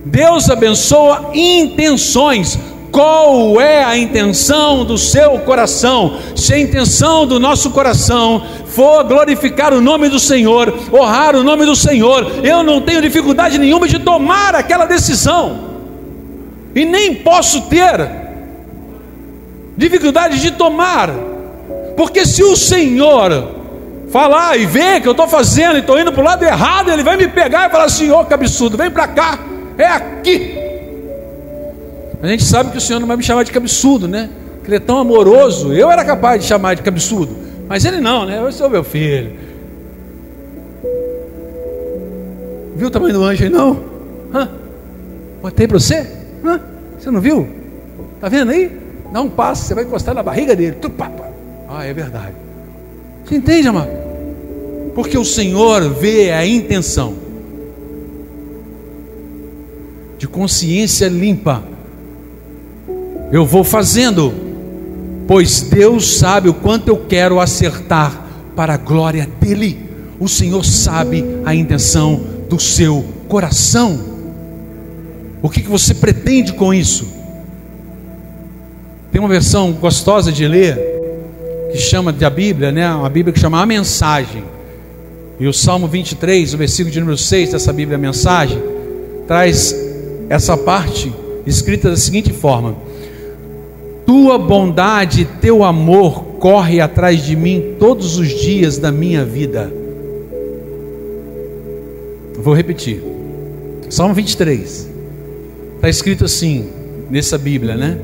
Deus 0.06 0.50
abençoa 0.50 1.32
intenções. 1.34 2.58
Qual 2.92 3.62
é 3.62 3.84
a 3.84 3.98
intenção 3.98 4.84
do 4.84 4.98
seu 4.98 5.40
coração? 5.40 6.18
Se 6.36 6.54
a 6.54 6.60
intenção 6.60 7.26
do 7.26 7.40
nosso 7.40 7.70
coração 7.70 8.44
for 8.66 9.04
glorificar 9.06 9.74
o 9.74 9.80
nome 9.80 10.10
do 10.10 10.20
Senhor, 10.20 10.74
honrar 10.92 11.36
o 11.36 11.44
nome 11.44 11.66
do 11.66 11.76
Senhor, 11.76 12.30
eu 12.44 12.64
não 12.64 12.82
tenho 12.82 13.02
dificuldade 13.02 13.58
nenhuma 13.58 13.88
de 13.88 14.00
tomar 14.00 14.56
aquela 14.56 14.86
decisão, 14.86 15.72
e 16.76 16.84
nem 16.84 17.16
posso 17.16 17.62
ter 17.64 18.10
dificuldade 19.78 20.42
de 20.42 20.52
tomar, 20.52 21.10
porque 21.96 22.26
se 22.26 22.44
o 22.44 22.58
Senhor 22.58 23.56
falar 24.12 24.58
e 24.58 24.66
ver 24.66 25.02
que 25.02 25.08
eu 25.08 25.12
estou 25.12 25.28
fazendo 25.28 25.78
e 25.78 25.80
estou 25.80 25.98
indo 25.98 26.12
para 26.12 26.22
o 26.22 26.26
lado 26.26 26.44
errado, 26.44 26.92
ele 26.92 27.04
vai 27.04 27.16
me 27.16 27.28
pegar 27.28 27.68
e 27.68 27.72
falar 27.72 27.86
assim: 27.86 28.10
ô 28.12 28.20
oh, 28.20 28.26
que 28.26 28.34
absurdo, 28.34 28.78
vem 28.78 28.92
para 28.92 29.08
cá, 29.08 29.40
é 29.82 29.88
aqui. 29.88 30.58
A 32.22 32.28
gente 32.28 32.44
sabe 32.44 32.72
que 32.72 32.78
o 32.78 32.82
Senhor 32.82 33.00
não 33.00 33.08
vai 33.08 33.18
me 33.18 33.24
chamar 33.24 33.44
de 33.44 33.52
cabeçudo, 33.52 34.08
né? 34.08 34.30
Que 34.64 34.70
ele 34.70 34.76
é 34.76 34.80
tão 34.80 35.00
amoroso. 35.00 35.74
Eu 35.74 35.90
era 35.90 36.06
capaz 36.06 36.42
de 36.42 36.48
chamar 36.48 36.76
de 36.76 36.84
cabeçudo, 36.84 37.36
mas 37.68 37.84
ele 37.84 38.00
não, 38.00 38.26
né? 38.26 38.40
Eu 38.40 38.52
sou 38.52 38.70
meu 38.70 38.84
filho. 38.84 39.32
Viu 42.76 42.88
o 42.88 42.92
tamanho 42.92 43.14
do 43.14 43.24
anjo 43.24 43.44
aí? 43.44 43.50
Não? 43.50 43.80
Hã? 44.34 44.50
Botei 45.42 45.68
para 45.68 45.80
você? 45.80 46.08
Hã? 46.44 46.60
Você 47.00 47.10
não 47.10 47.20
viu? 47.20 47.48
Tá 48.20 48.30
vendo 48.30 48.52
aí? 48.52 48.72
Dá 49.12 49.22
um 49.22 49.30
passo, 49.30 49.66
você 49.66 49.74
vai 49.74 49.84
encostar 49.84 50.14
na 50.14 50.24
barriga 50.24 50.56
dele. 50.56 50.78
Ah, 51.68 51.86
é 51.86 51.94
verdade. 51.94 52.34
Você 53.26 53.36
entende, 53.36 53.68
amado? 53.68 53.90
Porque 54.94 55.18
o 55.18 55.26
Senhor 55.26 55.90
vê 55.90 56.32
a 56.32 56.46
intenção 56.46 57.31
de 60.22 60.28
consciência 60.28 61.08
limpa. 61.08 61.64
Eu 63.32 63.44
vou 63.44 63.64
fazendo, 63.64 64.32
pois 65.28 65.62
Deus 65.62 66.18
sabe 66.18 66.48
o 66.48 66.54
quanto 66.54 66.90
eu 66.90 66.98
quero 67.08 67.40
acertar 67.40 68.24
para 68.56 68.76
a 68.76 68.78
glória 68.78 69.28
dEle. 69.40 69.90
O 70.20 70.28
Senhor 70.28 70.64
sabe 70.64 71.26
a 71.44 71.56
intenção 71.56 72.22
do 72.48 72.60
seu 72.60 73.04
coração. 73.28 74.00
O 75.42 75.50
que, 75.50 75.64
você 75.64 75.96
pretende 75.96 76.54
com 76.54 76.72
isso? 76.72 77.08
Tem 79.12 79.20
uma 79.20 79.28
versão 79.28 79.72
gostosa 79.72 80.32
de 80.32 80.48
ler, 80.48 80.78
que 81.72 81.80
chama 81.80 82.14
da 82.14 82.30
Bíblia, 82.30 82.72
né? 82.72 82.94
Uma 82.94 83.10
Bíblia 83.10 83.34
que 83.34 83.40
chama 83.40 83.60
a 83.60 83.66
mensagem. 83.66 84.44
E 85.40 85.48
o 85.48 85.54
Salmo 85.54 85.88
23, 85.88 86.54
o 86.54 86.58
versículo 86.60 86.94
de 86.94 87.00
número 87.00 87.18
6 87.18 87.54
dessa 87.54 87.74
Bíblia 87.74 87.98
a 87.98 88.00
mensagem, 88.00 88.62
traz 89.26 89.90
essa 90.32 90.56
parte 90.56 91.14
escrita 91.46 91.90
da 91.90 91.98
seguinte 91.98 92.32
forma: 92.32 92.78
Tua 94.06 94.38
bondade, 94.38 95.26
teu 95.42 95.62
amor 95.62 96.24
corre 96.40 96.80
atrás 96.80 97.22
de 97.22 97.36
mim 97.36 97.76
todos 97.78 98.18
os 98.18 98.30
dias 98.30 98.78
da 98.78 98.94
minha 98.94 99.26
vida. 99.26 99.72
Vou 102.38 102.54
repetir. 102.54 103.04
Salmo 103.90 104.14
23. 104.14 104.90
Está 105.76 105.90
escrito 105.90 106.24
assim 106.24 106.70
nessa 107.10 107.38
Bíblia, 107.38 107.76
né? 107.76 108.00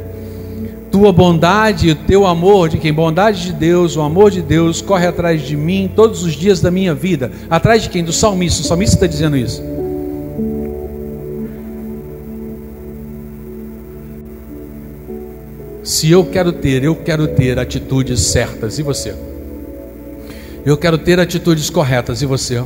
Tua 0.91 1.13
bondade, 1.13 1.91
o 1.91 1.95
teu 1.95 2.25
amor, 2.27 2.67
de 2.67 2.77
quem? 2.77 2.91
Bondade 2.91 3.45
de 3.45 3.53
Deus, 3.53 3.95
o 3.95 4.01
amor 4.01 4.31
de 4.31 4.41
Deus 4.41 4.81
corre 4.81 5.07
atrás 5.07 5.41
de 5.43 5.55
mim 5.55 5.89
todos 5.95 6.23
os 6.23 6.33
dias 6.33 6.59
da 6.59 6.69
minha 6.69 6.93
vida. 6.93 7.31
Atrás 7.49 7.83
de 7.83 7.89
quem? 7.89 8.03
Do 8.03 8.11
salmista. 8.11 8.63
O 8.63 8.65
salmista 8.65 8.95
está 8.95 9.07
dizendo 9.07 9.37
isso. 9.37 9.76
Se 15.87 16.11
eu 16.11 16.25
quero 16.25 16.51
ter, 16.51 16.83
eu 16.83 16.97
quero 16.97 17.29
ter 17.29 17.57
atitudes 17.57 18.19
certas, 18.19 18.77
e 18.77 18.83
você? 18.83 19.15
Eu 20.65 20.75
quero 20.75 20.97
ter 20.97 21.17
atitudes 21.17 21.69
corretas, 21.69 22.21
e 22.21 22.25
você? 22.25 22.61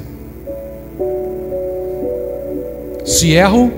Se 3.05 3.30
erro, 3.30 3.72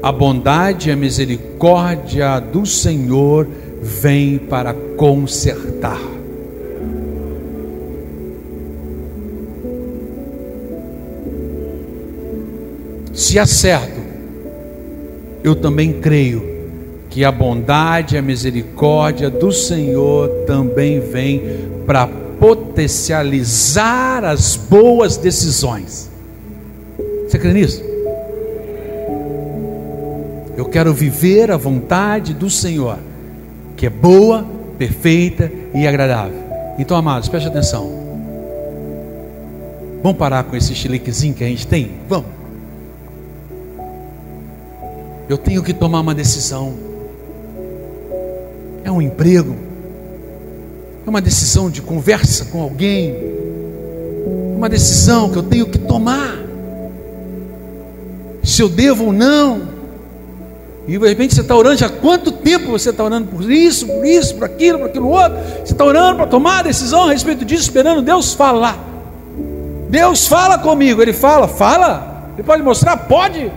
a 0.00 0.12
bondade 0.12 0.88
e 0.88 0.92
a 0.92 0.96
misericórdia 0.96 2.38
do 2.38 2.64
Senhor 2.64 3.48
vem 3.82 4.38
para 4.38 4.72
consertar. 4.72 6.00
Se 13.12 13.36
acerto, 13.36 14.00
eu 15.42 15.56
também 15.56 15.94
creio 15.94 16.51
que 17.12 17.24
a 17.26 17.30
bondade 17.30 18.14
e 18.14 18.18
a 18.18 18.22
misericórdia 18.22 19.28
do 19.28 19.52
Senhor 19.52 20.30
também 20.46 20.98
vem 20.98 21.42
para 21.84 22.06
potencializar 22.06 24.24
as 24.24 24.56
boas 24.56 25.18
decisões. 25.18 26.10
Você 27.28 27.38
crê 27.38 27.52
nisso? 27.52 27.84
Eu 30.56 30.64
quero 30.64 30.94
viver 30.94 31.50
a 31.50 31.58
vontade 31.58 32.32
do 32.32 32.48
Senhor, 32.48 32.98
que 33.76 33.84
é 33.84 33.90
boa, 33.90 34.46
perfeita 34.78 35.52
e 35.74 35.86
agradável. 35.86 36.40
Então, 36.78 36.96
amados, 36.96 37.28
preste 37.28 37.46
atenção. 37.46 37.92
Vamos 40.02 40.16
parar 40.16 40.44
com 40.44 40.56
esse 40.56 40.74
chiliquezinho 40.74 41.34
que 41.34 41.44
a 41.44 41.48
gente 41.48 41.66
tem? 41.66 41.90
Vamos. 42.08 42.30
Eu 45.28 45.36
tenho 45.36 45.62
que 45.62 45.74
tomar 45.74 46.00
uma 46.00 46.14
decisão 46.14 46.91
é 48.84 48.90
um 48.90 49.00
emprego, 49.00 49.56
é 51.06 51.10
uma 51.10 51.20
decisão 51.20 51.70
de 51.70 51.82
conversa 51.82 52.46
com 52.46 52.62
alguém, 52.62 53.14
uma 54.56 54.68
decisão 54.68 55.30
que 55.30 55.36
eu 55.36 55.42
tenho 55.42 55.66
que 55.66 55.78
tomar, 55.78 56.38
se 58.42 58.62
eu 58.62 58.68
devo 58.68 59.06
ou 59.06 59.12
não. 59.12 59.72
E 60.86 60.98
de 60.98 61.08
repente 61.08 61.34
você 61.34 61.42
está 61.42 61.54
orando, 61.54 61.84
há 61.84 61.88
quanto 61.88 62.32
tempo 62.32 62.72
você 62.72 62.90
está 62.90 63.04
orando 63.04 63.28
por 63.28 63.48
isso, 63.50 63.86
por 63.86 64.04
isso, 64.04 64.34
por 64.34 64.44
aquilo, 64.44 64.80
por 64.80 64.88
aquilo 64.88 65.08
outro? 65.08 65.38
Você 65.64 65.72
está 65.72 65.84
orando 65.84 66.16
para 66.16 66.26
tomar 66.26 66.58
a 66.58 66.62
decisão 66.62 67.04
a 67.04 67.12
respeito 67.12 67.44
disso, 67.44 67.62
esperando 67.62 68.02
Deus 68.02 68.34
falar. 68.34 68.76
Deus 69.88 70.26
fala 70.26 70.58
comigo, 70.58 71.00
Ele 71.00 71.12
fala, 71.12 71.46
fala. 71.46 72.30
Ele 72.34 72.42
pode 72.42 72.62
mostrar? 72.62 72.96
Pode. 72.96 73.52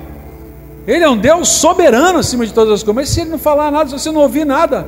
Ele 0.86 1.04
é 1.04 1.10
um 1.10 1.18
Deus 1.18 1.48
soberano 1.48 2.20
acima 2.20 2.46
de 2.46 2.54
todas 2.54 2.74
as 2.74 2.84
coisas. 2.84 2.96
Mas 2.96 3.10
se 3.10 3.22
Ele 3.22 3.32
não 3.32 3.40
falar 3.40 3.72
nada, 3.72 3.90
se 3.90 3.98
você 3.98 4.12
não 4.12 4.22
ouvir 4.22 4.46
nada, 4.46 4.86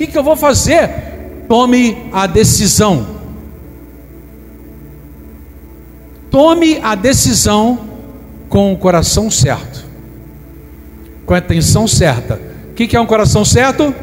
que, 0.00 0.06
que 0.06 0.16
eu 0.16 0.22
vou 0.22 0.34
fazer? 0.36 0.88
Tome 1.46 2.08
a 2.10 2.26
decisão. 2.26 3.06
Tome 6.30 6.80
a 6.82 6.94
decisão 6.94 7.78
com 8.48 8.72
o 8.72 8.78
coração 8.78 9.30
certo, 9.30 9.84
com 11.26 11.34
a 11.34 11.38
atenção 11.38 11.86
certa. 11.86 12.40
O 12.70 12.74
que, 12.74 12.86
que 12.86 12.96
é 12.96 13.00
um 13.00 13.04
coração 13.04 13.44
certo? 13.44 13.94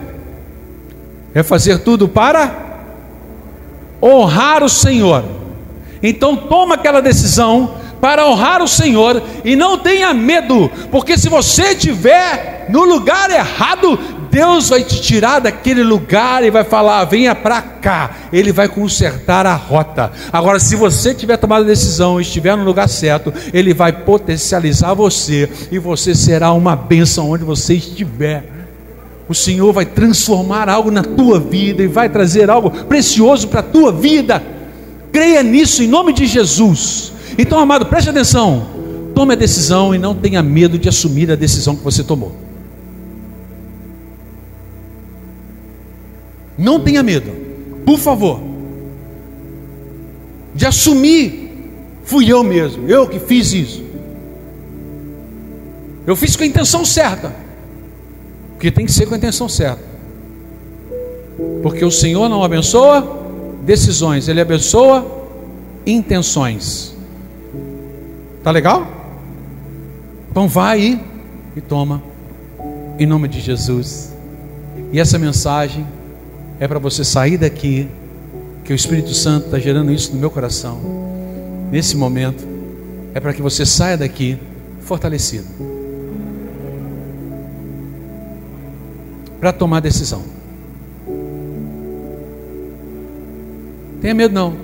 É 1.33 1.41
fazer 1.41 1.79
tudo 1.79 2.07
para 2.07 2.85
honrar 3.99 4.63
o 4.63 4.69
Senhor. 4.69 5.25
Então 6.03 6.35
toma 6.35 6.75
aquela 6.75 7.01
decisão 7.01 7.75
para 7.99 8.27
honrar 8.27 8.61
o 8.61 8.67
Senhor 8.67 9.23
e 9.43 9.55
não 9.55 9.79
tenha 9.79 10.13
medo, 10.13 10.69
porque 10.91 11.17
se 11.17 11.27
você 11.27 11.71
estiver 11.71 12.67
no 12.69 12.83
lugar 12.83 13.31
errado, 13.31 13.97
Deus 14.37 14.69
vai 14.69 14.83
te 14.83 15.01
tirar 15.01 15.39
daquele 15.39 15.81
lugar 15.81 16.43
e 16.43 16.51
vai 16.51 16.63
falar: 16.63 17.03
venha 17.05 17.33
para 17.33 17.59
cá. 17.59 18.17
Ele 18.31 18.51
vai 18.51 18.67
consertar 18.67 19.47
a 19.47 19.55
rota. 19.55 20.11
Agora, 20.31 20.59
se 20.59 20.75
você 20.75 21.11
tiver 21.11 21.37
tomado 21.37 21.63
a 21.63 21.67
decisão 21.67 22.19
e 22.19 22.21
estiver 22.21 22.55
no 22.55 22.63
lugar 22.63 22.87
certo, 22.87 23.33
Ele 23.51 23.73
vai 23.73 23.91
potencializar 23.91 24.93
você 24.93 25.49
e 25.71 25.79
você 25.79 26.13
será 26.13 26.53
uma 26.53 26.75
bênção 26.75 27.31
onde 27.31 27.43
você 27.43 27.73
estiver. 27.73 28.47
O 29.27 29.33
Senhor 29.33 29.73
vai 29.73 29.87
transformar 29.87 30.69
algo 30.69 30.91
na 30.91 31.01
tua 31.01 31.39
vida 31.39 31.81
e 31.81 31.87
vai 31.87 32.07
trazer 32.07 32.47
algo 32.47 32.69
precioso 32.69 33.47
para 33.47 33.61
a 33.61 33.63
tua 33.63 33.91
vida. 33.91 34.43
Creia 35.11 35.41
nisso 35.41 35.81
em 35.81 35.87
nome 35.87 36.13
de 36.13 36.27
Jesus. 36.27 37.11
Então, 37.39 37.57
amado, 37.57 37.87
preste 37.87 38.11
atenção. 38.11 38.67
Tome 39.15 39.33
a 39.33 39.37
decisão 39.37 39.95
e 39.95 39.97
não 39.97 40.13
tenha 40.13 40.43
medo 40.43 40.77
de 40.77 40.87
assumir 40.87 41.31
a 41.31 41.35
decisão 41.35 41.75
que 41.75 41.83
você 41.83 42.03
tomou. 42.03 42.46
Não 46.57 46.79
tenha 46.79 47.03
medo, 47.03 47.31
por 47.85 47.99
favor, 47.99 48.41
de 50.55 50.65
assumir, 50.65 51.71
fui 52.03 52.31
eu 52.31 52.43
mesmo, 52.43 52.89
eu 52.89 53.07
que 53.07 53.19
fiz 53.19 53.53
isso. 53.53 53.85
Eu 56.05 56.15
fiz 56.15 56.35
com 56.35 56.43
a 56.43 56.47
intenção 56.47 56.83
certa, 56.83 57.35
porque 58.53 58.71
tem 58.71 58.85
que 58.85 58.91
ser 58.91 59.05
com 59.05 59.13
a 59.13 59.17
intenção 59.17 59.47
certa, 59.47 59.83
porque 61.61 61.85
o 61.85 61.91
Senhor 61.91 62.27
não 62.27 62.43
abençoa 62.43 63.25
decisões, 63.63 64.27
Ele 64.27 64.41
abençoa 64.41 65.05
intenções. 65.85 66.95
Tá 68.43 68.49
legal? 68.49 68.87
Então 70.31 70.47
vai 70.47 70.77
aí 70.77 71.01
e 71.55 71.61
toma, 71.61 72.01
em 72.97 73.05
nome 73.05 73.27
de 73.27 73.41
Jesus. 73.41 74.15
E 74.91 74.99
essa 74.99 75.19
mensagem 75.19 75.85
é 76.59 76.67
para 76.67 76.79
você 76.79 77.03
sair 77.03 77.37
daqui, 77.37 77.87
que 78.63 78.73
o 78.73 78.75
Espírito 78.75 79.13
Santo 79.13 79.45
está 79.45 79.59
gerando 79.59 79.91
isso 79.91 80.13
no 80.13 80.19
meu 80.19 80.29
coração, 80.29 80.79
nesse 81.71 81.95
momento, 81.95 82.45
é 83.13 83.19
para 83.19 83.33
que 83.33 83.41
você 83.41 83.65
saia 83.65 83.97
daqui 83.97 84.37
fortalecido, 84.81 85.45
para 89.39 89.53
tomar 89.53 89.79
decisão. 89.79 90.23
Tenha 94.01 94.13
medo 94.13 94.33
não. 94.33 94.55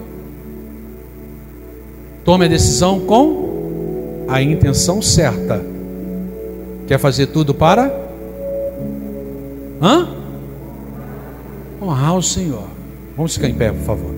Tome 2.23 2.45
a 2.45 2.47
decisão 2.47 3.01
com 3.01 4.25
a 4.27 4.41
intenção 4.41 5.01
certa. 5.01 5.61
Quer 6.87 6.97
fazer 6.97 7.27
tudo 7.27 7.53
para? 7.53 7.91
Hã? 9.81 10.22
Honrar 11.83 12.15
o 12.15 12.23
Senhor. 12.23 12.67
Vamos 13.15 13.35
ficar 13.35 13.49
em 13.49 13.55
pé, 13.55 13.71
por 13.71 13.83
favor. 13.83 14.13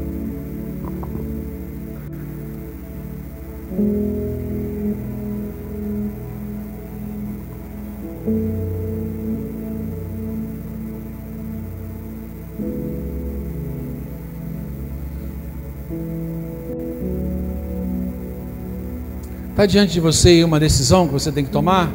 Está 19.50 19.66
diante 19.66 19.94
de 19.94 20.00
você 20.02 20.44
uma 20.44 20.60
decisão 20.60 21.08
que 21.08 21.14
você 21.14 21.32
tem 21.32 21.44
que 21.44 21.50
tomar? 21.50 21.92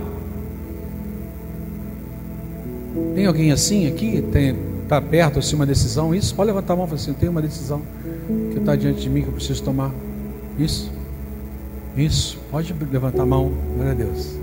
Tem 3.14 3.26
alguém 3.26 3.52
assim 3.52 3.86
aqui? 3.86 4.24
Tem, 4.32 4.56
está 4.90 5.00
perto 5.00 5.38
assim 5.38 5.54
uma 5.54 5.64
decisão, 5.64 6.12
isso, 6.12 6.34
pode 6.34 6.48
levantar 6.48 6.72
a 6.72 6.76
mão 6.76 6.84
e 6.84 6.88
falar 6.88 7.00
assim, 7.00 7.12
eu 7.12 7.16
tenho 7.16 7.30
uma 7.30 7.40
decisão 7.40 7.80
que 8.50 8.58
está 8.58 8.74
diante 8.74 9.00
de 9.00 9.08
mim 9.08 9.22
que 9.22 9.28
eu 9.28 9.32
preciso 9.32 9.62
tomar. 9.62 9.92
Isso. 10.58 10.90
Isso. 11.96 12.36
Pode 12.50 12.74
levantar 12.90 13.22
a 13.22 13.26
mão. 13.26 13.52
Glória 13.76 13.92
a 13.92 13.94
Deus. 13.94 14.34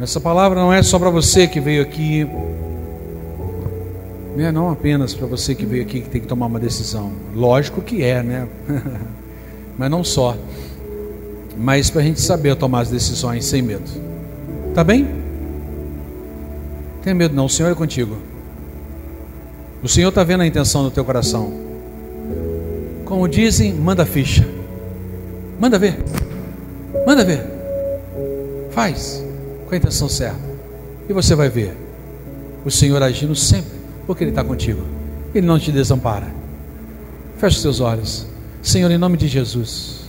Essa 0.00 0.20
palavra 0.20 0.60
não 0.60 0.72
é 0.72 0.80
só 0.80 0.96
para 0.96 1.10
você 1.10 1.48
que 1.48 1.58
veio 1.58 1.82
aqui. 1.82 2.24
Né? 4.36 4.52
Não 4.52 4.70
apenas 4.70 5.12
para 5.12 5.26
você 5.26 5.56
que 5.56 5.66
veio 5.66 5.82
aqui 5.82 6.00
que 6.00 6.08
tem 6.08 6.20
que 6.20 6.28
tomar 6.28 6.46
uma 6.46 6.60
decisão. 6.60 7.12
Lógico 7.34 7.82
que 7.82 8.04
é, 8.04 8.22
né? 8.22 8.46
Mas 9.76 9.90
não 9.90 10.04
só. 10.04 10.36
Mas 11.58 11.90
para 11.90 12.00
a 12.00 12.04
gente 12.04 12.20
saber 12.20 12.54
tomar 12.54 12.82
as 12.82 12.90
decisões 12.90 13.44
sem 13.44 13.60
medo. 13.60 13.90
Tá 14.72 14.84
bem? 14.84 15.19
Tenha 17.02 17.14
medo 17.14 17.34
não, 17.34 17.46
o 17.46 17.48
Senhor 17.48 17.70
é 17.70 17.74
contigo. 17.74 18.16
O 19.82 19.88
Senhor 19.88 20.10
está 20.10 20.22
vendo 20.22 20.42
a 20.42 20.46
intenção 20.46 20.82
do 20.82 20.90
teu 20.90 21.04
coração. 21.04 21.52
Como 23.06 23.26
dizem, 23.26 23.72
manda 23.72 24.04
ficha. 24.04 24.46
Manda 25.58 25.78
ver. 25.78 25.98
Manda 27.06 27.24
ver. 27.24 27.44
Faz 28.70 29.24
com 29.66 29.74
a 29.74 29.78
intenção 29.78 30.08
certa. 30.08 30.38
E 31.08 31.12
você 31.12 31.34
vai 31.34 31.48
ver 31.48 31.74
o 32.64 32.70
Senhor 32.70 33.02
agindo 33.02 33.34
sempre, 33.34 33.78
porque 34.06 34.22
Ele 34.22 34.30
está 34.30 34.44
contigo. 34.44 34.82
Ele 35.34 35.46
não 35.46 35.58
te 35.58 35.72
desampara. 35.72 36.26
Feche 37.38 37.56
os 37.56 37.62
teus 37.62 37.80
olhos. 37.80 38.26
Senhor, 38.62 38.90
em 38.90 38.98
nome 38.98 39.16
de 39.16 39.26
Jesus. 39.26 40.00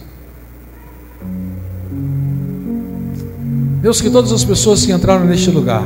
Deus, 3.82 4.02
que 4.02 4.10
todas 4.10 4.34
as 4.34 4.44
pessoas 4.44 4.86
que 4.86 4.92
entraram 4.92 5.26
neste 5.26 5.50
lugar 5.50 5.84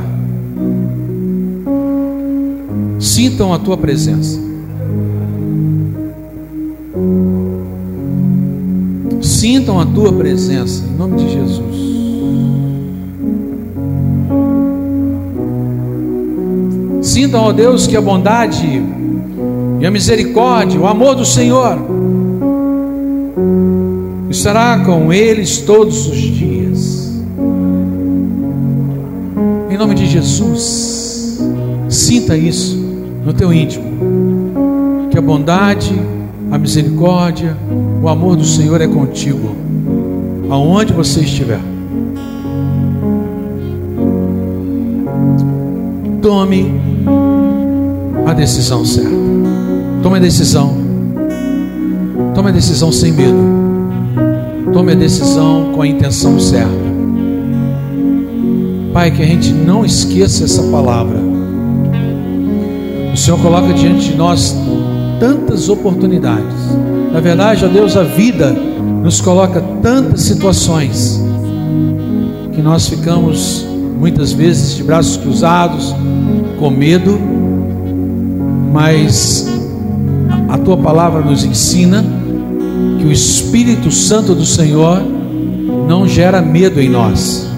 sintam 2.98 3.52
a 3.52 3.58
tua 3.58 3.76
presença. 3.76 4.40
Sintam 9.20 9.80
a 9.80 9.86
tua 9.86 10.12
presença, 10.12 10.84
em 10.84 10.96
nome 10.96 11.16
de 11.16 11.32
Jesus. 11.32 11.76
Sintam, 17.02 17.44
ó 17.44 17.52
Deus, 17.52 17.86
que 17.86 17.96
a 17.96 18.00
bondade 18.00 18.82
e 19.80 19.86
a 19.86 19.90
misericórdia, 19.90 20.80
o 20.80 20.86
amor 20.86 21.14
do 21.14 21.24
Senhor 21.24 21.78
estará 24.28 24.80
com 24.84 25.12
eles 25.12 25.58
todos 25.58 26.08
os 26.08 26.16
dias. 26.16 27.22
Em 29.70 29.78
nome 29.78 29.94
de 29.94 30.06
Jesus, 30.06 31.38
sinta 31.88 32.36
isso 32.36 32.75
no 33.26 33.34
teu 33.34 33.52
íntimo, 33.52 33.84
que 35.10 35.18
a 35.18 35.20
bondade, 35.20 35.92
a 36.48 36.56
misericórdia, 36.56 37.56
o 38.00 38.08
amor 38.08 38.36
do 38.36 38.44
Senhor 38.44 38.80
é 38.80 38.86
contigo, 38.86 39.56
aonde 40.48 40.92
você 40.92 41.22
estiver. 41.22 41.58
Tome 46.22 46.72
a 48.24 48.32
decisão 48.32 48.84
certa. 48.84 49.10
Tome 50.04 50.18
a 50.18 50.20
decisão. 50.20 50.76
Tome 52.32 52.50
a 52.50 52.52
decisão 52.52 52.92
sem 52.92 53.10
medo. 53.10 53.38
Tome 54.72 54.92
a 54.92 54.94
decisão 54.94 55.72
com 55.74 55.82
a 55.82 55.86
intenção 55.86 56.38
certa. 56.38 56.86
Pai, 58.92 59.10
que 59.10 59.20
a 59.20 59.26
gente 59.26 59.52
não 59.52 59.84
esqueça 59.84 60.44
essa 60.44 60.62
palavra 60.62 61.25
o 63.16 63.18
Senhor 63.18 63.40
coloca 63.40 63.72
diante 63.72 64.10
de 64.10 64.14
nós 64.14 64.54
tantas 65.18 65.70
oportunidades. 65.70 66.54
Na 67.10 67.18
verdade, 67.18 67.64
ó 67.64 67.68
Deus, 67.68 67.96
a 67.96 68.02
vida 68.02 68.54
nos 69.02 69.22
coloca 69.22 69.58
tantas 69.80 70.20
situações 70.20 71.18
que 72.52 72.60
nós 72.60 72.86
ficamos 72.86 73.66
muitas 73.98 74.32
vezes 74.32 74.76
de 74.76 74.84
braços 74.84 75.16
cruzados, 75.16 75.94
com 76.58 76.68
medo, 76.68 77.18
mas 78.70 79.48
a 80.50 80.58
tua 80.58 80.76
palavra 80.76 81.22
nos 81.22 81.42
ensina 81.42 82.04
que 82.98 83.06
o 83.06 83.10
Espírito 83.10 83.90
Santo 83.90 84.34
do 84.34 84.44
Senhor 84.44 85.02
não 85.88 86.06
gera 86.06 86.42
medo 86.42 86.82
em 86.82 86.90
nós. 86.90 87.48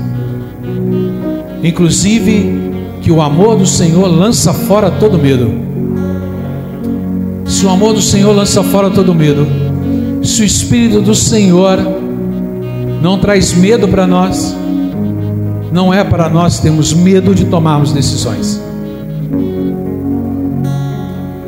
Inclusive, 1.64 2.57
que 3.08 3.12
o 3.12 3.22
amor 3.22 3.56
do 3.56 3.64
Senhor 3.64 4.06
lança 4.06 4.52
fora 4.52 4.90
todo 4.90 5.18
medo. 5.18 5.50
Se 7.46 7.64
o 7.64 7.70
amor 7.70 7.94
do 7.94 8.02
Senhor 8.02 8.36
lança 8.36 8.62
fora 8.62 8.90
todo 8.90 9.14
medo, 9.14 9.46
se 10.22 10.42
o 10.42 10.44
Espírito 10.44 11.00
do 11.00 11.14
Senhor 11.14 11.78
não 13.00 13.18
traz 13.18 13.54
medo 13.54 13.88
para 13.88 14.06
nós, 14.06 14.54
não 15.72 15.90
é 15.90 16.04
para 16.04 16.28
nós 16.28 16.60
termos 16.60 16.92
medo 16.92 17.34
de 17.34 17.46
tomarmos 17.46 17.92
decisões. 17.92 18.60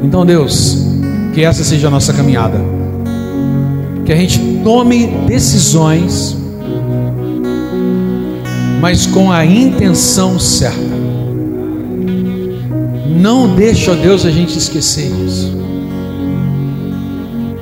Então, 0.02 0.24
Deus, 0.24 0.78
que 1.34 1.44
essa 1.44 1.62
seja 1.62 1.88
a 1.88 1.90
nossa 1.90 2.14
caminhada, 2.14 2.58
que 4.06 4.12
a 4.14 4.16
gente 4.16 4.62
tome 4.64 5.08
decisões, 5.26 6.38
mas 8.80 9.04
com 9.04 9.30
a 9.30 9.44
intenção 9.44 10.38
certa. 10.38 10.99
Não 13.20 13.54
deixe, 13.54 13.90
ó 13.90 13.94
Deus, 13.94 14.24
a 14.24 14.30
gente 14.30 14.56
esquecer 14.56 15.12
isso. 15.26 15.52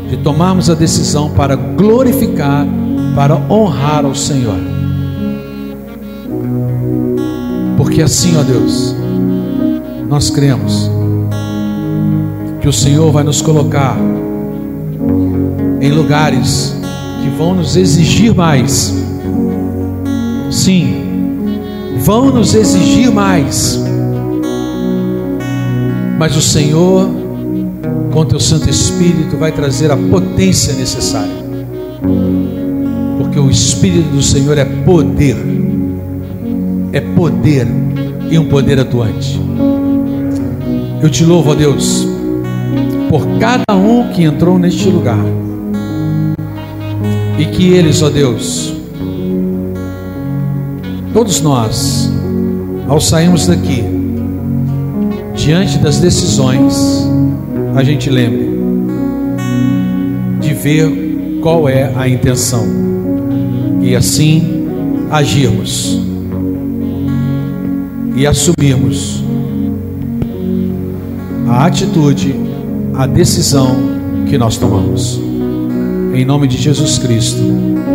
De 0.08 0.16
tomarmos 0.18 0.70
a 0.70 0.74
decisão 0.74 1.30
para 1.30 1.56
glorificar, 1.56 2.64
para 3.16 3.34
honrar 3.50 4.04
ao 4.04 4.14
Senhor. 4.14 4.54
Porque 7.76 8.00
assim, 8.00 8.36
ó 8.38 8.44
Deus, 8.44 8.94
nós 10.08 10.30
cremos 10.30 10.88
que 12.60 12.68
o 12.68 12.72
Senhor 12.72 13.10
vai 13.10 13.24
nos 13.24 13.42
colocar 13.42 13.96
em 15.80 15.90
lugares 15.90 16.76
que 17.20 17.30
vão 17.30 17.56
nos 17.56 17.76
exigir 17.76 18.32
mais. 18.32 18.94
Sim, 20.52 21.02
vão 21.98 22.30
nos 22.30 22.54
exigir 22.54 23.10
mais 23.10 23.88
Mas 26.18 26.36
o 26.36 26.42
Senhor, 26.42 27.08
com 28.12 28.24
teu 28.24 28.40
Santo 28.40 28.68
Espírito, 28.68 29.36
vai 29.36 29.52
trazer 29.52 29.92
a 29.92 29.96
potência 29.96 30.74
necessária. 30.74 31.38
Porque 33.18 33.38
o 33.38 33.48
Espírito 33.48 34.08
do 34.08 34.22
Senhor 34.22 34.58
é 34.58 34.64
poder. 34.64 35.36
É 36.92 37.00
poder 37.00 37.68
e 38.28 38.36
um 38.36 38.48
poder 38.48 38.80
atuante. 38.80 39.40
Eu 41.00 41.08
te 41.08 41.24
louvo, 41.24 41.52
ó 41.52 41.54
Deus, 41.54 42.08
por 43.08 43.24
cada 43.38 43.76
um 43.76 44.08
que 44.08 44.24
entrou 44.24 44.58
neste 44.58 44.88
lugar. 44.88 45.24
E 47.38 47.44
que 47.44 47.70
eles, 47.70 48.02
ó 48.02 48.10
Deus, 48.10 48.74
todos 51.14 51.40
nós, 51.40 52.12
ao 52.88 53.00
sairmos 53.00 53.46
daqui, 53.46 53.97
diante 55.38 55.78
das 55.78 55.98
decisões, 55.98 57.08
a 57.76 57.82
gente 57.84 58.10
lembre 58.10 58.50
de 60.40 60.52
ver 60.52 61.38
qual 61.40 61.68
é 61.68 61.92
a 61.96 62.08
intenção 62.08 62.66
e 63.80 63.94
assim 63.94 64.66
agirmos 65.10 66.02
e 68.16 68.26
assumirmos 68.26 69.22
a 71.48 71.66
atitude, 71.66 72.34
a 72.94 73.06
decisão 73.06 73.76
que 74.28 74.36
nós 74.36 74.58
tomamos. 74.58 75.20
Em 76.14 76.24
nome 76.24 76.48
de 76.48 76.58
Jesus 76.58 76.98
Cristo 76.98 77.40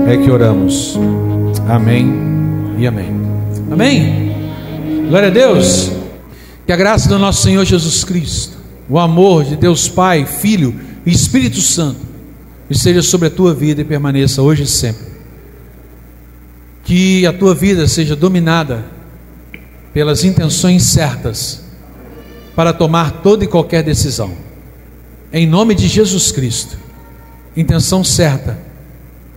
é 0.08 0.16
que 0.16 0.32
oramos. 0.32 0.98
Amém 1.68 2.10
e 2.80 2.88
amém. 2.88 3.12
Amém. 3.70 4.32
Glória 5.10 5.28
a 5.28 5.32
Deus. 5.32 6.03
Que 6.66 6.72
a 6.72 6.78
graça 6.78 7.10
do 7.10 7.20
nosso 7.20 7.42
Senhor 7.42 7.66
Jesus 7.66 8.04
Cristo, 8.06 8.58
o 8.90 8.98
amor 8.98 9.44
de 9.44 9.58
Deus 9.58 9.90
Pai, 9.90 10.26
Filho 10.26 10.74
e 11.06 11.12
Espírito 11.12 11.60
Santo 11.60 12.00
esteja 12.70 13.02
sobre 13.02 13.28
a 13.28 13.32
tua 13.32 13.54
vida 13.54 13.82
e 13.82 13.86
permaneça 13.86 14.42
hoje 14.42 14.64
e 14.64 14.68
sempre. 14.68 15.06
Que 16.86 17.26
a 17.26 17.34
tua 17.34 17.54
vida 17.54 17.86
seja 17.88 18.16
dominada 18.16 18.86
pelas 19.94 20.24
intenções 20.24 20.84
certas 20.84 21.64
para 22.56 22.72
tomar 22.72 23.22
toda 23.22 23.44
e 23.44 23.48
qualquer 23.48 23.84
decisão. 23.84 24.32
Em 25.34 25.46
nome 25.46 25.76
de 25.76 25.88
Jesus 25.88 26.32
Cristo, 26.32 26.78
intenção 27.58 28.04
certa, 28.04 28.58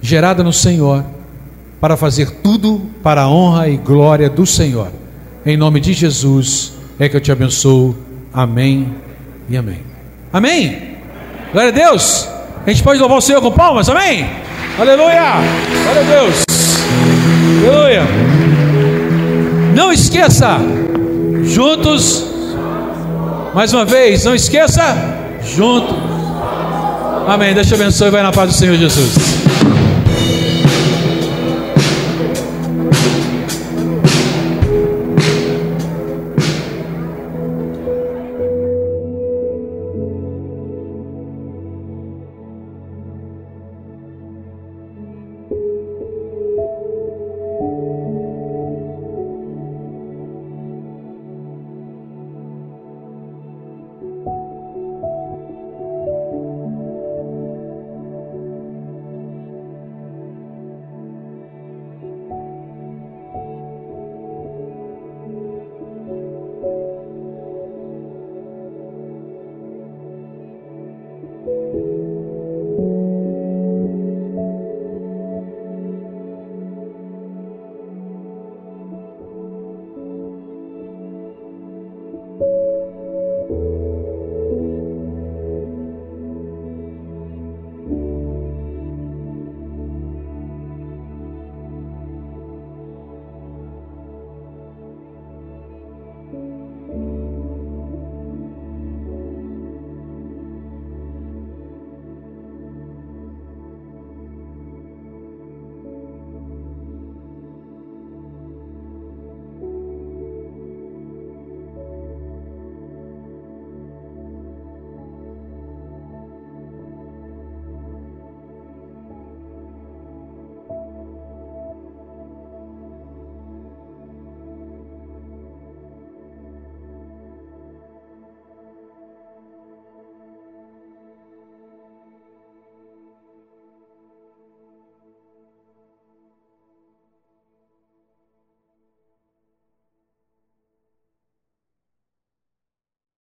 gerada 0.01 0.45
no 0.45 0.53
Senhor, 0.53 1.05
para 1.81 1.97
fazer 1.97 2.31
tudo 2.43 2.89
para 3.03 3.23
a 3.23 3.29
honra 3.29 3.69
e 3.69 3.77
glória 3.77 4.31
do 4.31 4.47
Senhor. 4.47 4.93
Em 5.45 5.57
nome 5.57 5.81
de 5.81 5.93
Jesus 5.93 6.76
é 6.99 7.09
que 7.09 7.17
eu 7.17 7.21
te 7.21 7.31
abençoo. 7.31 7.97
Amém 8.33 8.95
e 9.49 9.57
amém. 9.57 9.81
Amém. 10.33 10.97
Glória 11.53 11.71
a 11.71 11.73
Deus. 11.73 12.29
A 12.67 12.71
gente 12.71 12.83
pode 12.83 12.99
louvar 12.99 13.19
o 13.19 13.21
Senhor 13.21 13.41
com 13.41 13.53
palmas, 13.53 13.89
amém? 13.89 14.29
Aleluia. 14.79 15.35
Glória 15.85 16.03
a 16.03 16.05
Deus. 16.05 16.45
Aleluia. 17.67 18.03
Não 19.75 19.93
esqueça, 19.93 20.59
juntos, 21.45 22.27
mais 23.55 23.73
uma 23.73 23.85
vez, 23.85 24.25
não 24.25 24.35
esqueça, 24.35 24.83
juntos. 25.43 25.97
Amém. 27.29 27.55
Deixa 27.55 27.75
eu 27.75 27.81
abençoe 27.81 28.09
e 28.09 28.11
vai 28.11 28.23
na 28.23 28.33
paz 28.33 28.51
do 28.51 28.57
Senhor 28.57 28.77
Jesus. 28.77 29.36